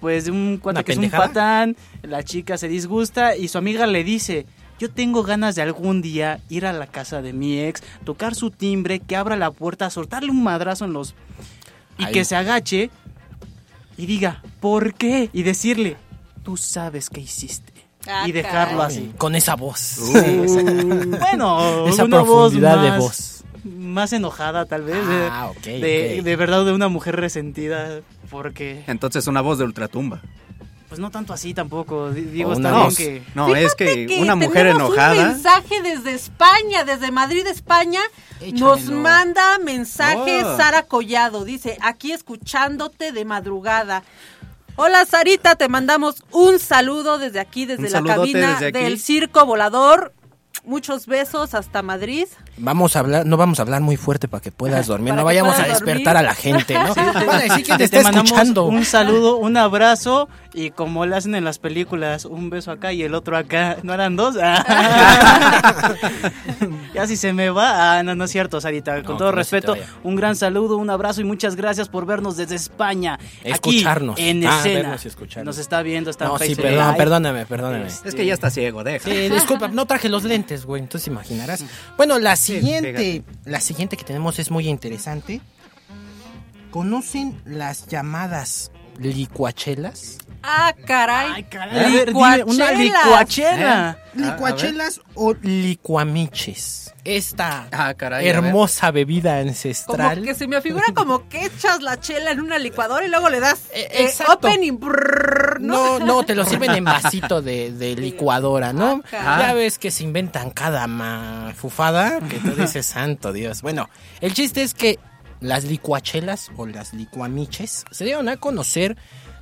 [0.00, 1.26] Pues de un cuate ¿Una que es un pendejada?
[1.28, 1.76] patán.
[2.02, 4.46] La chica se disgusta y su amiga le dice.
[4.78, 8.50] Yo tengo ganas de algún día ir a la casa de mi ex, tocar su
[8.50, 11.14] timbre, que abra la puerta, soltarle un madrazo en los.
[11.98, 12.12] Y Ahí.
[12.12, 12.90] que se agache
[13.96, 15.30] y diga, ¿por qué?
[15.32, 15.96] Y decirle,
[16.42, 17.72] tú sabes qué hiciste.
[18.08, 18.96] Ah, y dejarlo caray.
[18.96, 19.12] así.
[19.16, 19.98] Con esa voz.
[20.10, 23.44] Bueno, Esa una voz profundidad de más, voz.
[23.64, 24.96] más enojada tal vez.
[25.06, 26.24] de- Ah, ok, de, ok.
[26.24, 28.00] de verdad de una mujer resentida.
[28.30, 30.22] Porque, Entonces una voz de ultratumba.
[30.92, 32.10] Pues no tanto así tampoco.
[32.10, 33.22] Di- Digo, está bien que...
[33.34, 35.14] No, es que una mujer enojada.
[35.22, 38.02] Un mensaje desde España, desde Madrid, España.
[38.52, 40.56] Nos manda mensaje Oh.
[40.58, 41.46] Sara Collado.
[41.46, 44.02] Dice, aquí escuchándote de madrugada.
[44.76, 49.46] Hola Sarita, te mandamos un saludo desde aquí, desde Un la cabina desde del Circo
[49.46, 50.12] Volador.
[50.64, 52.26] Muchos besos hasta Madrid.
[52.56, 55.24] Vamos a hablar, no vamos a hablar muy fuerte para que puedas dormir, Para no
[55.24, 56.16] vayamos a despertar dormir.
[56.18, 56.94] a la gente, ¿no?
[56.94, 58.64] Van a decir que te Te, está mandamos escuchando.
[58.66, 63.02] un saludo, un abrazo y como le hacen en las películas, un beso acá y
[63.02, 63.78] el otro acá.
[63.82, 64.36] ¿No eran dos?
[64.40, 65.94] Ah.
[66.94, 67.98] ya si se me va.
[67.98, 69.02] Ah, no, no es cierto, Sarita.
[69.02, 69.74] Con No, todo respeto,
[70.04, 73.18] un gran saludo, un abrazo y muchas gracias por vernos desde España.
[73.44, 74.14] Escucharnos.
[74.14, 74.74] Aquí, en Ah, escena.
[74.80, 75.46] vernos y escucharnos.
[75.56, 77.86] Nos está viendo, está No, en sí, Facebook perdón, perdóname, perdóname.
[77.86, 79.04] Este, Es que ya está ciego, deja.
[79.08, 81.64] Sí, disculpa, no traje los lentes, güey, entonces imaginarás.
[81.96, 85.40] Bueno, la siguiente, la siguiente que tenemos es muy interesante.
[86.70, 90.18] ¿Conocen las llamadas licuachelas?
[90.44, 91.30] Ah, caray.
[91.36, 91.78] Ay, caray.
[91.84, 93.98] A ver, dime, una licuachela.
[94.14, 96.92] ¿Licuachelas o licuamiches?
[97.04, 100.22] Esta Ah, caray, hermosa bebida Como ancestral.
[100.22, 103.40] que se me figura como que echas la chela en una licuadora y luego le
[103.40, 104.34] das Eh, eh, exacto.
[104.34, 105.98] open y brrr, ¿no?
[105.98, 109.02] No, no, te lo sirven en vasito de, de licuadora, ¿no?
[109.12, 109.38] Ah.
[109.40, 113.62] Ya ves que se inventan cada mafufada que tú dices, santo Dios.
[113.62, 113.88] Bueno,
[114.20, 115.00] el chiste es que
[115.42, 118.96] las licuachelas o las licuamiches se dieron a conocer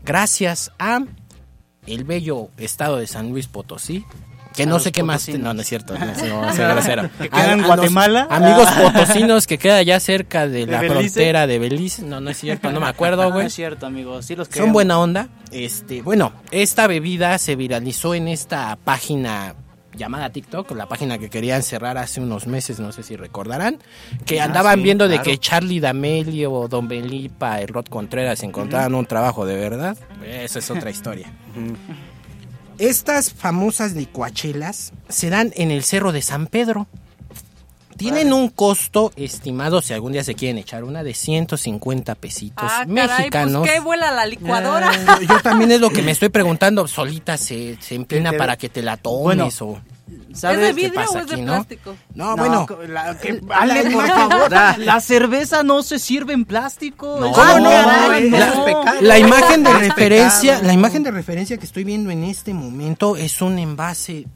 [0.05, 1.01] gracias a
[1.87, 4.05] el bello estado de San Luis Potosí.
[4.55, 5.29] Que A no sé qué más.
[5.29, 5.97] No, no es cierto.
[5.97, 7.09] No, no, no, grosero.
[7.21, 8.27] Que queda en Guatemala.
[8.29, 10.95] Amigos potosinos que queda ya cerca de, ¿De la Belice?
[11.11, 12.03] frontera de Belice.
[12.03, 12.73] No, no es cierto.
[12.73, 13.47] No me acuerdo, No güey.
[13.47, 14.21] es cierto, amigo.
[14.23, 15.29] Sí los Son buena onda.
[15.53, 19.55] Este, bueno, esta bebida se viralizó en esta página
[19.97, 23.79] llamada TikTok, la página que querían cerrar hace unos meses, no sé si recordarán,
[24.27, 28.95] que Ah, andaban sí, viendo de que Charlie D'Amelio, Don Belipa, el Rod Contreras encontraran
[28.95, 29.97] un trabajo de verdad.
[30.25, 31.33] Esa es otra historia.
[32.79, 36.87] Estas famosas licuachelas se dan en el Cerro de San Pedro.
[38.01, 42.85] Tienen un costo estimado, si algún día se quieren echar una, de 150 pesitos Ah,
[42.87, 43.61] caray, mexicanos.
[43.61, 44.91] pues qué vuela la licuadora.
[45.07, 46.89] Ah, yo, también es lo que me estoy preguntando.
[46.89, 49.81] Solita se, se emplina Te- para que te la tomes Bueno, o...
[50.33, 51.53] ¿Es ¿Sabes de qué pasa o es de aquí, no?
[51.53, 51.97] plástico?
[52.15, 52.67] No, bueno.
[52.89, 57.19] la, que- la- Ale, la por imagen- favor, la cerveza no se sirve en plástico.
[57.21, 57.71] No, ¿Cómo no?
[57.71, 60.67] caray, La- es imagen de Es referencia, pecado.
[60.67, 64.27] la imagen de referencia que estoy viendo en este momento es un envase.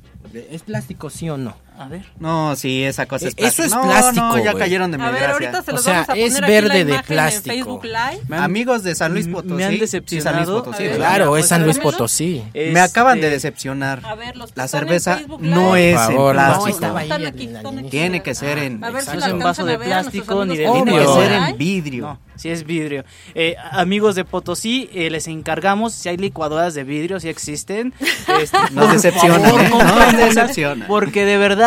[0.50, 1.54] ¿Es plástico, sí o no?
[1.76, 2.04] A ver.
[2.20, 3.64] No, sí, esa cosa es Eh, eso plástico.
[3.66, 4.62] es No, plástico, No, ya güey.
[4.64, 5.32] cayeron de mi A ver, gracia.
[5.34, 7.50] ahorita se O los sea, vamos a es poner aquí verde la de plástico.
[7.50, 8.20] en Facebook Live.
[8.28, 9.52] Me han- Amigos de San Luis me Potosí.
[9.52, 10.62] han Sí, San Luis decepcionado.
[10.64, 10.82] Potosí.
[10.84, 10.96] Ver.
[10.96, 11.78] Claro, es San Luis.
[11.78, 12.44] Potosí.
[12.54, 14.00] Me acaban de Este, decepcionar.
[14.04, 16.68] A ver, los que La en cerveza no es en favor, no, plástico.
[16.68, 17.88] estaba ahí en aquí, aquí.
[17.90, 18.84] Tiene que ser en.
[18.84, 21.22] A ver si No es en vaso de plástico ni de amigos Tiene que vidrio.
[21.22, 22.04] ser en vidrio.
[22.06, 23.04] No, si es vidrio.
[23.34, 27.92] Eh, amigos de Potosí, eh, les encargamos si hay licuadoras de vidrio, si existen.
[28.40, 29.70] Este, Nos decepcionan, favor, ¿eh?
[29.70, 30.86] Nos decepcionan.
[30.88, 31.63] Porque de verdad,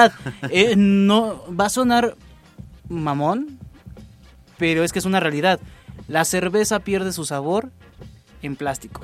[0.49, 2.15] eh, no va a sonar
[2.89, 3.59] mamón,
[4.57, 5.59] pero es que es una realidad.
[6.07, 7.71] La cerveza pierde su sabor
[8.41, 9.01] en plástico.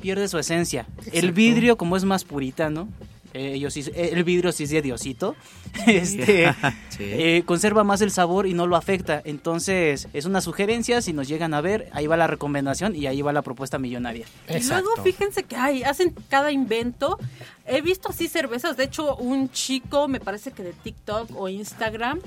[0.00, 0.86] pierde su esencia.
[1.12, 2.88] El vidrio, como es más puritano,
[3.34, 5.36] eh, ellos eh, el vidrio sí es de Diosito,
[5.86, 6.54] este,
[6.90, 7.04] Sí.
[7.04, 9.22] eh, conserva más el sabor y no lo afecta.
[9.24, 13.22] Entonces, es una sugerencia, si nos llegan a ver, ahí va la recomendación y ahí
[13.22, 14.26] va la propuesta millonaria.
[14.48, 17.18] Y luego fíjense que hay, hacen cada invento.
[17.66, 22.20] He visto así cervezas, de hecho un chico, me parece que de TikTok o Instagram,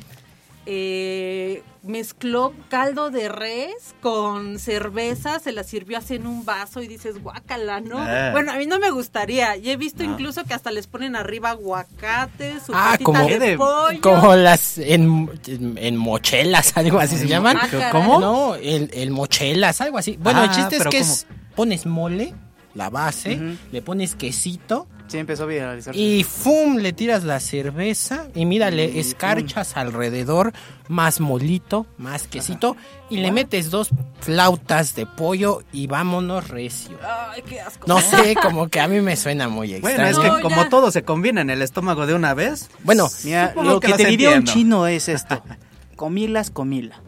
[0.66, 6.88] eh, mezcló caldo de res con cerveza, se la sirvió así en un vaso y
[6.88, 7.98] dices, guácala, ¿no?
[8.00, 8.30] Ah.
[8.32, 9.56] Bueno, a mí no me gustaría.
[9.58, 14.02] Y he visto incluso que hasta les ponen arriba aguacate, su Ah, como- de pollo.
[14.02, 15.30] Como las en,
[15.78, 17.58] en mochelas, algo así se llaman.
[17.62, 17.90] Ah.
[17.92, 18.20] ¿Cómo?
[18.20, 20.18] No, el, el mochelas, algo así.
[20.20, 22.34] Bueno, el Ah, chiste es que es, pones mole,
[22.74, 23.40] la base,
[23.72, 25.96] le pones quesito Sí, empezó a viralizar.
[25.96, 26.78] y ¡fum!
[26.78, 30.52] le tiras la cerveza y mira, le Y escarchas alrededor
[30.88, 32.76] más molito, más quesito
[33.10, 36.98] y le metes dos flautas de pollo y vámonos recio.
[37.30, 37.86] Ay, qué asco.
[37.88, 39.96] No sé, como que a mí me suena muy extraño.
[39.98, 40.70] Bueno, es que No, como ya.
[40.70, 42.70] todo se combina en el estómago de una vez.
[42.84, 45.44] Bueno, Mira, lo que te diría un chino es esto.
[45.96, 47.00] Comilas, comila.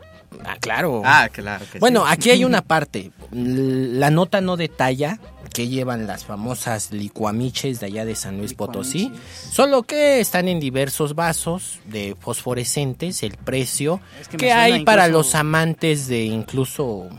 [0.46, 1.02] ah, claro.
[1.04, 2.14] Ah, claro que Bueno, sí.
[2.14, 3.12] aquí hay una parte.
[3.32, 5.20] La nota no detalla
[5.58, 9.12] que llevan las famosas licuamiches de allá de San Luis Potosí,
[9.50, 15.34] solo que están en diversos vasos de fosforescentes, el precio Es que hay para los
[15.34, 17.10] amantes de incluso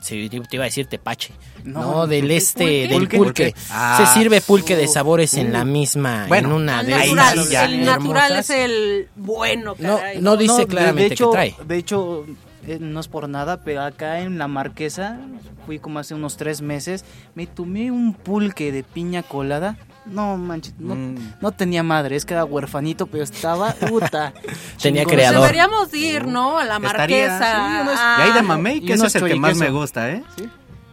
[0.00, 1.32] sí, te iba a decir tepache,
[1.64, 2.86] no, No, del ¿el este, pulque?
[2.86, 3.16] del ¿Pulque?
[3.16, 3.54] pulque.
[3.70, 8.32] Ah, Se sirve pulque de uh, sabores en la misma, Bueno, en una de natural,
[8.34, 10.20] el es el bueno, No, caray.
[10.20, 11.56] no dice claramente de hecho, que trae.
[11.66, 12.24] De hecho,
[12.68, 15.18] eh, no es por nada, pero acá en La Marquesa,
[15.66, 17.04] fui como hace unos tres meses,
[17.34, 19.76] me tomé un pulque de piña colada.
[20.06, 21.16] No manches, no, Mm.
[21.42, 24.32] no tenía madre, es que era huerfanito, pero estaba puta.
[24.82, 25.42] Tenía creador.
[25.42, 26.58] Deberíamos de ir, ¿no?
[26.58, 27.68] A la Estaría- marquesa.
[27.68, 29.56] sí, unos- Ah, y hay de mamey, y que ese unos es el que más
[29.58, 30.22] me gusta, ¿eh?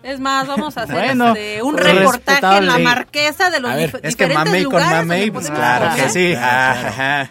[0.03, 3.71] Es más, vamos a hacer Bueno, este, un pues, reportaje en la marquesa de los
[3.71, 6.31] A ver, dif- Es que diferentes mamey con lugares mamey, donde pues claro que sí.
[6.33, 6.87] Claro.
[6.89, 7.29] Ajá.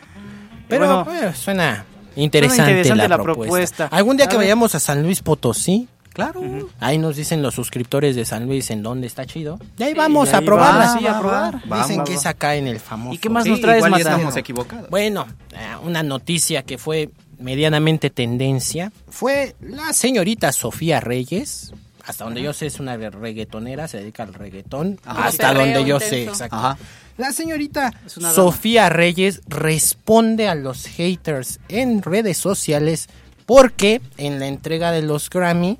[0.69, 1.85] Pero Bueno, eh, suena
[2.17, 3.51] interesante, interesante la, la propuesta.
[3.53, 3.87] propuesta.
[3.97, 4.47] Algún día A que ver.
[4.47, 6.41] vayamos a San Luis Potosí, Claro.
[6.79, 9.59] ahí nos dicen los suscriptores de San Luis en dónde está chido.
[9.77, 10.87] Y ahí vamos y a probarla.
[10.93, 11.55] va, sí, a probar.
[11.57, 13.15] Dicen Vamos, que es acá en el famoso.
[13.15, 14.89] ¿Y qué más Sí, nos traes, igual estamos equivocados.
[14.91, 17.11] Bueno, eh, una noticia que fue
[17.41, 21.73] medianamente tendencia fue la señorita Sofía Reyes.
[22.07, 25.01] Hasta donde yo sé es una reggaetonera, se dedica al reggaetón.
[25.05, 25.25] Ajá.
[25.27, 26.55] hasta donde yo sé, exacto.
[26.55, 26.79] Ajá.
[27.17, 27.93] La señorita.
[28.07, 33.09] Sofía Reyes responde a los haters en redes sociales
[33.47, 35.79] porque en la entrega de los Grammy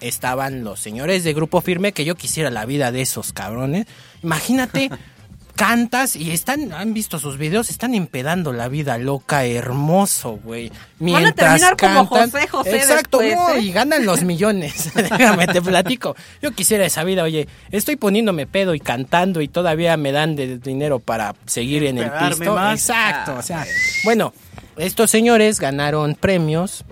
[0.00, 3.86] estaban los señores de Grupo Firme que yo quisiera la vida de esos cabrones.
[4.22, 4.90] Imagínate,
[5.56, 10.68] cantas y están, han visto sus videos, están empedando la vida loca, hermoso, güey.
[10.68, 10.78] Van
[11.16, 13.60] a Mientras terminar como cantan- José José Exacto, después, no, ¿eh?
[13.62, 14.92] y ganan los millones.
[14.94, 16.14] Déjame te platico.
[16.42, 20.58] Yo quisiera esa vida, oye, estoy poniéndome pedo y cantando y todavía me dan de
[20.58, 22.54] dinero para seguir en el pisto.
[22.54, 22.78] más.
[22.78, 23.66] Exacto, Ah, o sea,
[24.04, 24.32] bueno,
[24.76, 26.84] estos señores ganaron premios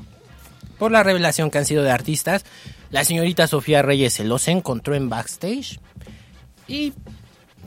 [0.79, 2.45] por la revelación que han sido de artistas.
[2.91, 5.79] La señorita Sofía Reyes se los encontró en backstage
[6.69, 6.93] y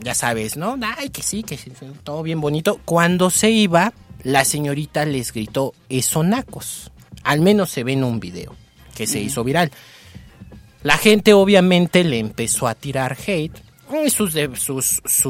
[0.00, 0.78] ya sabes, ¿no?
[0.96, 1.72] Ay, que sí, que sí,
[2.04, 2.80] todo bien bonito.
[2.84, 3.92] Cuando se iba,
[4.22, 6.90] la señorita les gritó, esonacos.
[7.24, 8.54] Al menos se ve en un video
[8.94, 9.70] que se hizo viral.
[10.82, 13.56] La gente obviamente le empezó a tirar hate.
[14.04, 14.34] Y sus,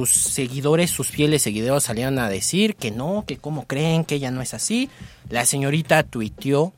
[0.09, 4.43] seguidores, sus fieles seguidores salieron a decir que no, que cómo creen, que ella no
[4.43, 4.91] es así.
[5.29, 6.73] La señorita tuiteó,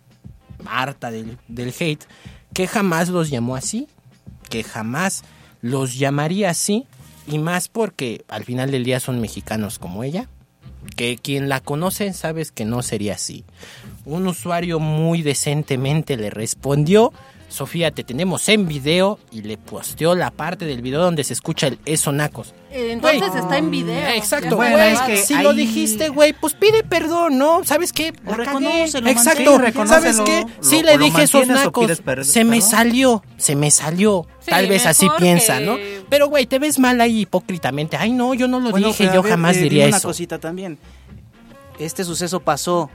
[0.66, 2.04] harta del, del hate,
[2.52, 3.88] que jamás los llamó así,
[4.50, 5.22] que jamás
[5.62, 6.86] los llamaría así,
[7.26, 10.28] y más porque al final del día son mexicanos como ella,
[10.96, 13.44] que quien la conoce sabes que no sería así.
[14.04, 17.12] Un usuario muy decentemente le respondió,
[17.50, 21.66] Sofía, te tenemos en video y le posteó la parte del video donde se escucha
[21.66, 22.54] el eso nacos.
[22.70, 23.40] Entonces Güey.
[23.42, 24.06] está en video.
[24.14, 24.92] Exacto, Ya Bueno, güey.
[24.92, 27.62] está es que si ahí- lo dijiste, güey, pues pide perdón, ¿no?
[27.64, 28.12] ¿Sabes qué?
[28.24, 28.84] O La cagué.
[28.86, 29.58] reconócelo, Exacto.
[29.86, 30.42] ¿Sabes qué?
[30.42, 31.90] Lo- Sí le lo dije esos nacos.
[32.22, 34.26] Se me salió, se me salió.
[34.38, 35.76] Sí, Tal vez así piensa, que- ¿no?
[36.08, 37.96] Pero, güey, te ves mal ahí hipócritamente.
[37.96, 40.06] Ay, no, yo no lo Bueno, dije, yo ver, jamás eh, diría una eso.
[40.08, 40.78] cosita también.
[41.80, 42.90] ¿Este suceso pasó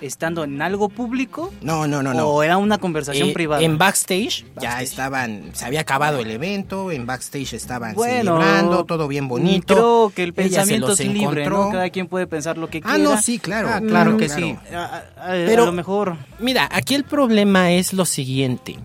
[0.00, 2.26] estando en algo público No, no, no, no.
[2.28, 3.62] o era una conversación Eh, privada?
[3.62, 9.08] En backstage, ya estaban, se había acabado el evento, en backstage estaban Bueno, celebrando, todo
[9.08, 9.74] bien bonito.
[9.74, 11.48] Creo que el pensamiento los es libre.
[11.48, 11.70] ¿no?
[11.70, 12.98] Cada quien puede pensar lo que Ah, quiera.
[13.10, 13.68] no, sí, claro.
[13.72, 14.56] Ah, claro Mm, que sí.
[14.72, 16.16] A, a- a- Pero- a lo mejor.
[16.38, 18.78] Mira, aquí el problema es lo siguiente.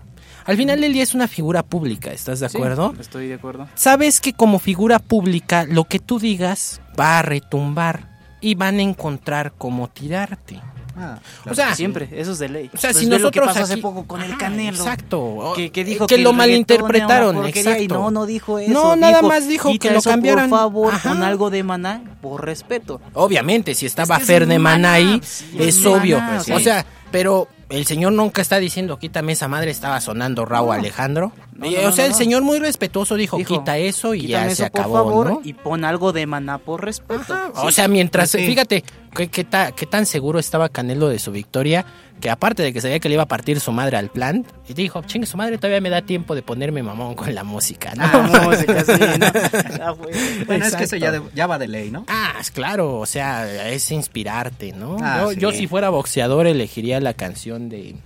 [0.46, 2.94] Al final del día es una figura pública, ¿estás de Sí, acuerdo?
[2.98, 3.68] estoy de acuerdo.
[3.74, 8.08] Sabes que como figura pública lo que tú digas va a retumbar
[8.40, 10.58] y van a encontrar cómo tirarte.
[11.00, 11.18] Ah,
[11.50, 12.70] O sea, Siempre, eso es de ley.
[12.74, 14.36] O sea, Pues si ve lo que nosotros pasó hace aquí- poco con el Ah,
[14.38, 14.76] Canelo.
[14.76, 15.52] exacto.
[15.56, 17.94] Que, que dijo que que, lo malinterpretaron, porquería, Y exacto.
[17.94, 18.72] no, no dijo eso.
[18.72, 20.50] No, nada dijo, más dijo "Quita que lo eso, cambiaran".
[20.50, 21.08] Por favor, Ajá.
[21.08, 23.00] con algo de maná, por respeto.
[23.14, 26.18] Obviamente, si estaba Es que es Fer de Maná, ahí, sí, es es obvio.
[26.20, 30.74] Maná, O sea, pero el señor nunca está diciendo, quítame esa madre, estaba sonando Raúl
[30.74, 31.32] Alejandro.
[31.54, 32.18] No, Y, no, o sea, no, el no.
[32.18, 35.40] señor muy respetuoso dijo, Dijo, quita eso y ya eso, se por acabó, favor, ¿no?
[35.44, 37.34] y pon algo de maná por respeto.
[37.56, 38.44] O sea, mientras, Sí.
[38.46, 38.84] fíjate,
[39.14, 41.84] ¿qué, qué, ta- qué tan seguro estaba Canelo de su victoria,
[42.20, 44.74] que aparte de que sabía que le iba a partir su madre al plan, y
[44.74, 48.04] dijo, chingue su madre, todavía me da tiempo de ponerme mamón con la música, ¿no?
[48.04, 49.26] Ah, música, sí, ¿no?
[49.84, 50.44] Ah, güey.
[50.46, 52.04] Bueno, es que eso ya, de- ya va de ley, ¿no?
[52.08, 54.96] Ah, es claro, o sea, es inspirarte, ¿no?
[55.00, 55.36] Ah, yo, sí.
[55.40, 57.96] yo si fuera boxeador elegiría la canción de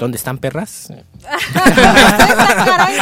[0.00, 0.88] ¿Dónde están perras?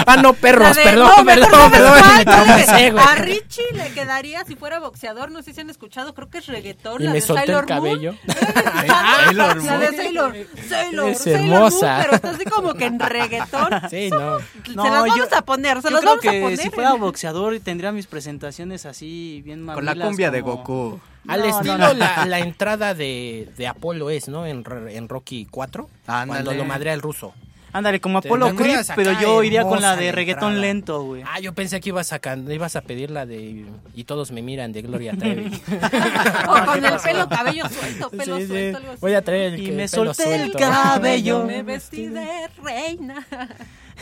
[0.06, 3.04] ah, no, perros, de- perdón, no, perdón, no perdón, trompecé, güey.
[3.04, 6.46] A Richie le quedaría, si fuera boxeador, no sé si han escuchado, creo que es
[6.46, 7.00] reggaetón.
[7.00, 7.78] Y la me de solté el Sailor Moon.
[7.82, 8.14] cabello.
[9.26, 9.66] Sailor Moon.
[9.66, 10.36] La de Sailor.
[10.68, 11.08] Sailor.
[11.10, 11.86] Es Sailor hermosa.
[11.86, 13.68] Moon, pero está así como que en reggaetón.
[13.90, 14.38] Sí, no.
[14.38, 16.58] se No, las vamos yo- a poner, se las vamos a que poner.
[16.58, 21.00] si fuera boxeador tendría mis presentaciones así bien Con la mamilas cumbia de como- Goku.
[21.28, 21.94] Al No, estilo no.
[21.94, 24.46] La, la entrada de, de Apolo es, ¿no?
[24.46, 27.32] En, en Rocky 4, cuando lo madrea el ruso.
[27.70, 30.60] Ándale, como ¿Te Apolo Creed, pero yo iría con la de reggaetón entrada?
[30.66, 31.22] lento, güey.
[31.26, 34.72] Ah, yo pensé que ibas a, ibas a pedir la de Y todos me miran
[34.72, 35.50] de Gloria Trevi.
[36.48, 38.48] O con el pelo, cabello suelto, pelo Sí, sí.
[38.48, 39.00] suelto, algo así.
[39.02, 41.44] Voy a traer el Y que- me pelo solté el cabello.
[41.44, 43.26] Me vestí de reina.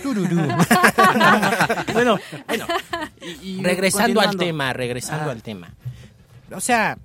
[0.01, 0.37] Tururú.
[1.93, 2.67] bueno, Bueno,
[3.43, 5.33] y- y regresando al tema, regresando Ajá.
[5.33, 5.71] al tema.
[6.55, 6.97] O sea,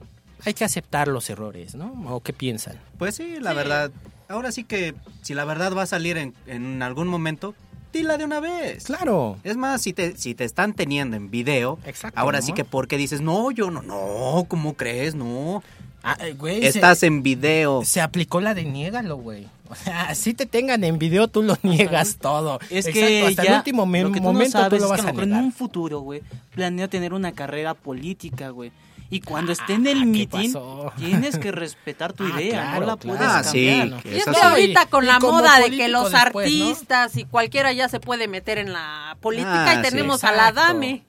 [0.45, 1.93] hay que aceptar los errores, ¿no?
[2.09, 2.77] ¿O qué piensan?
[2.97, 3.91] Pues sí, la verdad.
[4.27, 7.53] Ahora sí que si la verdad va a salir en, en algún momento,
[7.91, 8.85] dila de una vez.
[8.85, 9.37] Claro.
[9.43, 12.45] Es más, si te, si te están teniendo en video, Exacto, ahora ¿no?
[12.45, 15.15] sí que porque dices, no, yo no, no, ¿cómo crees?
[15.15, 15.61] No.
[16.03, 17.83] Ah, eh, se- Estás en video.
[17.85, 19.47] Se aplicó la de niégalo, güey.
[19.69, 22.59] O sea, así te tengan en video, tú lo niegas todo.
[22.71, 24.77] Es Exacto, que hasta ya, el último me- lo que tú no momento sabes tú
[24.77, 25.43] lo es vas que a mejor en negar.
[25.43, 26.21] un futuro, güey,
[26.55, 28.71] planea tener una carrera política, güey.
[29.13, 30.93] Y cuando esté en Ah, el ¿qué meeting, pasó?
[30.97, 33.17] tienes que respetar tu Ah, idea, claro, no la claro.
[33.19, 34.01] puedes Ah, sí, cambiar.
[34.01, 34.39] que Y es que sí.
[34.41, 36.65] ahorita con Y la moda de que los después, ¿no?
[36.65, 40.31] artistas y cualquiera ya se puede meter en la política Ah, y sí, tenemos a
[40.31, 40.51] la.
[40.53, 41.03] Dame.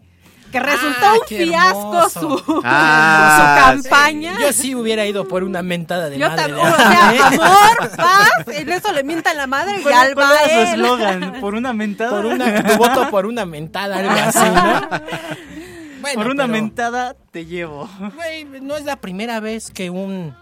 [0.50, 4.34] Que resultó Ah, un fiasco su, Ah, su campaña.
[4.40, 6.42] Yo sí hubiera ido por una mentada de Yo madre.
[6.52, 7.18] también, o sea, Adame.
[7.36, 10.10] amor, paz, en eso le mientan la madre y ¿Cuál, al
[10.50, 11.40] era su eslogan?
[11.40, 12.10] ¿Por una mentada?
[12.10, 14.88] por una, tu voto por una mentada, algo así, ¿no?
[16.02, 17.88] Bueno, Por una pero, mentada te llevo.
[18.16, 20.34] güey, no es la primera vez que un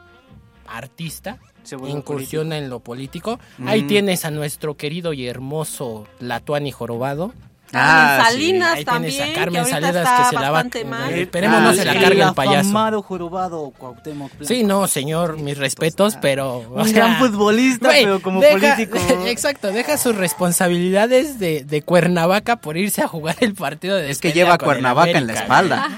[0.67, 1.39] artista
[1.87, 3.39] incursiona en lo político.
[3.67, 3.87] Ahí Mm.
[3.87, 7.33] tienes a nuestro querido y hermoso Latuani Jorobado.
[7.71, 8.33] Carmen Ah, sí.
[8.33, 10.81] Salinas Ahí también, tienes a que Carmen ahorita Salinas está que se la va bastante
[10.81, 11.13] a- mal.
[11.13, 11.99] Esperemos no Ah, se la sí.
[12.01, 12.59] cargue el payaso.
[12.61, 14.45] afamado jorobado Cuauhtémoc Blanco.
[14.45, 16.57] Sí, no, señor, mis respetos, pero...
[16.59, 18.99] o Un sea, gran futbolista, güey, pero como deja- político.
[19.27, 24.19] Exacto, deja sus responsabilidades de, de Cuernavaca por irse a jugar el partido de Es
[24.19, 25.89] que lleva Cuernavaca en la espalda.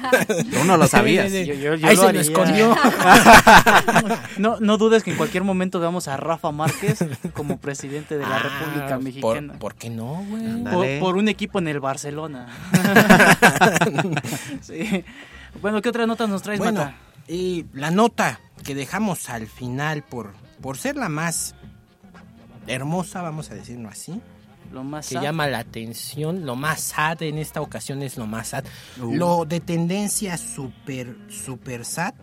[0.52, 1.22] Tú no lo sabías.
[1.32, 1.46] Sí, sí, sí.
[1.48, 2.76] Yo- yo- yo Ahí lo se lo escondió.
[4.38, 6.98] No, no dudes que en cualquier momento veamos a Rafa Márquez
[7.34, 9.54] como presidente de la Ah, República por- Mexicana.
[9.58, 10.64] ¿Por, qué no, güey?
[10.64, 12.48] Por, por un equipo en el Barcelona.
[14.60, 15.04] Sí.
[15.60, 16.94] Bueno, ¿qué otras notas nos traes, Bueno, Mata?
[17.28, 21.54] y la nota que dejamos al final por, por ser la más
[22.66, 24.20] hermosa, vamos a decirlo así,
[24.72, 25.22] Lo más que sad.
[25.22, 28.64] llama la atención, lo más sad en esta ocasión es lo más sad.
[29.00, 29.14] Uh.
[29.14, 32.14] Lo de tendencia super, super sad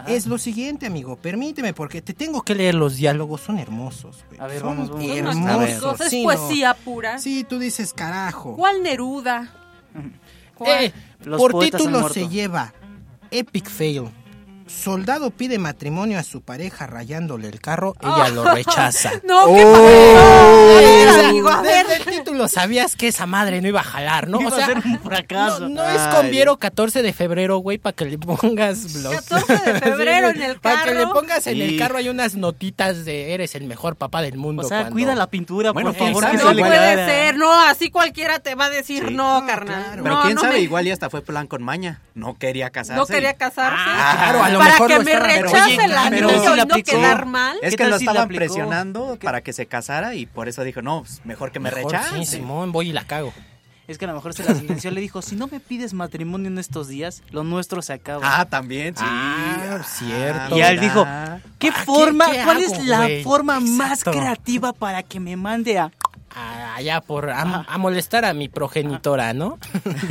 [0.00, 0.12] Ajá.
[0.12, 1.16] es lo siguiente, amigo.
[1.16, 4.24] Permíteme, porque te tengo que leer los diálogos, son hermosos.
[4.28, 4.40] güey.
[4.40, 5.04] A ver, Son vamos, vamos.
[5.06, 5.40] Son Hermoso.
[5.40, 6.24] magníficos, es Sí, no.
[6.24, 7.18] poesía pura.
[7.18, 8.54] Sí, tú dices carajo.
[8.56, 9.52] ¿Cuál Neruda?
[10.54, 10.84] ¿Cuál?
[10.84, 10.92] Eh,
[11.24, 12.72] Los por título se lleva
[13.30, 14.04] Epic Fail.
[14.66, 19.12] Soldado pide matrimonio a su pareja rayándole el carro, ella lo rechaza.
[19.24, 19.72] No, ¿qué Oh.
[19.72, 20.76] pasó?
[20.76, 21.86] A ver, O sea, amigo, a ver.
[21.86, 24.40] desde el título sabías que esa madre no iba a jalar, ¿no?
[24.40, 25.60] Iba o sea, a ser un fracaso.
[25.60, 26.14] no, no es Ay.
[26.16, 29.14] con Viero 14 de febrero, güey, para que le pongas los...
[29.14, 31.14] 14 de febrero en el Para que le carro.
[31.14, 34.62] pongas en el carro hay unas notitas de eres el mejor papá del mundo.
[34.62, 37.36] O sea, cuando- cuida la pintura, Bueno, por favor, que No se le puede ser,
[37.36, 39.14] no, así cualquiera te va a decir Sí.
[39.14, 39.84] no, No, carnal.
[39.84, 40.02] claro.
[40.02, 42.00] Pero No, quién no sabe, me- igual y hasta fue plan con maña.
[42.14, 42.98] No quería casarse.
[42.98, 43.76] No quería casarse.
[43.78, 46.30] Ah, claro, a lo para mejor que lo me estaba- pero, rechace oye, la pero
[46.30, 46.90] y la no aplicó.
[46.90, 47.56] quedar mal.
[47.62, 50.82] Es ¿Qué que lo si estaban presionando para que se casara y por eso dijo,
[50.82, 52.16] no, pues, mejor que me Mejor, rechace.
[52.18, 53.32] Sí, Simón, voy y la cago.
[53.88, 54.90] Es que a lo mejor se la silenció.
[54.90, 58.40] Le dijo, si no me pides matrimonio en estos días, lo nuestro se acaba.
[58.40, 59.04] Ah, también, sí.
[59.06, 60.56] Ah, cierto.
[60.58, 60.82] y él mira.
[60.82, 65.20] dijo, ¿qué Ah, ¿qué- forma, qué cuál hago, es la forma más creativa para que
[65.20, 65.92] me mande a...
[66.38, 69.58] A, allá por a, a molestar a mi progenitora, ¿no?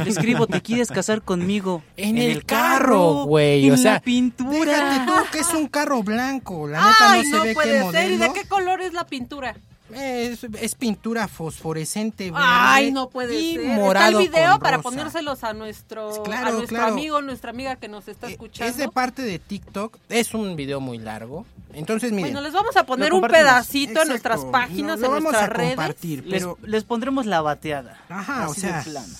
[0.03, 1.83] Le escribo, ¿te quieres casar conmigo?
[1.97, 3.67] En, el, carro, güey.
[3.67, 4.71] En O sea, la pintura.
[4.71, 6.67] déjate tú que es un carro blanco.
[6.67, 7.83] La neta Ay, no se no ve puede qué ser.
[7.83, 8.13] modelo.
[8.15, 9.55] ¿Y de qué color es la pintura?
[9.93, 13.65] Es, es pintura fosforescente verde Ay, no puede y ser.
[13.67, 14.89] morado Está el video para rosa.
[14.89, 16.93] ponérselos a nuestro, Claro, a nuestro claro.
[16.93, 18.69] amigo, nuestra amiga que nos está escuchando.
[18.71, 19.97] Es de parte de TikTok.
[20.09, 21.45] Es un video muy largo.
[21.73, 22.31] Entonces, miren.
[22.33, 25.49] Bueno, les vamos a poner un pedacito en Exacto, nuestras páginas, lo en vamos nuestras
[25.49, 25.75] a redes.
[25.75, 27.99] compartir, Les, pero les pondremos la bateada.
[28.09, 29.13] Ajá, o de sea, plano.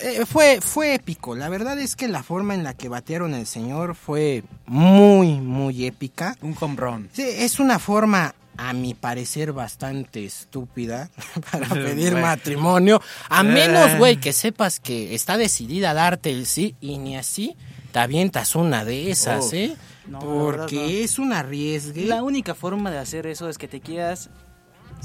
[0.00, 1.36] eh, fue, fue épico.
[1.36, 5.86] La verdad es que la forma en la que batearon al señor fue muy, muy
[5.86, 6.36] épica.
[6.42, 7.08] Un home run.
[7.12, 11.10] Sí, es una forma, a mi parecer, bastante estúpida
[11.52, 13.00] para pedir matrimonio.
[13.28, 13.44] A Eh.
[13.44, 17.56] menos, güey, que sepas que está decidida a darte el sí y ni así
[17.92, 19.52] te avientas una de esas.
[19.52, 19.76] ¿eh?
[20.06, 20.82] No, Porque no.
[20.82, 22.04] es un arriesgue.
[22.06, 24.30] La única forma de hacer eso es que te quieras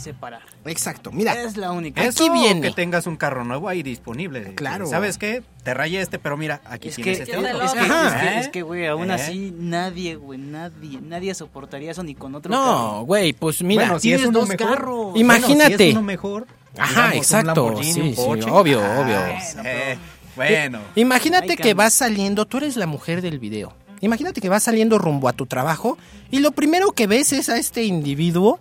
[0.02, 0.41] separar.
[0.65, 1.34] Exacto, mira.
[1.41, 2.02] Es la única.
[2.02, 2.61] Aquí Eso, viene.
[2.61, 4.53] que tengas un carro nuevo ahí disponible.
[4.56, 4.88] Claro.
[4.88, 5.44] ¿Sabes qué?
[5.64, 7.61] Te rayé este, pero mira, aquí Es tienes que, este otro.
[7.64, 8.07] es que, Ajá.
[8.07, 8.40] es que- ¿Eh?
[8.40, 9.14] es que, güey, aún ¿Eh?
[9.14, 13.02] así nadie, güey, nadie, nadie soportaría eso ni con otro No, carro.
[13.06, 13.84] güey, pues mira.
[13.84, 14.68] Bueno, si es tienes uno dos mejor.
[14.68, 15.11] carros.
[15.19, 15.68] Imagínate.
[15.68, 16.48] Bueno, si es uno mejor.
[16.78, 19.19] Ajá, digamos, exacto, sí, un sí, obvio, Ah, obvio.
[19.65, 19.98] eh,
[20.36, 20.80] bueno.
[20.95, 23.73] Imagínate que vas saliendo, tú eres la mujer del video.
[23.99, 25.98] Imagínate que vas saliendo rumbo a tu trabajo
[26.32, 28.60] y lo primero que ves es a este individuo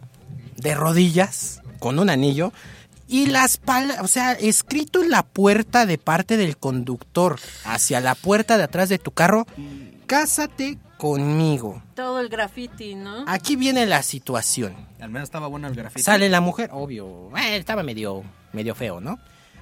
[0.60, 2.52] de rodillas con un anillo
[3.08, 8.14] y las palabras, o sea, escrito en la puerta de parte del conductor hacia la
[8.14, 9.46] puerta de atrás de tu carro,
[10.06, 11.82] cásate conmigo.
[11.96, 13.24] Todo el graffiti, ¿no?
[13.26, 14.76] Aquí viene la situación.
[15.00, 16.04] Al menos estaba bueno el grafito.
[16.04, 18.22] Sale la mujer, obvio, eh, estaba medio,
[18.52, 19.18] medio feo, ¿no?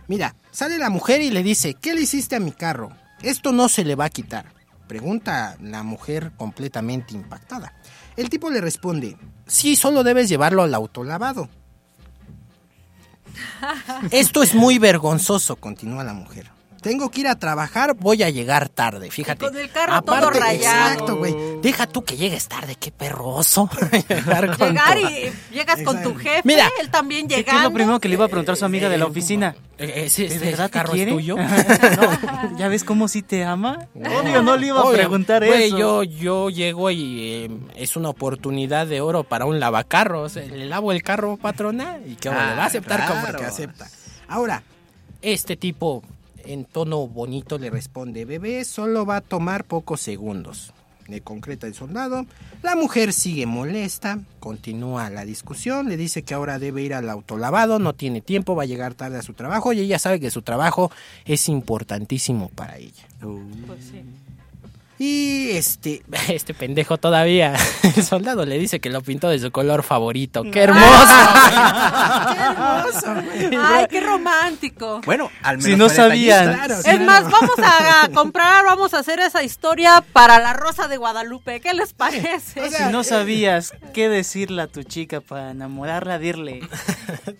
[0.08, 2.90] Mira, sale la mujer y le dice, ¿qué le hiciste a mi carro?
[3.22, 4.52] Esto no se le va a quitar.
[4.88, 7.72] Pregunta la mujer completamente impactada.
[8.16, 9.16] El tipo le responde,
[9.48, 11.48] sí, solo debes llevarlo al autolavado.
[14.10, 16.57] Esto es muy vergonzoso, continúa la mujer.
[16.80, 19.44] Tengo que ir a trabajar, voy a llegar tarde, fíjate.
[19.44, 20.90] con el carro todo rayado.
[20.92, 21.34] Exacto, güey.
[21.60, 23.68] Deja tú que llegues tarde, qué perroso.
[24.08, 26.70] Llegar, con Llegar tu- y llegas con tu jefe, Mira.
[26.80, 27.68] él también ¿Qué, qué es llegando.
[27.70, 29.56] lo primero que le iba a preguntar a su amiga de la oficina?
[29.76, 31.10] Eh, ese- ¿De este verdad carro quiere?
[31.10, 31.36] es tuyo.
[32.50, 33.86] No, ¿Ya ves cómo sí te ama?
[33.94, 35.76] Obvio, no le iba a preguntar Güey, eso.
[35.78, 40.36] Yo, yo llego y eh, es una oportunidad de oro para un lavacarros.
[40.36, 43.38] Eh, Le lavo el carro, patrona, y que Ah, le va a aceptar como claro.
[43.40, 43.86] que acepta.
[44.28, 44.62] Ahora,
[45.22, 46.02] este tipo
[46.48, 50.72] en tono bonito le responde, bebé, solo va a tomar pocos segundos.
[51.06, 52.26] Le concreta el soldado.
[52.62, 57.78] La mujer sigue molesta, continúa la discusión, le dice que ahora debe ir al autolavado,
[57.78, 60.42] no tiene tiempo, va a llegar tarde a su trabajo y ella sabe que su
[60.42, 60.90] trabajo
[61.24, 63.06] es importantísimo para ella.
[63.20, 64.02] Pues sí.
[64.98, 69.82] Y este, este pendejo todavía, el soldado le dice que lo pintó de su color
[69.84, 70.42] favorito.
[70.50, 70.84] ¡Qué hermoso!
[71.48, 73.14] ¡Qué hermoso!
[73.64, 75.00] Ay, qué romántico.
[75.04, 76.52] Bueno, al menos Si no sabían.
[76.54, 77.04] Claro, Es claro.
[77.04, 81.60] más, vamos a comprar, vamos a hacer esa historia para la Rosa de Guadalupe.
[81.60, 82.60] ¿Qué les parece?
[82.62, 86.60] O sea, Si no sabías qué decirle a tu chica para enamorarla, dirle.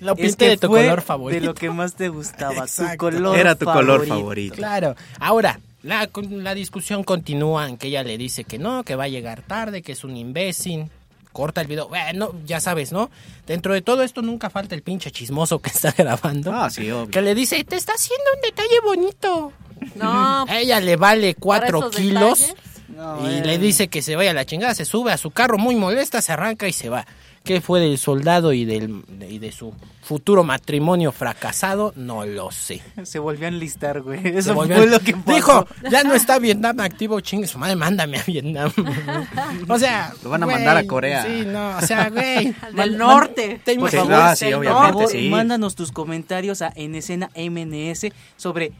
[0.00, 1.40] Lo es pinté que de tu fue color favorito.
[1.40, 2.98] De lo que más te gustaba, tu Exacto.
[2.98, 4.54] color Era tu color favorito.
[4.54, 4.94] Claro.
[5.18, 5.58] Ahora,
[5.88, 9.40] la, la discusión continúa en que ella le dice que no, que va a llegar
[9.40, 10.90] tarde, que es un imbécil.
[11.32, 11.88] Corta el video.
[11.88, 13.10] Bueno, ya sabes, ¿no?
[13.46, 16.52] Dentro de todo esto nunca falta el pinche chismoso que está grabando.
[16.52, 17.10] Ah, sí, obvio.
[17.10, 19.52] Que le dice, te está haciendo un detalle bonito.
[19.94, 22.54] No, ella le vale cuatro kilos.
[22.88, 23.42] No, y eh.
[23.44, 26.20] le dice que se vaya a la chingada, se sube a su carro muy molesta,
[26.20, 27.06] se arranca y se va.
[27.48, 29.72] ¿Qué fue del soldado y, del, de, y de su
[30.02, 31.94] futuro matrimonio fracasado?
[31.96, 32.82] No lo sé.
[33.04, 34.20] Se volvió a enlistar, güey.
[34.36, 35.34] Eso volvió- fue lo que pasó.
[35.34, 38.70] Dijo, ya no está Vietnam activo, chingue su madre, mándame a Vietnam.
[39.68, 40.12] o sea...
[40.22, 41.24] Lo van a güey, mandar a Corea.
[41.24, 42.54] Sí, no, o sea, güey.
[42.74, 43.60] del norte.
[43.64, 45.28] Te Pues, imaginas- ah, sí, obviamente, favor, sí.
[45.30, 48.72] mándanos tus comentarios a En Escena MNS sobre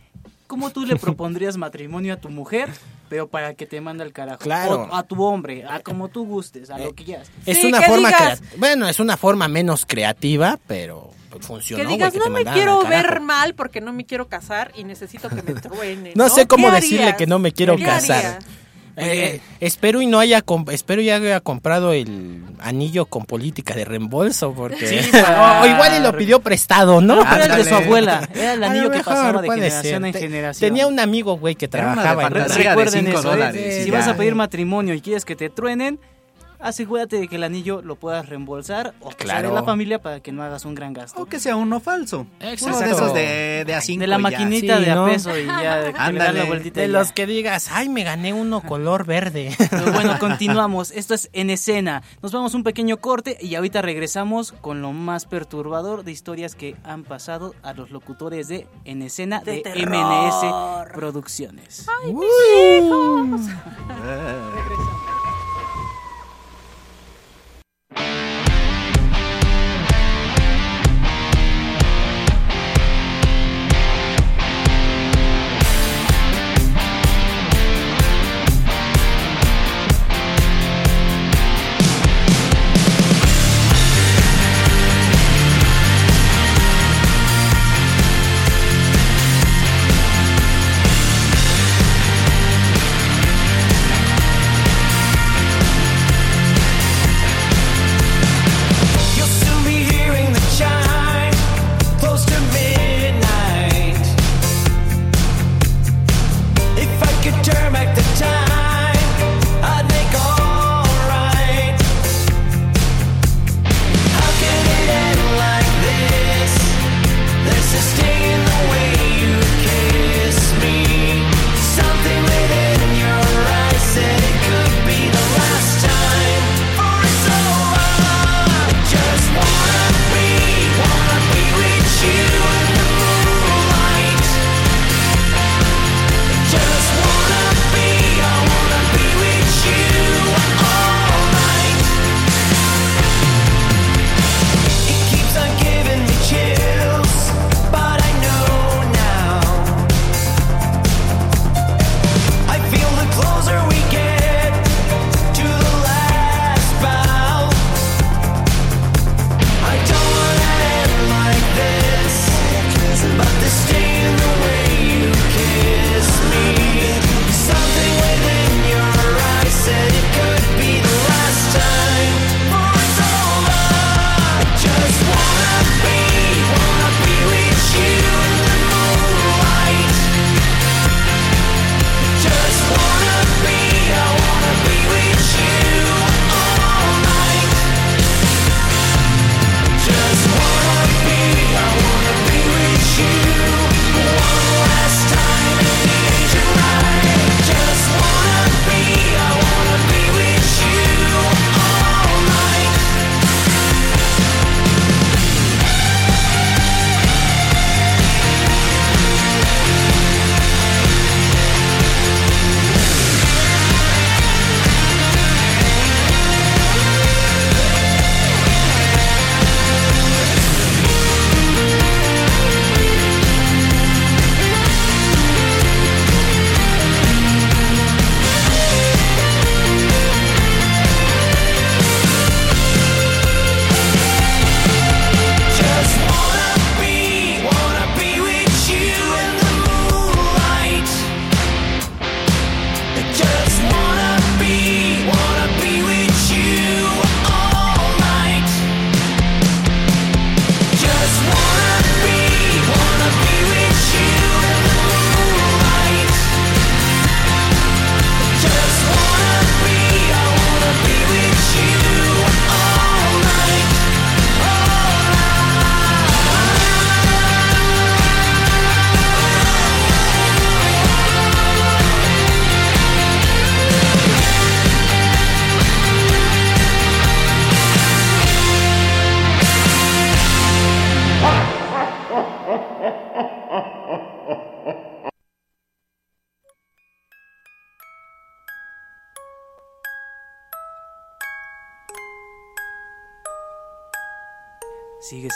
[0.47, 2.69] cómo tú le propondrías matrimonio a tu mujer,
[3.09, 4.39] pero para que te mande al carajo.
[4.41, 4.89] Claro.
[4.91, 7.31] O a tu hombre, a como tú gustes, a lo que quieras.
[7.47, 11.11] Es Sí, una que forma digas- Bueno, es una forma menos creativa, pero
[11.41, 11.83] funcionó.
[11.85, 13.09] Que digas, que no te me quiero al carajo".
[13.11, 16.13] ver mal porque no me quiero casar y necesito que me truene.
[16.17, 17.17] No sé cómo ¿Qué decirle harías?
[17.19, 18.17] que no me quiero ¿Qué casar.
[18.25, 18.45] harías?
[19.01, 24.53] Eh, espero y no haya espero ya haya comprado el anillo con política de reembolso
[24.55, 27.21] porque Sí, para- o, o igual y lo pidió prestado, ¿no?
[27.23, 30.07] Era el de su abuela, era el anillo lo que pasaba de generación ser.
[30.07, 30.69] en generación.
[30.69, 33.31] Tenía un amigo, güey, que Era de trabajaba en de Recuerden cinco eso, ¿eh?
[33.37, 35.99] dólares, si vas a pedir matrimonio y quieres que te truenen,
[36.61, 39.49] asegúrate de que el anillo lo puedas reembolsar o que sea Claro.
[39.51, 41.21] de la familia para que no hagas un gran gasto.
[41.23, 42.27] O que sea uno falso.
[42.41, 42.67] Exacto.
[42.77, 44.23] Uno de esos de, de a cinco De la ya.
[44.23, 45.07] maquinita Sí, de a ¿no?
[45.07, 46.39] peso y ya de, Ándale.
[46.41, 46.81] la vueltita.
[46.81, 47.15] De los ya.
[47.15, 49.55] que digas, ay, me gané uno color verde.
[49.71, 50.91] Pero bueno, continuamos.
[50.91, 52.03] Esto es en escena.
[52.23, 56.77] Nos vamos un pequeño corte y ahorita regresamos con lo más perturbador de historias que
[56.85, 60.93] han pasado a los locutores de En escena de, De MNS.
[60.95, 61.87] Producciones.
[62.05, 63.39] You'll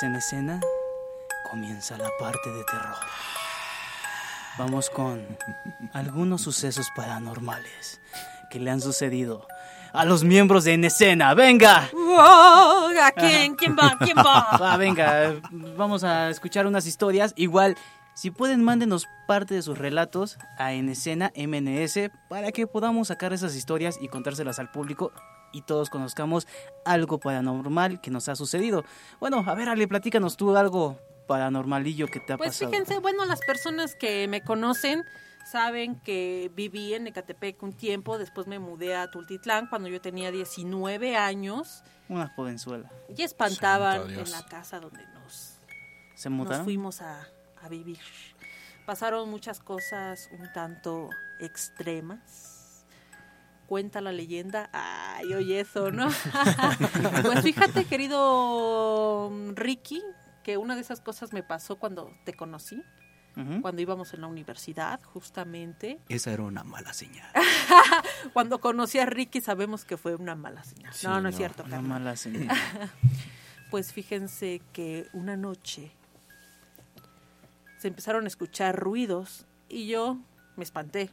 [0.02, 0.60] ¿Sigues en escena?
[1.48, 2.96] Comienza la parte de terror.
[4.58, 5.24] Vamos con
[5.92, 8.00] algunos sucesos paranormales
[8.50, 9.46] que le han sucedido
[9.92, 11.34] a los miembros de En escena.
[11.34, 11.88] ¡Venga!
[11.92, 13.54] Wow, ¿A quién?
[13.54, 13.96] ¿Quién va?
[13.98, 14.56] ¿Quién va?
[14.60, 15.34] Va, venga,
[15.76, 17.32] vamos a escuchar unas historias.
[17.36, 17.76] Igual,
[18.14, 23.32] si pueden, mándenos parte de sus relatos a En Escena MNS para que podamos sacar
[23.32, 25.12] esas historias y contárselas al público
[25.52, 26.46] y todos conozcamos
[26.84, 28.84] algo paranormal que nos ha sucedido.
[29.20, 32.70] Bueno, a ver, Ale, platícanos tú algo paranormalillo que te ha Pues pasado.
[32.70, 35.04] fíjense, bueno, las personas que me conocen
[35.50, 40.30] saben que viví en Ecatepec un tiempo, después me mudé a Tultitlán cuando yo tenía
[40.30, 42.90] 19 años Una jovenzuela.
[43.16, 45.56] y espantaban en la casa donde nos,
[46.14, 46.64] ¿Se nos mudaron?
[46.64, 47.26] fuimos a,
[47.60, 47.98] a vivir.
[48.86, 51.08] Pasaron muchas cosas un tanto
[51.40, 52.51] extremas.
[53.72, 54.68] Cuenta la leyenda.
[54.74, 56.10] Ay, oye eso, ¿no?
[57.22, 60.02] pues fíjate, querido Ricky,
[60.42, 62.82] que una de esas cosas me pasó cuando te conocí,
[63.62, 65.98] cuando íbamos en la universidad, justamente.
[66.10, 67.26] Esa era una mala señal.
[68.34, 70.92] Cuando conocí a Ricky sabemos que fue una mala señal.
[70.92, 71.64] Sí, no, no es cierto.
[71.64, 72.54] Una mala señal.
[73.70, 75.92] Pues fíjense que una noche
[77.78, 80.18] se empezaron a escuchar ruidos y yo
[80.56, 81.08] me espanté.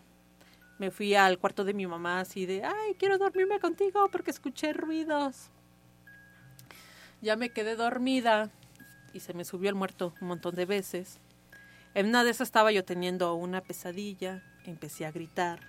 [0.80, 4.72] Me fui al cuarto de mi mamá así de, ay, quiero dormirme contigo porque escuché
[4.72, 5.52] ruidos.
[7.22, 8.50] Ya me quedé dormida
[9.14, 11.20] y se me subió el muerto un montón de veces.
[11.94, 15.60] En una de esas estaba yo teniendo una pesadilla, empecé a gritar,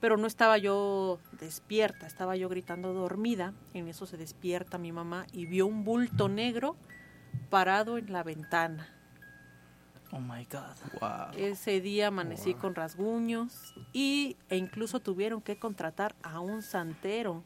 [0.00, 3.54] pero no estaba yo despierta, estaba yo gritando dormida.
[3.74, 6.76] En eso se despierta mi mamá y vio un bulto negro
[7.50, 8.88] parado en la ventana.
[10.12, 10.76] Oh my God.
[11.00, 11.36] Wow.
[11.36, 17.44] Ese día amanecí con rasguños y, e incluso tuvieron que contratar a un santero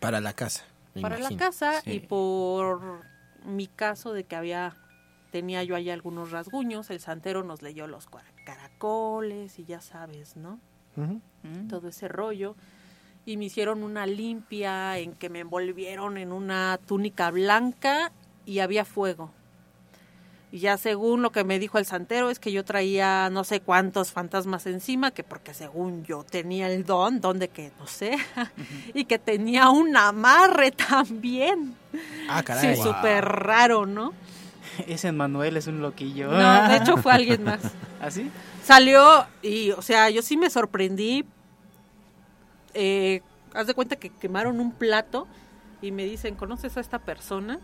[0.00, 0.64] Para la casa.
[0.94, 1.38] me para imagino.
[1.40, 1.92] la casa Sí.
[1.92, 3.02] y por
[3.44, 4.76] mi caso de que había
[5.30, 8.08] tenía yo ahí algunos rasguños, el santero nos leyó los
[8.46, 10.58] caracoles y ya sabes, ¿no?
[10.96, 11.68] Mm.
[11.68, 12.56] todo ese rollo
[13.24, 18.10] y me hicieron una limpia en que me envolvieron en una túnica blanca
[18.44, 19.30] y había fuego.
[20.50, 23.60] Y ya según lo que me dijo el santero es que yo traía no sé
[23.60, 28.16] cuántos fantasmas encima, que porque según yo tenía el don, don de que no sé,
[28.94, 31.74] y que tenía un amarre también.
[32.28, 32.76] Ah, caray.
[32.76, 34.14] Sí, súper raro, ¿no?
[34.86, 36.30] Ese Manuel es un loquillo.
[36.30, 37.60] No, de hecho fue alguien más.
[38.00, 38.30] ¿Así?
[38.64, 41.24] Salió y, o sea, yo sí me sorprendí.
[42.74, 43.22] Eh,
[43.54, 45.26] haz de cuenta que quemaron un plato
[45.82, 47.58] y me dicen, ¿conoces a esta persona?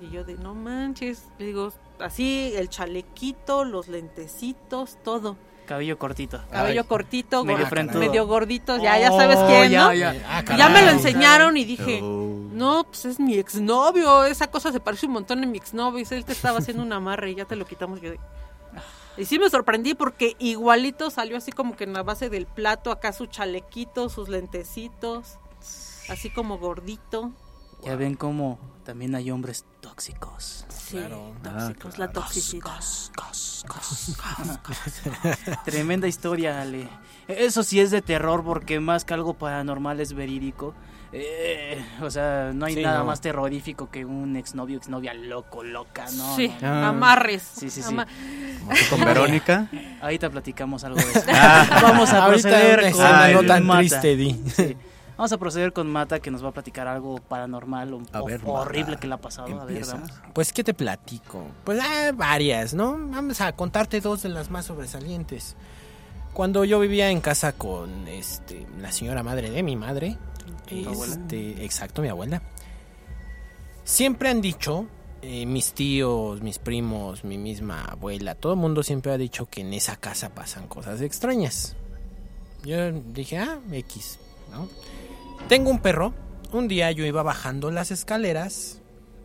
[0.00, 5.36] Y yo de, no manches, le digo, así el chalequito, los lentecitos, todo.
[5.66, 6.40] Cabello cortito.
[6.50, 6.86] Cabello Ay.
[6.88, 9.94] cortito, Medio medio gordito, ya, ya Oh, sabes quién, ya, ¿no?
[9.94, 10.14] ya.
[10.28, 10.94] Ah, ya me lo caray.
[10.94, 12.34] enseñaron y dije, Oh.
[12.52, 16.14] no, pues es mi exnovio, esa cosa se parece un montón a mi exnovio, y
[16.14, 18.00] él te estaba haciendo un amarre y ya te lo quitamos.
[18.00, 18.20] Yo de-
[19.16, 22.90] Y sí me sorprendí porque igualito salió así como que en la base del plato,
[22.90, 25.38] acá su chalequito, sus lentecitos,
[26.08, 27.30] así como gordito.
[27.84, 30.64] Ya ven cómo también hay hombres tóxicos.
[30.68, 31.32] Sí, Claro.
[31.42, 32.80] tóxicos, la toxicidad.
[35.64, 36.88] Tremenda historia, Ale.
[37.28, 40.74] Eso sí es de terror porque más que algo paranormal es verídico.
[41.12, 43.06] Eh, o sea, no hay Sí, nada no.
[43.06, 46.36] más terrorífico que un exnovio, exnovia loco, loca, ¿no?
[46.36, 46.86] sí, no, no.
[46.86, 46.88] Ah.
[46.90, 47.42] amarres.
[47.42, 47.88] Sí, sí, sí.
[47.88, 49.68] Como tú con Verónica.
[50.02, 51.22] Ahorita platicamos algo de eso.
[51.82, 53.78] Vamos a Ahorita proceder con escena no el tan Mata.
[53.80, 54.40] triste, di.
[54.54, 54.76] Sí.
[55.20, 58.24] Vamos a proceder con Mata que nos va a platicar algo paranormal o, A o
[58.24, 59.60] ver, horrible Mata, que le ha pasado.
[59.60, 60.10] A ver, vamos.
[60.32, 61.44] Pues, ¿qué te platico?
[61.62, 62.92] Pues, ah, varias, ¿no?
[62.92, 65.56] Vamos a contarte dos de las más sobresalientes.
[66.32, 70.16] Cuando yo vivía en casa con este, la señora madre de mi madre,
[70.68, 72.40] este, exacto, mi abuela,
[73.84, 74.86] siempre han dicho,
[75.20, 79.60] eh, mis tíos, mis primos, mi misma abuela, todo el mundo siempre ha dicho que
[79.60, 81.76] en esa casa pasan cosas extrañas.
[82.64, 84.18] Yo dije, ah, X,
[84.50, 84.66] ¿no?
[85.48, 86.14] Tengo un perro.
[86.52, 88.76] Un día yo iba bajando las escaleras.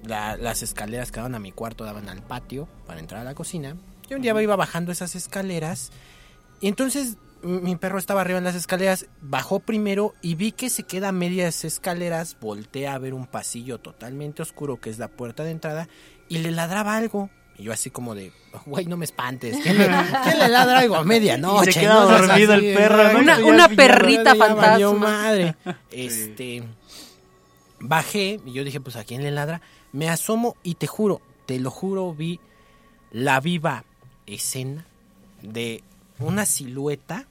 [0.04, 3.34] la- las escaleras que daban a mi cuarto daban al patio para entrar a la
[3.34, 3.76] cocina.
[4.08, 5.92] Yo un día iba bajando esas escaleras.
[6.62, 9.08] Y entonces mi perro estaba arriba en las escaleras.
[9.22, 12.38] Bajó primero y vi que se queda a medias escaleras.
[12.40, 15.90] Volteé a ver un pasillo totalmente oscuro que es la puerta de entrada.
[16.30, 17.32] Y le ladraba algo.
[17.58, 18.32] Y yo así como de,
[18.66, 19.56] güey, no me espantes.
[19.64, 19.86] ¿Quién le,
[20.24, 21.72] quién le ladra algo a medianoche?
[21.72, 23.20] Se queda No dormido el perro, ¿no?
[23.20, 24.94] Una- una perrita fantasma.
[24.94, 25.56] madre.
[25.92, 26.64] Este,
[27.80, 29.62] bajé y yo dije, pues, ¿a quién le ladra?
[29.94, 32.40] Me asomo y te juro, te lo juro, vi
[33.12, 33.86] la viva
[34.26, 34.86] escena
[35.42, 35.84] de
[36.20, 37.26] una silueta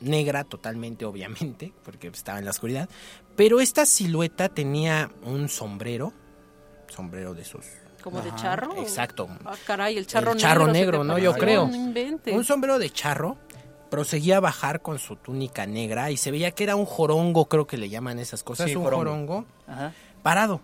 [0.00, 2.88] negra totalmente, obviamente, porque estaba en la oscuridad.
[3.36, 6.12] Pero esta silueta tenía un sombrero,
[6.88, 7.64] sombrero de esos.
[8.02, 8.76] Como de charro.
[8.76, 9.28] Exacto.
[9.44, 10.48] Ah, caray, el charro El negro.
[10.48, 11.18] charro ¿se te negro, ¿no?
[11.18, 11.66] Yo creo.
[11.68, 12.34] No.
[12.36, 13.36] Un sombrero de charro.
[13.90, 17.66] Proseguía a bajar con su túnica negra y se veía que era un jorongo, creo
[17.66, 18.68] que le llaman esas cosas.
[18.68, 19.04] Sí, un jorongo.
[19.10, 19.92] jorongo Ajá.
[20.22, 20.60] parado.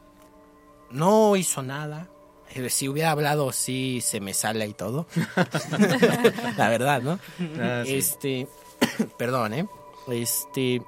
[0.90, 2.09] No hizo nada.
[2.55, 5.06] Eh, Si hubiera hablado, sí se me sale y todo.
[6.59, 7.19] La verdad, ¿no?
[7.59, 7.94] Ah, sí.
[7.94, 8.48] Este,
[9.19, 9.66] perdón, ¿eh?
[10.09, 10.82] Este,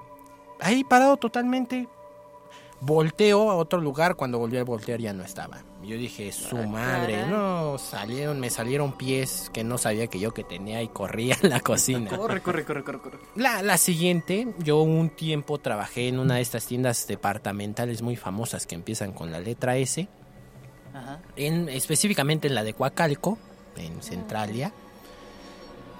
[0.61, 1.89] ahí parado totalmente.
[2.81, 5.59] Volteo a otro lugar, cuando volví a voltear ya no estaba.
[5.87, 7.31] Yo dije, su Ah, madre, caray.
[7.31, 11.51] no, salieron, me salieron pies que no sabía que yo que tenía y corría en
[11.51, 12.11] la cocina.
[12.17, 13.19] Corre, corre, corre, corre, corre.
[13.37, 18.67] La, la siguiente, yo un tiempo trabajé en una de estas tiendas departamentales muy famosas
[18.67, 20.09] que empiezan con la letra S,
[20.93, 21.21] Ajá.
[21.37, 23.39] en, específicamente en la de Coacalco,
[23.77, 24.73] en Centralia.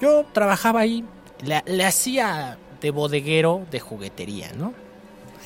[0.01, 1.05] Yo trabajaba ahí,
[1.45, 4.75] le, le hacía de bodeguero de juguetería, ¿no?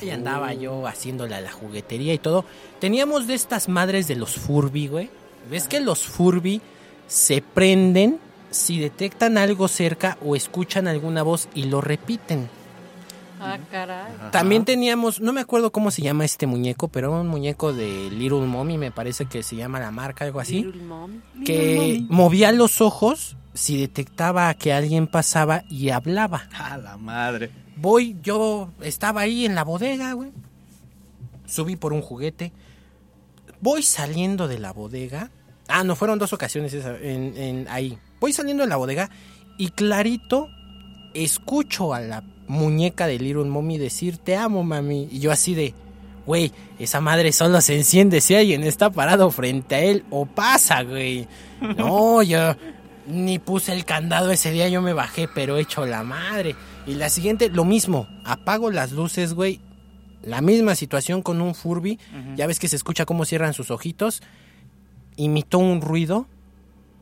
[0.01, 2.45] Ahí andaba yo haciéndole a la juguetería y todo.
[2.79, 5.09] Teníamos de estas madres de los Furby, güey.
[5.49, 6.61] ¿Ves que los Furby
[7.07, 8.19] se prenden
[8.49, 12.49] si detectan algo cerca o escuchan alguna voz y lo repiten?
[13.39, 14.13] Ah, caray.
[14.31, 18.09] También teníamos, no me acuerdo cómo se llama este muñeco, pero era un muñeco de
[18.11, 21.21] Little Mommy, me parece que se llama la marca, algo así, Little Mom.
[21.43, 26.47] que movía los ojos si detectaba que alguien pasaba y hablaba.
[26.53, 27.49] A la madre.
[27.75, 30.31] Voy, yo estaba ahí en la bodega, güey.
[31.45, 32.51] Subí por un juguete.
[33.59, 35.29] Voy saliendo de la bodega.
[35.67, 37.97] Ah, no, fueron dos ocasiones esa- en, en- ahí.
[38.19, 39.09] Voy saliendo de la bodega
[39.57, 40.47] y clarito
[41.13, 45.07] escucho a la muñeca de Little Mommy decir te amo, mami.
[45.11, 45.73] Y yo así de,
[46.25, 50.83] güey, esa madre solo se enciende si alguien está parado frente a él o pasa,
[50.83, 51.27] güey.
[51.77, 52.55] No, yo
[53.07, 56.55] ni puse el candado ese día, yo me bajé, pero hecho la madre.
[56.87, 59.59] Y la siguiente, lo mismo, apago las luces, güey.
[60.23, 61.99] La misma situación con un Furby.
[62.35, 64.21] Ya ves que se escucha cómo cierran sus ojitos.
[65.15, 66.27] Imitó un ruido,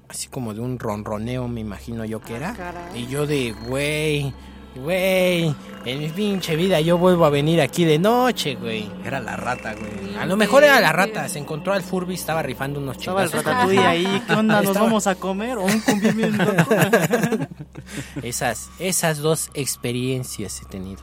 [0.08, 2.54] así como de un ronroneo, me imagino yo que Ah, era.
[2.54, 3.04] caray.
[3.04, 4.34] Y yo de, güey,
[4.76, 5.54] güey,
[5.86, 8.90] en mi pinche vida yo vuelvo a venir aquí de noche, güey.
[9.06, 10.16] Era la rata, güey.
[10.18, 13.32] A lo mejor era la rata, se encontró al Furby, estaba rifando unos Estaba el
[13.32, 14.24] ratatouille ahí.
[14.28, 14.56] ¿Qué onda?
[14.62, 16.44] ¿Nos Estaba- vamos a comer o un cumplimiento?
[18.24, 21.02] Esas, esas dos experiencias he tenido.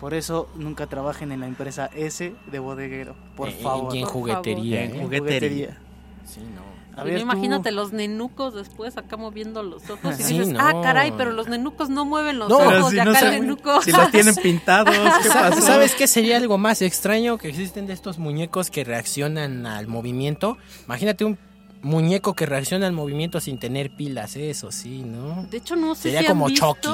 [0.00, 3.14] Por eso nunca trabajen en la empresa S de bodeguero.
[3.36, 3.94] Por Eh, favor.
[3.94, 4.80] Y en por juguetería.
[4.80, 4.94] favor.
[4.94, 4.96] ¿eh?
[4.96, 5.78] En juguetería.
[6.24, 6.62] Sí, no.
[7.00, 7.22] A Y ver, no, tú.
[7.36, 10.60] imagínate los nenucos después acá moviendo los ojos y Sí, dices, no.
[10.60, 13.24] ah, caray, pero los nenucos no mueven los No, ojos si de no acá el
[13.26, 13.82] saben- nenuco.
[13.82, 15.62] Si los tienen pintados, ¿qué Sa- pasó?
[15.62, 20.58] ¿Sabes qué sería algo más extraño que existen de estos muñecos que reaccionan al movimiento?
[20.86, 21.38] Imagínate un
[21.82, 25.46] muñeco que reacciona al movimiento sin tener pilas, eso sí, ¿no?
[25.50, 26.88] De hecho, no sé Sería si han como visto Chucky.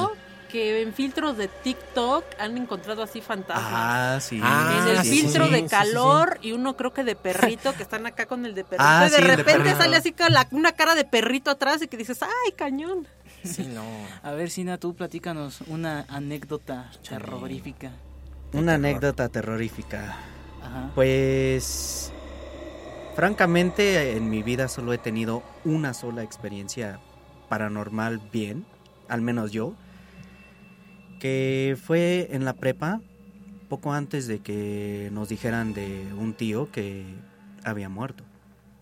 [0.48, 3.64] Que en filtros de TikTok han encontrado así fantasmas.
[3.68, 4.40] Ah, sí.
[4.42, 7.14] Ah, en el sí, filtro sí, de sí, sí, calor y uno creo que de
[7.16, 9.74] perrito que están acá con el de perrito Ah, y de sí, el de repente
[9.74, 13.06] sale así con la- una cara de perrito atrás y que dices ay cañón
[13.44, 13.84] Sí, no.
[14.24, 17.92] A ver, Sina, tú platícanos una anécdota terrorífica.
[18.52, 20.16] Una anécdota terrorífica.
[20.62, 20.90] Ajá.
[20.96, 22.12] Pues,
[23.14, 26.98] francamente, en mi vida solo he tenido una sola experiencia
[27.48, 28.66] paranormal bien,
[29.08, 29.74] al menos yo,
[31.84, 33.00] fue en la prepa,
[33.68, 37.04] poco antes de que nos dijeran de un tío que
[37.64, 38.24] había muerto.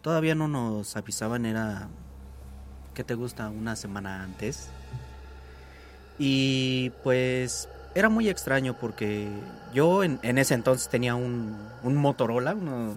[0.02, 1.88] Todavía no nos avisaban, era,
[2.94, 3.48] ¿qué te gusta?
[3.48, 4.68] Una semana antes.
[6.18, 9.28] Y pues era muy extraño porque
[9.72, 12.96] yo en, en ese entonces tenía un, un Motorola, uno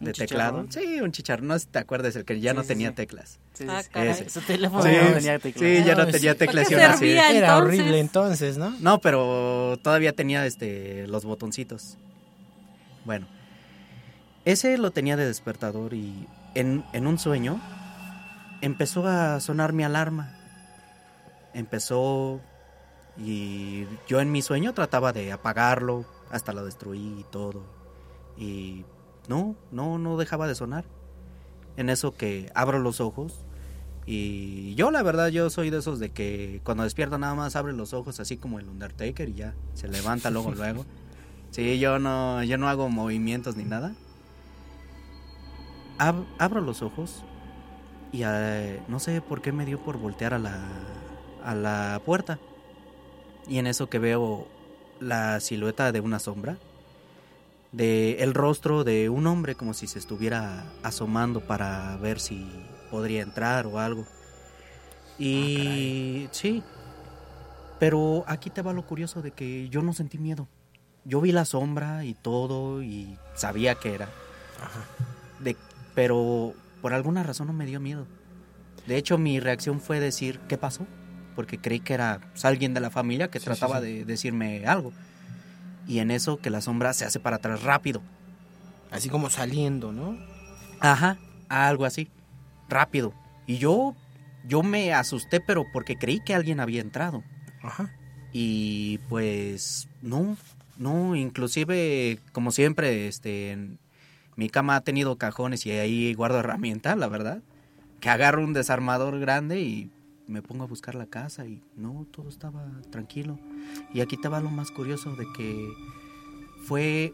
[0.00, 0.66] de teclado.
[0.70, 2.88] Sí, un chicharrón, no sé si te acuerdas, el que ya Sí, no sí, tenía
[2.90, 2.94] sí.
[2.96, 3.38] teclas.
[3.54, 3.88] Sí, Ah, sí.
[3.90, 4.10] caray.
[4.10, 4.24] Ese.
[4.24, 5.66] Ese teléfono Sí, no tenía teclado.
[5.76, 6.66] sí, ya no No, tenía teclas.
[6.68, 7.30] ¿Para y así- servía?
[7.30, 7.78] Era entonces.
[7.80, 8.70] horrible entonces, ¿no?
[8.80, 11.96] No, pero todavía tenía este los botoncitos.
[13.04, 13.26] Bueno,
[14.44, 17.60] ese lo tenía de despertador y en, en un sueño
[18.60, 20.32] empezó a sonar mi alarma.
[21.52, 22.40] Empezó
[23.16, 27.62] y yo en mi sueño trataba de apagarlo, hasta lo destruí y todo.
[28.36, 28.84] Y
[29.28, 30.84] no, no, no dejaba de sonar.
[31.76, 33.44] En eso que abro los ojos
[34.06, 37.72] y yo la verdad yo soy de esos de que cuando despierto nada más abre
[37.72, 40.84] los ojos así como el Undertaker y ya se levanta luego luego.
[41.50, 43.94] Sí, yo no yo no hago movimientos ni nada.
[45.98, 47.24] Ab- abro los ojos
[48.12, 50.60] y eh, no sé por qué me dio por voltear a la
[51.44, 52.38] a la puerta.
[53.48, 54.46] Y en eso que veo
[55.00, 56.56] la silueta de una sombra
[57.74, 62.46] de el rostro de un hombre como si se estuviera asomando para ver si
[62.90, 64.06] podría entrar o algo.
[65.18, 66.62] Y sí.
[67.78, 70.48] Pero aquí te va lo curioso de que yo no sentí miedo.
[71.04, 74.08] Yo vi la sombra y todo y sabía que era.
[75.40, 75.56] De,
[75.94, 78.06] pero por alguna razón no me dio miedo.
[78.86, 80.86] De hecho, mi reacción fue decir, ¿qué pasó?
[81.34, 83.92] Porque creí que era alguien de la familia que Sí, trataba sí, sí.
[83.98, 84.92] de decirme algo.
[85.86, 88.02] Y en eso que la sombra se hace para atrás rápido.
[88.90, 90.16] Así como saliendo, ¿no?
[90.80, 92.08] Ajá, algo así.
[92.68, 93.12] Rápido.
[93.46, 93.94] Y yo
[94.46, 97.22] yo me asusté, pero porque creí que alguien había entrado.
[97.62, 97.90] Ajá.
[98.32, 100.36] Y pues no,
[100.76, 103.78] No, inclusive, como siempre, este, en-
[104.34, 107.42] mi cama ha tenido cajones y ahí guardo herramienta, la verdad.
[108.00, 109.90] Que agarro un desarmador grande y
[110.26, 113.38] me pongo a buscar la casa y no, todo estaba tranquilo.
[113.92, 115.68] Y aquí va lo más curioso de que
[116.64, 117.12] fue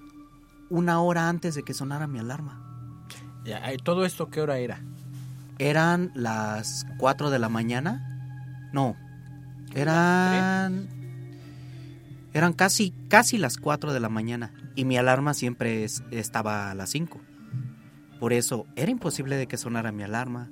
[0.69, 2.97] una hora antes de que sonara mi alarma.
[3.45, 4.81] Eh, ¿Todo esto qué hora era?
[5.59, 8.69] Eran las 4 de la mañana.
[8.73, 8.97] No,
[9.75, 10.89] eran...
[12.33, 14.53] Eran casi, casi las 4 de la mañana.
[14.77, 17.21] Y mi alarma siempre es- estaba a las 5.
[18.21, 20.49] Por eso era imposible de que sonara mi alarma.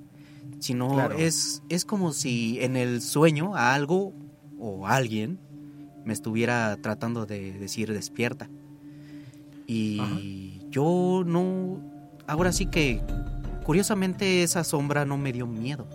[0.60, 1.16] Si no, Claro.
[1.18, 4.12] es, es como si en el sueño a algo
[4.58, 5.38] o alguien
[6.04, 8.48] me estuviera tratando de decir despierta.
[9.66, 11.80] Y yo no...
[12.26, 13.00] Ahora sí que,
[13.64, 15.86] curiosamente, esa sombra no me dio miedo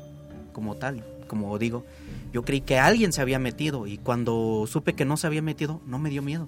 [0.52, 1.04] como tal.
[1.28, 1.84] Como digo,
[2.32, 5.82] yo creí que alguien se había metido y cuando supe que no se había metido,
[5.88, 6.48] no me dio miedo.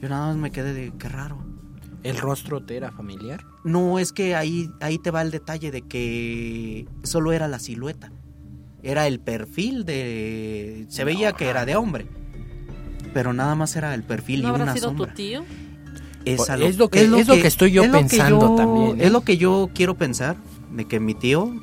[0.00, 1.38] Yo nada más me quedé de qué raro.
[2.04, 3.44] ¿El rostro te era familiar?
[3.64, 8.12] No, es que ahí, ahí te va el detalle de que solo era la silueta.
[8.82, 10.84] Era el perfil de...
[10.90, 12.06] Se veía que era de hombre.
[13.14, 15.06] Pero nada más era el perfil ¿No y habrá una sido sombra.
[15.08, 15.44] tu tío?
[16.26, 19.06] Es, a Es lo que- es lo que estoy yo es pensando yo- también, ¿eh?
[19.06, 20.36] Es lo que yo quiero pensar
[20.72, 21.54] de que mi tío,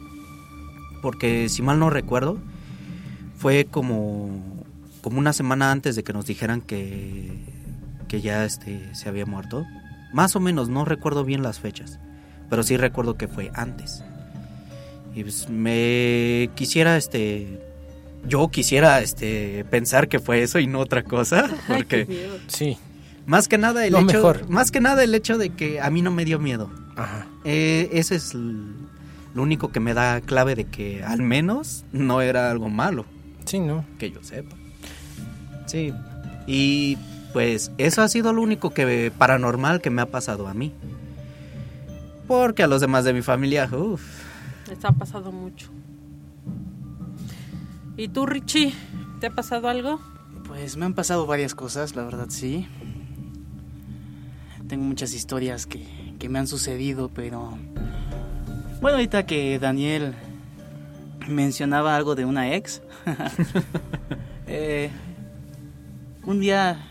[1.02, 2.38] porque si mal no recuerdo,
[3.38, 4.64] fue como,
[5.02, 7.32] como una semana antes de que nos dijeran que,
[8.08, 9.66] que ya este, se había muerto.
[10.14, 12.00] Más o menos, no recuerdo bien las fechas,
[12.50, 14.04] pero sí recuerdo que fue antes.
[15.16, 17.60] Y pues me quisiera, este,
[18.28, 22.38] yo quisiera, este, pensar que fue eso y no otra cosa, porque miedo.
[22.48, 22.78] Sí.
[23.26, 24.50] más que nada el Lo hecho, mejor.
[24.50, 26.70] más que nada el hecho de que a mí no me dio miedo.
[26.96, 27.26] Ajá.
[27.46, 32.52] Eh, ese es lo único que me da clave de que al menos no era
[32.52, 33.06] algo malo,
[33.46, 33.86] Sí, ¿no?
[33.98, 34.56] que yo sepa.
[35.66, 35.94] Sí.
[36.48, 36.98] Y
[37.34, 40.74] pues eso ha sido lo único que paranormal que me ha pasado a mí.
[42.28, 44.02] Porque a los demás de mi familia, uff,
[44.72, 45.70] Está ha pasado mucho.
[47.98, 48.74] ¿Y tú, Richie?
[49.20, 50.00] ¿Te ha pasado algo?
[50.48, 52.68] Pues me han pasado varias cosas, la verdad sí.
[54.70, 55.86] Tengo muchas historias que,
[56.20, 57.58] que me han sucedido, pero...
[58.80, 60.16] Bueno, ahorita que Daniel
[61.28, 62.82] mencionaba algo de una ex,
[64.48, 64.90] eh,
[66.24, 66.91] un día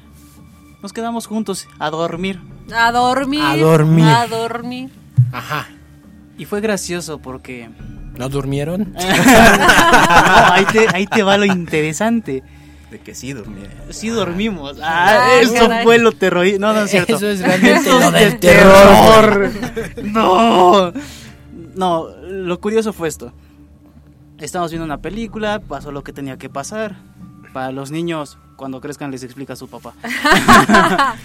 [0.83, 2.41] nos quedamos juntos a dormir.
[2.75, 3.43] A dormir.
[3.43, 4.05] A dormir.
[4.07, 4.91] A dormir.
[5.33, 5.69] Ajá.
[6.39, 7.71] Y fue gracioso porque...
[8.19, 8.93] ¿No durmieron?
[8.99, 12.43] No, ahí, te, ahí te va lo interesante.
[12.91, 13.69] de que sí dormía.
[13.91, 14.79] Sí dormimos.
[14.83, 15.85] Ah, Ah, eso caray.
[15.85, 16.61] fue lo terrorífico.
[16.61, 17.17] No, no es cierto.
[17.17, 19.51] Eso es realmente Eso lo del de terror.
[20.03, 20.93] No.
[21.75, 23.33] No, lo curioso fue esto.
[24.39, 26.97] Estábamos viendo una película, pasó lo que tenía que pasar.
[27.53, 29.95] Para los niños, cuando crezcan les explica a su papá.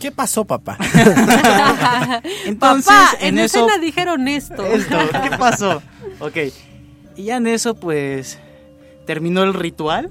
[0.00, 0.78] ¿Qué pasó, papá?
[2.46, 4.64] Entonces, Papá, en, en, eso escena dijeron esto.
[4.64, 5.82] esto, ¿qué pasó?
[6.20, 6.38] Ok.
[7.16, 8.38] Y ya en eso, pues,
[9.04, 10.10] terminó el ritual.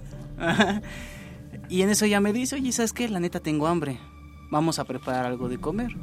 [1.69, 3.09] y en eso ya me dice, oye, ¿sabes qué?
[3.09, 3.99] La neta tengo hambre.
[4.51, 5.95] Vamos a preparar algo de comer.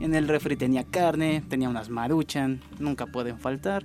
[0.00, 3.84] En el refri tenía carne, tenía unas maruchan, nunca pueden faltar.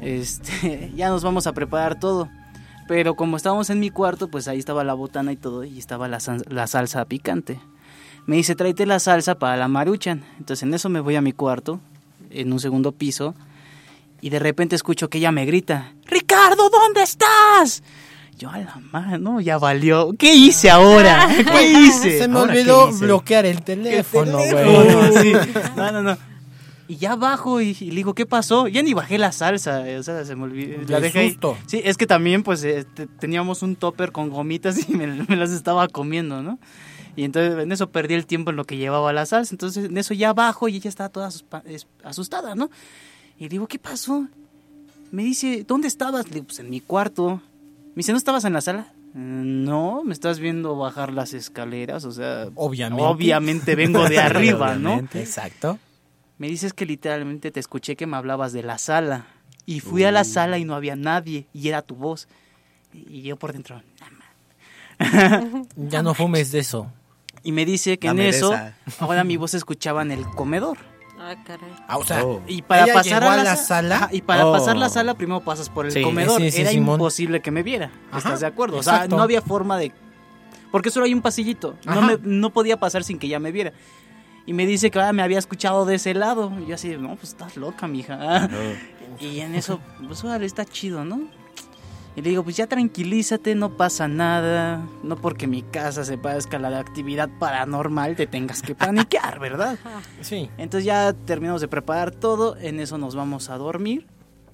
[0.00, 2.30] Este, ya nos vamos a preparar todo.
[2.88, 6.08] Pero como estábamos en mi cuarto, pues ahí estaba la botana y todo, y estaba
[6.08, 7.60] la, san- la salsa picante.
[8.26, 10.24] Me dice, tráete la salsa para la maruchan.
[10.38, 11.80] Entonces en eso me voy a mi cuarto,
[12.30, 13.34] en un segundo piso,
[14.20, 17.82] y de repente escucho que ella me grita, Ricardo, ¿dónde estás?
[18.38, 20.12] Yo a la mano, ya valió.
[20.18, 21.28] ¿Qué hice ahora?
[21.28, 22.18] ¿Qué hice?
[22.18, 25.22] Se me ¿Ahora olvidó bloquear el teléfono, güey.
[25.22, 25.32] Sí.
[25.76, 26.16] no, no, no.
[26.88, 28.66] Y ya bajo y, y le digo, ¿qué pasó?
[28.66, 30.80] Ya ni bajé la salsa, eh, o sea, se me olvidó.
[30.88, 31.30] La dejé ahí.
[31.32, 31.56] susto.
[31.66, 35.36] Sí, es que también, pues, eh, te- teníamos un topper con gomitas y me, me
[35.36, 36.58] las estaba comiendo, ¿no?
[37.14, 39.52] Y entonces en eso perdí el tiempo en lo que llevaba la salsa.
[39.52, 41.30] Entonces en eso ya bajo y ella estaba toda
[42.04, 42.70] asustada, ¿no?
[43.38, 44.26] Y digo, ¿qué pasó?
[45.10, 46.26] Me dice, ¿dónde estabas?
[46.28, 47.42] Le digo, pues en mi cuarto.
[47.88, 48.92] Me dice, ¿no estabas en la sala?
[49.14, 53.04] "Mm, No, me estás viendo bajar las escaleras, o sea, Obviamente.
[53.04, 55.02] obviamente vengo de arriba, ¿no?
[55.14, 55.78] Exacto.
[56.38, 59.26] Me dices que literalmente te escuché que me hablabas de la sala.
[59.66, 61.46] Y fui a la sala y no había nadie.
[61.52, 62.28] Y era tu voz.
[62.92, 63.82] Y yo por dentro.
[65.76, 66.90] Ya no fumes de eso.
[67.42, 68.74] Y me dice que Dame en eso, esa.
[68.98, 70.78] ahora mi voz se escuchaba en el comedor.
[71.20, 71.70] Ah, caray.
[71.88, 72.42] Ah, o sea, Oh.
[72.46, 73.96] Y para ¿Ella pasar llegó a a la, la sa- sala?
[73.96, 74.52] Ajá, y para Oh.
[74.52, 76.40] pasar la sala primero pasas por el Sí, comedor.
[76.40, 76.94] sí, sí, Era Simón.
[76.94, 77.90] imposible que me viera.
[78.10, 78.78] Ajá, ¿Estás de acuerdo?
[78.78, 79.16] O sea, exacto.
[79.16, 79.92] no había forma de
[80.70, 81.76] porque solo hay un pasillito.
[81.86, 83.72] No, me- no podía pasar sin que ella me viera.
[84.48, 86.50] Y me dice que ah, me había escuchado de ese lado.
[86.58, 88.48] Y yo así, no, pues estás loca, mija.
[89.20, 91.22] Y en eso, pues órale, está chido, ¿no?
[92.14, 94.86] Y le digo, pues ya tranquilízate, no pasa nada.
[95.02, 99.38] No porque mi casa se parezca a la de actividad paranormal te tengas que paniquear,
[99.38, 99.78] ¿verdad?
[100.22, 100.48] Sí.
[100.56, 104.06] Entonces ya terminamos de preparar todo, en eso nos vamos a dormir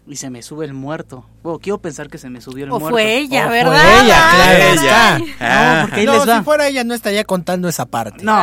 [0.06, 1.24] y se me sube el muerto.
[1.42, 2.90] Bueno, quiero pensar que se me subió el O muerto.
[2.94, 4.04] fue ella, O fue ¿verdad?
[4.04, 5.16] ella, claro Ella.
[5.16, 5.18] está.
[5.76, 6.38] No, porque ahí No, les va.
[6.38, 8.22] si fuera ella no estaría contando esa parte.
[8.24, 8.34] No,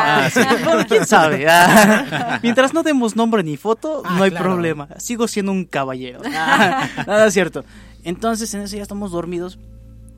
[0.65, 1.47] bueno, quién sabe.
[1.47, 4.45] Ah, Mientras no demos nombre ni foto, Ah, no hay claro.
[4.45, 4.87] problema.
[4.97, 6.21] Sigo siendo un caballero.
[6.35, 7.63] Ah, Nada es cierto.
[8.03, 9.59] Entonces en eso ya estamos dormidos,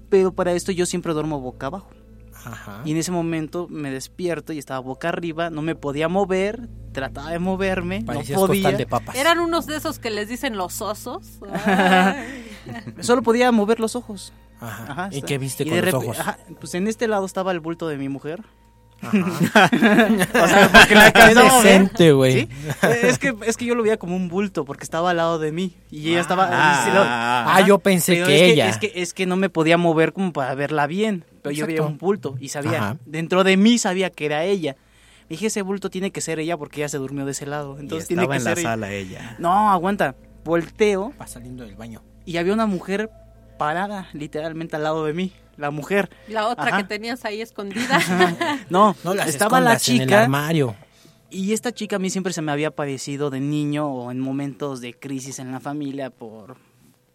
[0.10, 1.90] pero para esto yo siempre duermo boca abajo.
[2.46, 2.82] Ajá.
[2.86, 7.32] Y en ese momento me despierto y estaba boca arriba, no me podía mover, trataba
[7.32, 8.72] de moverme, Parecías no podía.
[8.72, 9.16] de papas.
[9.16, 11.40] Eran unos de esos que les dicen los osos.
[13.02, 14.34] Solo podía mover los ojos.
[14.60, 14.86] Ajá.
[14.92, 16.20] Ajá, ¿Y qué viste Y con los ojos?
[16.20, 18.44] ajá, pues en este lado estaba el bulto de mi mujer.
[19.08, 21.64] O sea, porque la alcanzaba a ver.
[21.64, 22.34] decente, güey.
[22.42, 22.50] ¿Sí?
[23.04, 25.52] Es que, es que yo lo veía como un bulto porque estaba al lado de
[25.52, 26.50] mí y ella estaba...
[26.52, 26.92] Ah.
[26.94, 27.04] lo-
[27.54, 28.70] Ah, yo pensé Pero que es ella.
[28.70, 31.78] es, que, es que no me podía mover como para verla bien, pero yo veía
[31.78, 31.92] Exacto.
[31.94, 32.98] un bulto y sabía, Ajá.
[33.06, 34.76] dentro de mí sabía que era ella.
[35.30, 38.06] Dije, ese bulto tiene que ser ella porque ella se durmió de ese lado, entonces
[38.06, 38.70] y tiene estaba que en la ser ella.
[38.70, 39.36] sala ella.
[39.40, 42.02] No, aguanta, volteo Va saliendo del baño.
[42.26, 43.10] y había una mujer
[43.58, 46.10] parada literalmente al lado de mí, la mujer.
[46.28, 46.78] La otra Ajá.
[46.78, 48.00] que tenías ahí escondida.
[48.70, 50.76] No, No las estaba la escondas en el chica armario.
[51.30, 54.82] Y esta chica a mí siempre se me había parecido de niño o en momentos
[54.82, 56.58] de crisis en la familia por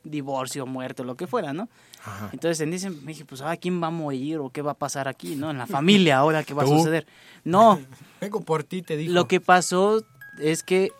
[0.03, 1.69] divorcio, muerte o lo que fuera, ¿no?
[2.05, 2.31] Ajá.
[2.33, 4.79] Entonces en ese me dije, pues, ah, ¿quién va a morir o qué va a
[4.79, 5.51] pasar aquí, no?
[5.51, 7.07] En la familia ahora, ¿qué va a suceder?
[7.45, 7.79] No,
[8.21, 9.13] Vengo por ti, te dijo.
[9.13, 10.03] lo que pasó
[10.41, 10.91] es que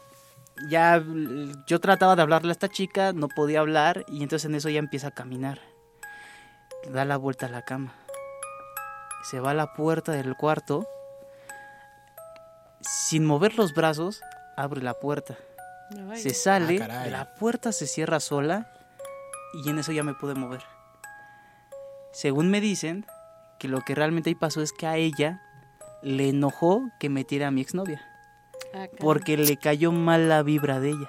[0.69, 1.03] ya
[1.67, 4.79] yo trataba de hablarle a esta chica, no podía hablar y entonces en eso ya
[4.79, 5.61] empieza a caminar.
[6.91, 7.95] Da la vuelta a la cama.
[9.25, 10.87] Se va a la puerta del cuarto.
[12.81, 14.21] Sin mover los brazos,
[14.57, 15.37] abre la puerta.
[16.11, 16.21] Ay.
[16.21, 18.71] Se sale, Ah, la puerta se cierra sola
[19.65, 20.63] y en eso ya me pude mover.
[22.13, 23.07] Según me dicen,
[23.59, 25.43] que lo que realmente ahí pasó es que a ella
[26.03, 28.01] le enojó que metiera a mi exnovia
[28.75, 31.09] Ah, porque le cayó mal la vibra de ella.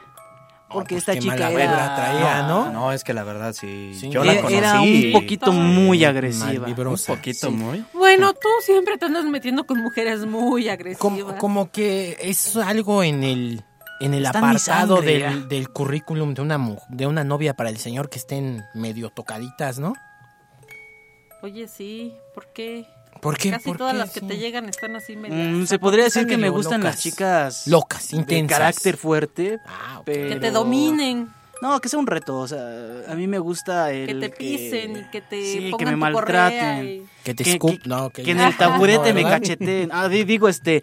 [0.71, 2.71] Porque pues esta qué chica mala era, vibra traía, ¿no?
[2.71, 3.93] No, es que la verdad sí.
[3.99, 4.09] Sí.
[4.09, 4.57] Yo la era- conocí.
[4.57, 6.67] era un poquito muy agresiva.
[6.67, 7.53] Un poquito Sí.
[7.53, 7.85] muy.
[7.93, 10.99] Bueno, tú siempre te andas metiendo con mujeres muy agresivas.
[11.01, 13.63] Como, como que es algo en el
[14.01, 18.09] en el Está apartado del, del currículum de una de una novia para el señor
[18.09, 19.93] que estén medio tocaditas, ¿no?
[21.41, 22.85] Oye, sí, ¿por qué?
[23.21, 23.51] ¿Por qué?
[23.51, 23.99] Casi ¿Por todas qué?
[23.99, 24.27] las que Sí.
[24.27, 25.35] te llegan están así medio...
[25.35, 28.57] Mm, se podría decir que me medio gustan las chicas Locas, de intensas.
[28.57, 31.29] carácter fuerte, Ah, pero Que te dominen,
[31.61, 34.95] No, que sea un reto, o sea, a mí me gusta el que te pisen
[34.95, 36.87] y que te sí, que me maltraten.
[36.87, 39.89] y- Que te que, que- no, que que en el taburete no, me cacheteen.
[39.91, 40.81] Ah, di- digo, este,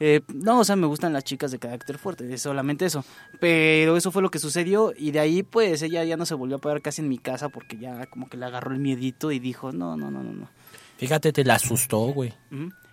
[0.00, 3.06] eh, no, o sea, me gustan las chicas de carácter fuerte, es solamente eso.
[3.40, 6.56] Pero eso fue lo que sucedió y de ahí, pues, ella ya no se volvió
[6.56, 9.38] a parar casi en mi casa porque ya como que le agarró el miedito y
[9.38, 10.50] dijo, no, no, no, no, no.
[10.98, 12.34] Fíjate, te la asustó, güey.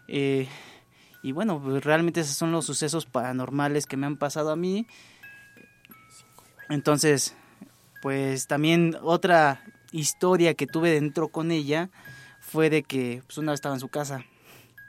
[0.08, 0.48] Eh,
[1.24, 4.88] y bueno, pues, realmente esos son los sucesos paranormales que me han pasado a mí.
[6.70, 7.36] Entonces,
[8.02, 9.62] pues también otra
[9.92, 11.90] historia que tuve dentro con ella
[12.42, 14.24] fue de que pues, una vez estaba en su casa.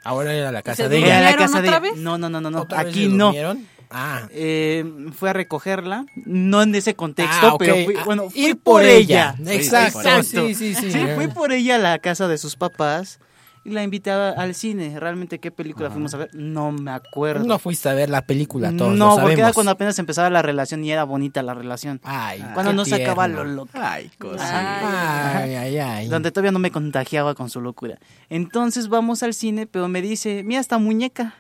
[0.05, 1.21] Ahora era la casa se de Era ella.
[1.21, 1.79] la ¿Durmieron casa de ella.
[1.81, 1.97] vez?
[1.97, 2.61] No, no, no, no, no.
[2.63, 3.25] ¿Otra vez Aquí le no.
[3.27, 3.67] durmieron?
[3.91, 4.29] Ah.
[4.31, 4.85] Eh,
[5.15, 8.83] fue a recogerla, no en ese contexto, Ah, pero fui, Ah, bueno, fui ir por
[8.83, 9.35] ella.
[9.47, 10.23] Exacto, Exacto.
[10.49, 10.91] sí, sí, sí.
[10.91, 13.21] Sí, fui por ella a la casa de sus papás
[13.65, 14.99] y la invité a- al cine.
[14.99, 17.45] Realmente qué película fuimos a ver, no me acuerdo.
[17.45, 20.41] No fuiste a ver la película, todos no, lo porque era cuando apenas empezaba la
[20.43, 22.01] relación y era bonita la relación.
[22.05, 23.53] Ay, cuando qué no se acaba lo tierno.
[23.55, 23.71] loco.
[23.75, 25.39] Ay, cosa.
[25.43, 26.09] Ay, ay, ay.
[26.09, 27.99] Donde todavía no me contagiaba con su locura.
[28.31, 31.35] Entonces vamos al cine, pero me dice, mira esta muñeca.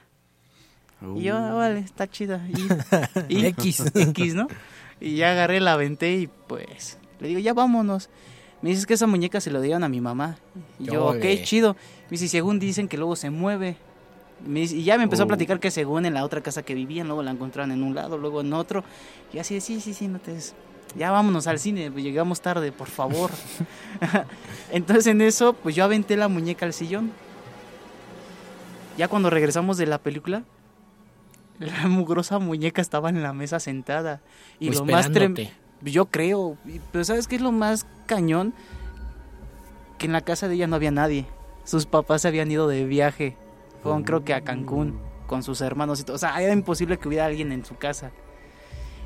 [1.16, 2.46] Y yo, "Ah, vale, está chida.
[2.48, 2.66] Y,
[3.40, 3.84] y- X.
[3.94, 4.48] X, ¿no?
[5.00, 8.08] Y ya agarré, la aventé y pues le digo, ya vámonos.
[8.62, 10.38] Me dices que esa muñeca se lo dieron a mi mamá.
[10.78, 11.42] Y yo, ok, Yole.
[11.42, 11.74] chido.
[12.04, 13.76] Me dice, según dicen que luego se mueve.
[14.46, 15.28] Me dice- y ya me empezó a Oh.
[15.28, 18.16] platicar que según en la otra casa que vivían, luego la encontraron en un lado,
[18.18, 18.82] luego en otro.
[19.32, 20.54] Y así, de, sí, sí, sí, no te des-
[20.96, 23.30] Ya vámonos al cine, pues, llegamos tarde, por favor.
[24.72, 27.10] Entonces en eso, pues yo aventé la muñeca al sillón.
[28.96, 30.42] Ya cuando regresamos de la película,
[31.82, 34.20] la mugrosa muñeca estaba en la mesa sentada.
[34.58, 35.42] Y lo más tremendo...
[35.42, 35.66] esperándote.
[35.82, 36.56] Yo creo,
[36.90, 38.54] pero ¿sabes qué es lo más cañón?
[39.98, 41.26] Que en la casa de ella no había nadie.
[41.64, 43.36] Sus papás se habían ido de viaje.
[43.82, 46.16] Fueron creo que a Cancún con sus hermanos y todo.
[46.16, 48.10] O sea, era imposible que hubiera alguien en su casa.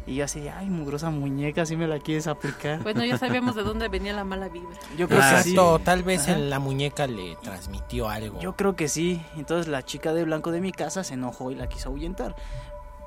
[0.07, 2.83] Y yo así, ay, mugrosa muñeca, si me la quieres aplicar.
[2.83, 4.77] Bueno, ya sabíamos de dónde venía la mala vibra.
[4.97, 5.51] Yo creo que sí.
[5.51, 6.33] Exacto, tal vez Ajá.
[6.33, 8.41] en la muñeca le transmitió algo.
[8.41, 9.23] Yo creo que sí.
[9.37, 12.35] Entonces la chica de blanco de mi casa se enojó y la quiso ahuyentar.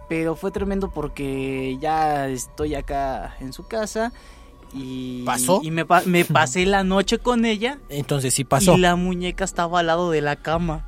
[0.08, 4.12] Pero fue tremendo porque ya estoy acá en su casa
[4.74, 5.60] Y, ¿Pasó?
[5.64, 7.80] Y me, pa- me pasé la noche con ella.
[7.90, 8.76] Entonces sí pasó.
[8.76, 10.86] Y la muñeca estaba al lado de la cama.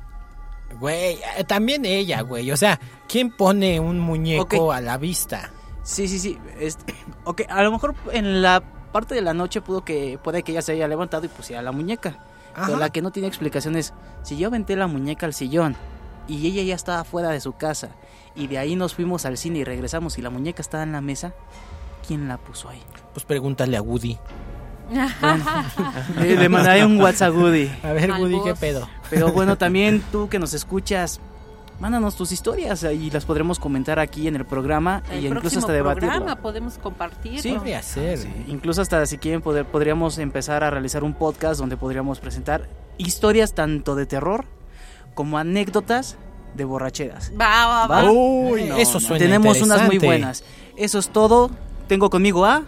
[0.80, 2.50] Güey, eh, también ella, güey.
[2.50, 5.50] O sea, ¿quién pone un muñeco a la vista?
[5.86, 6.38] Sí, sí, sí.
[6.58, 6.94] este,
[7.24, 8.60] ok, a lo mejor en la
[8.92, 11.72] parte de la noche pudo que, puede que ella se haya levantado y pusiera la
[11.72, 12.18] muñeca.
[12.54, 12.66] Ajá.
[12.66, 15.76] Pero la que no tiene explicación es, si yo aventé la muñeca al sillón
[16.26, 17.90] y ella ya estaba fuera de su casa
[18.34, 21.00] y de ahí nos fuimos al cine y regresamos y la muñeca estaba en la
[21.00, 21.34] mesa,
[22.06, 22.82] ¿quién la puso ahí?
[23.14, 24.18] Pues pregúntale a Woody.
[26.20, 27.70] Le, le mandaré un WhatsApp a Woody.
[27.82, 28.88] A ver, Al Woody, ¿qué pedo?
[29.10, 31.20] Pero bueno, también tú que nos escuchas,
[31.80, 35.72] mándanos tus historias y las podremos comentar aquí en el programa El y incluso hasta
[35.72, 36.10] debatirlo.
[36.10, 37.40] programa podemos compartir.
[37.40, 37.52] Sí.
[37.52, 38.18] Podría ser.
[38.46, 43.54] Incluso hasta si quieren poder, podríamos empezar a realizar un podcast donde podríamos presentar historias
[43.54, 44.46] tanto de terror
[45.14, 46.16] como anécdotas
[46.54, 47.32] de borracheras.
[47.38, 48.02] Va, va, va.
[48.02, 50.44] No, eso no, suena Tenemos unas muy buenas.
[50.76, 51.50] Eso es todo.
[51.88, 52.62] Tengo conmigo a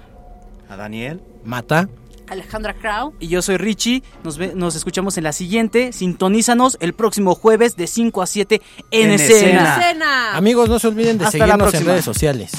[0.68, 1.22] A Daniel.
[1.44, 1.89] Mata.
[2.30, 3.14] Alejandra Crow.
[3.20, 4.02] y yo soy Richie.
[4.24, 5.92] Nos, ve- nos escuchamos en la siguiente.
[5.92, 8.60] Sintonízanos el próximo jueves de 5 a 7
[8.90, 9.36] en, En escena.
[9.38, 9.80] escena.
[9.82, 10.36] Cena.
[10.36, 12.52] Amigos, no se olviden de Hasta la seguirnos en redes sociales.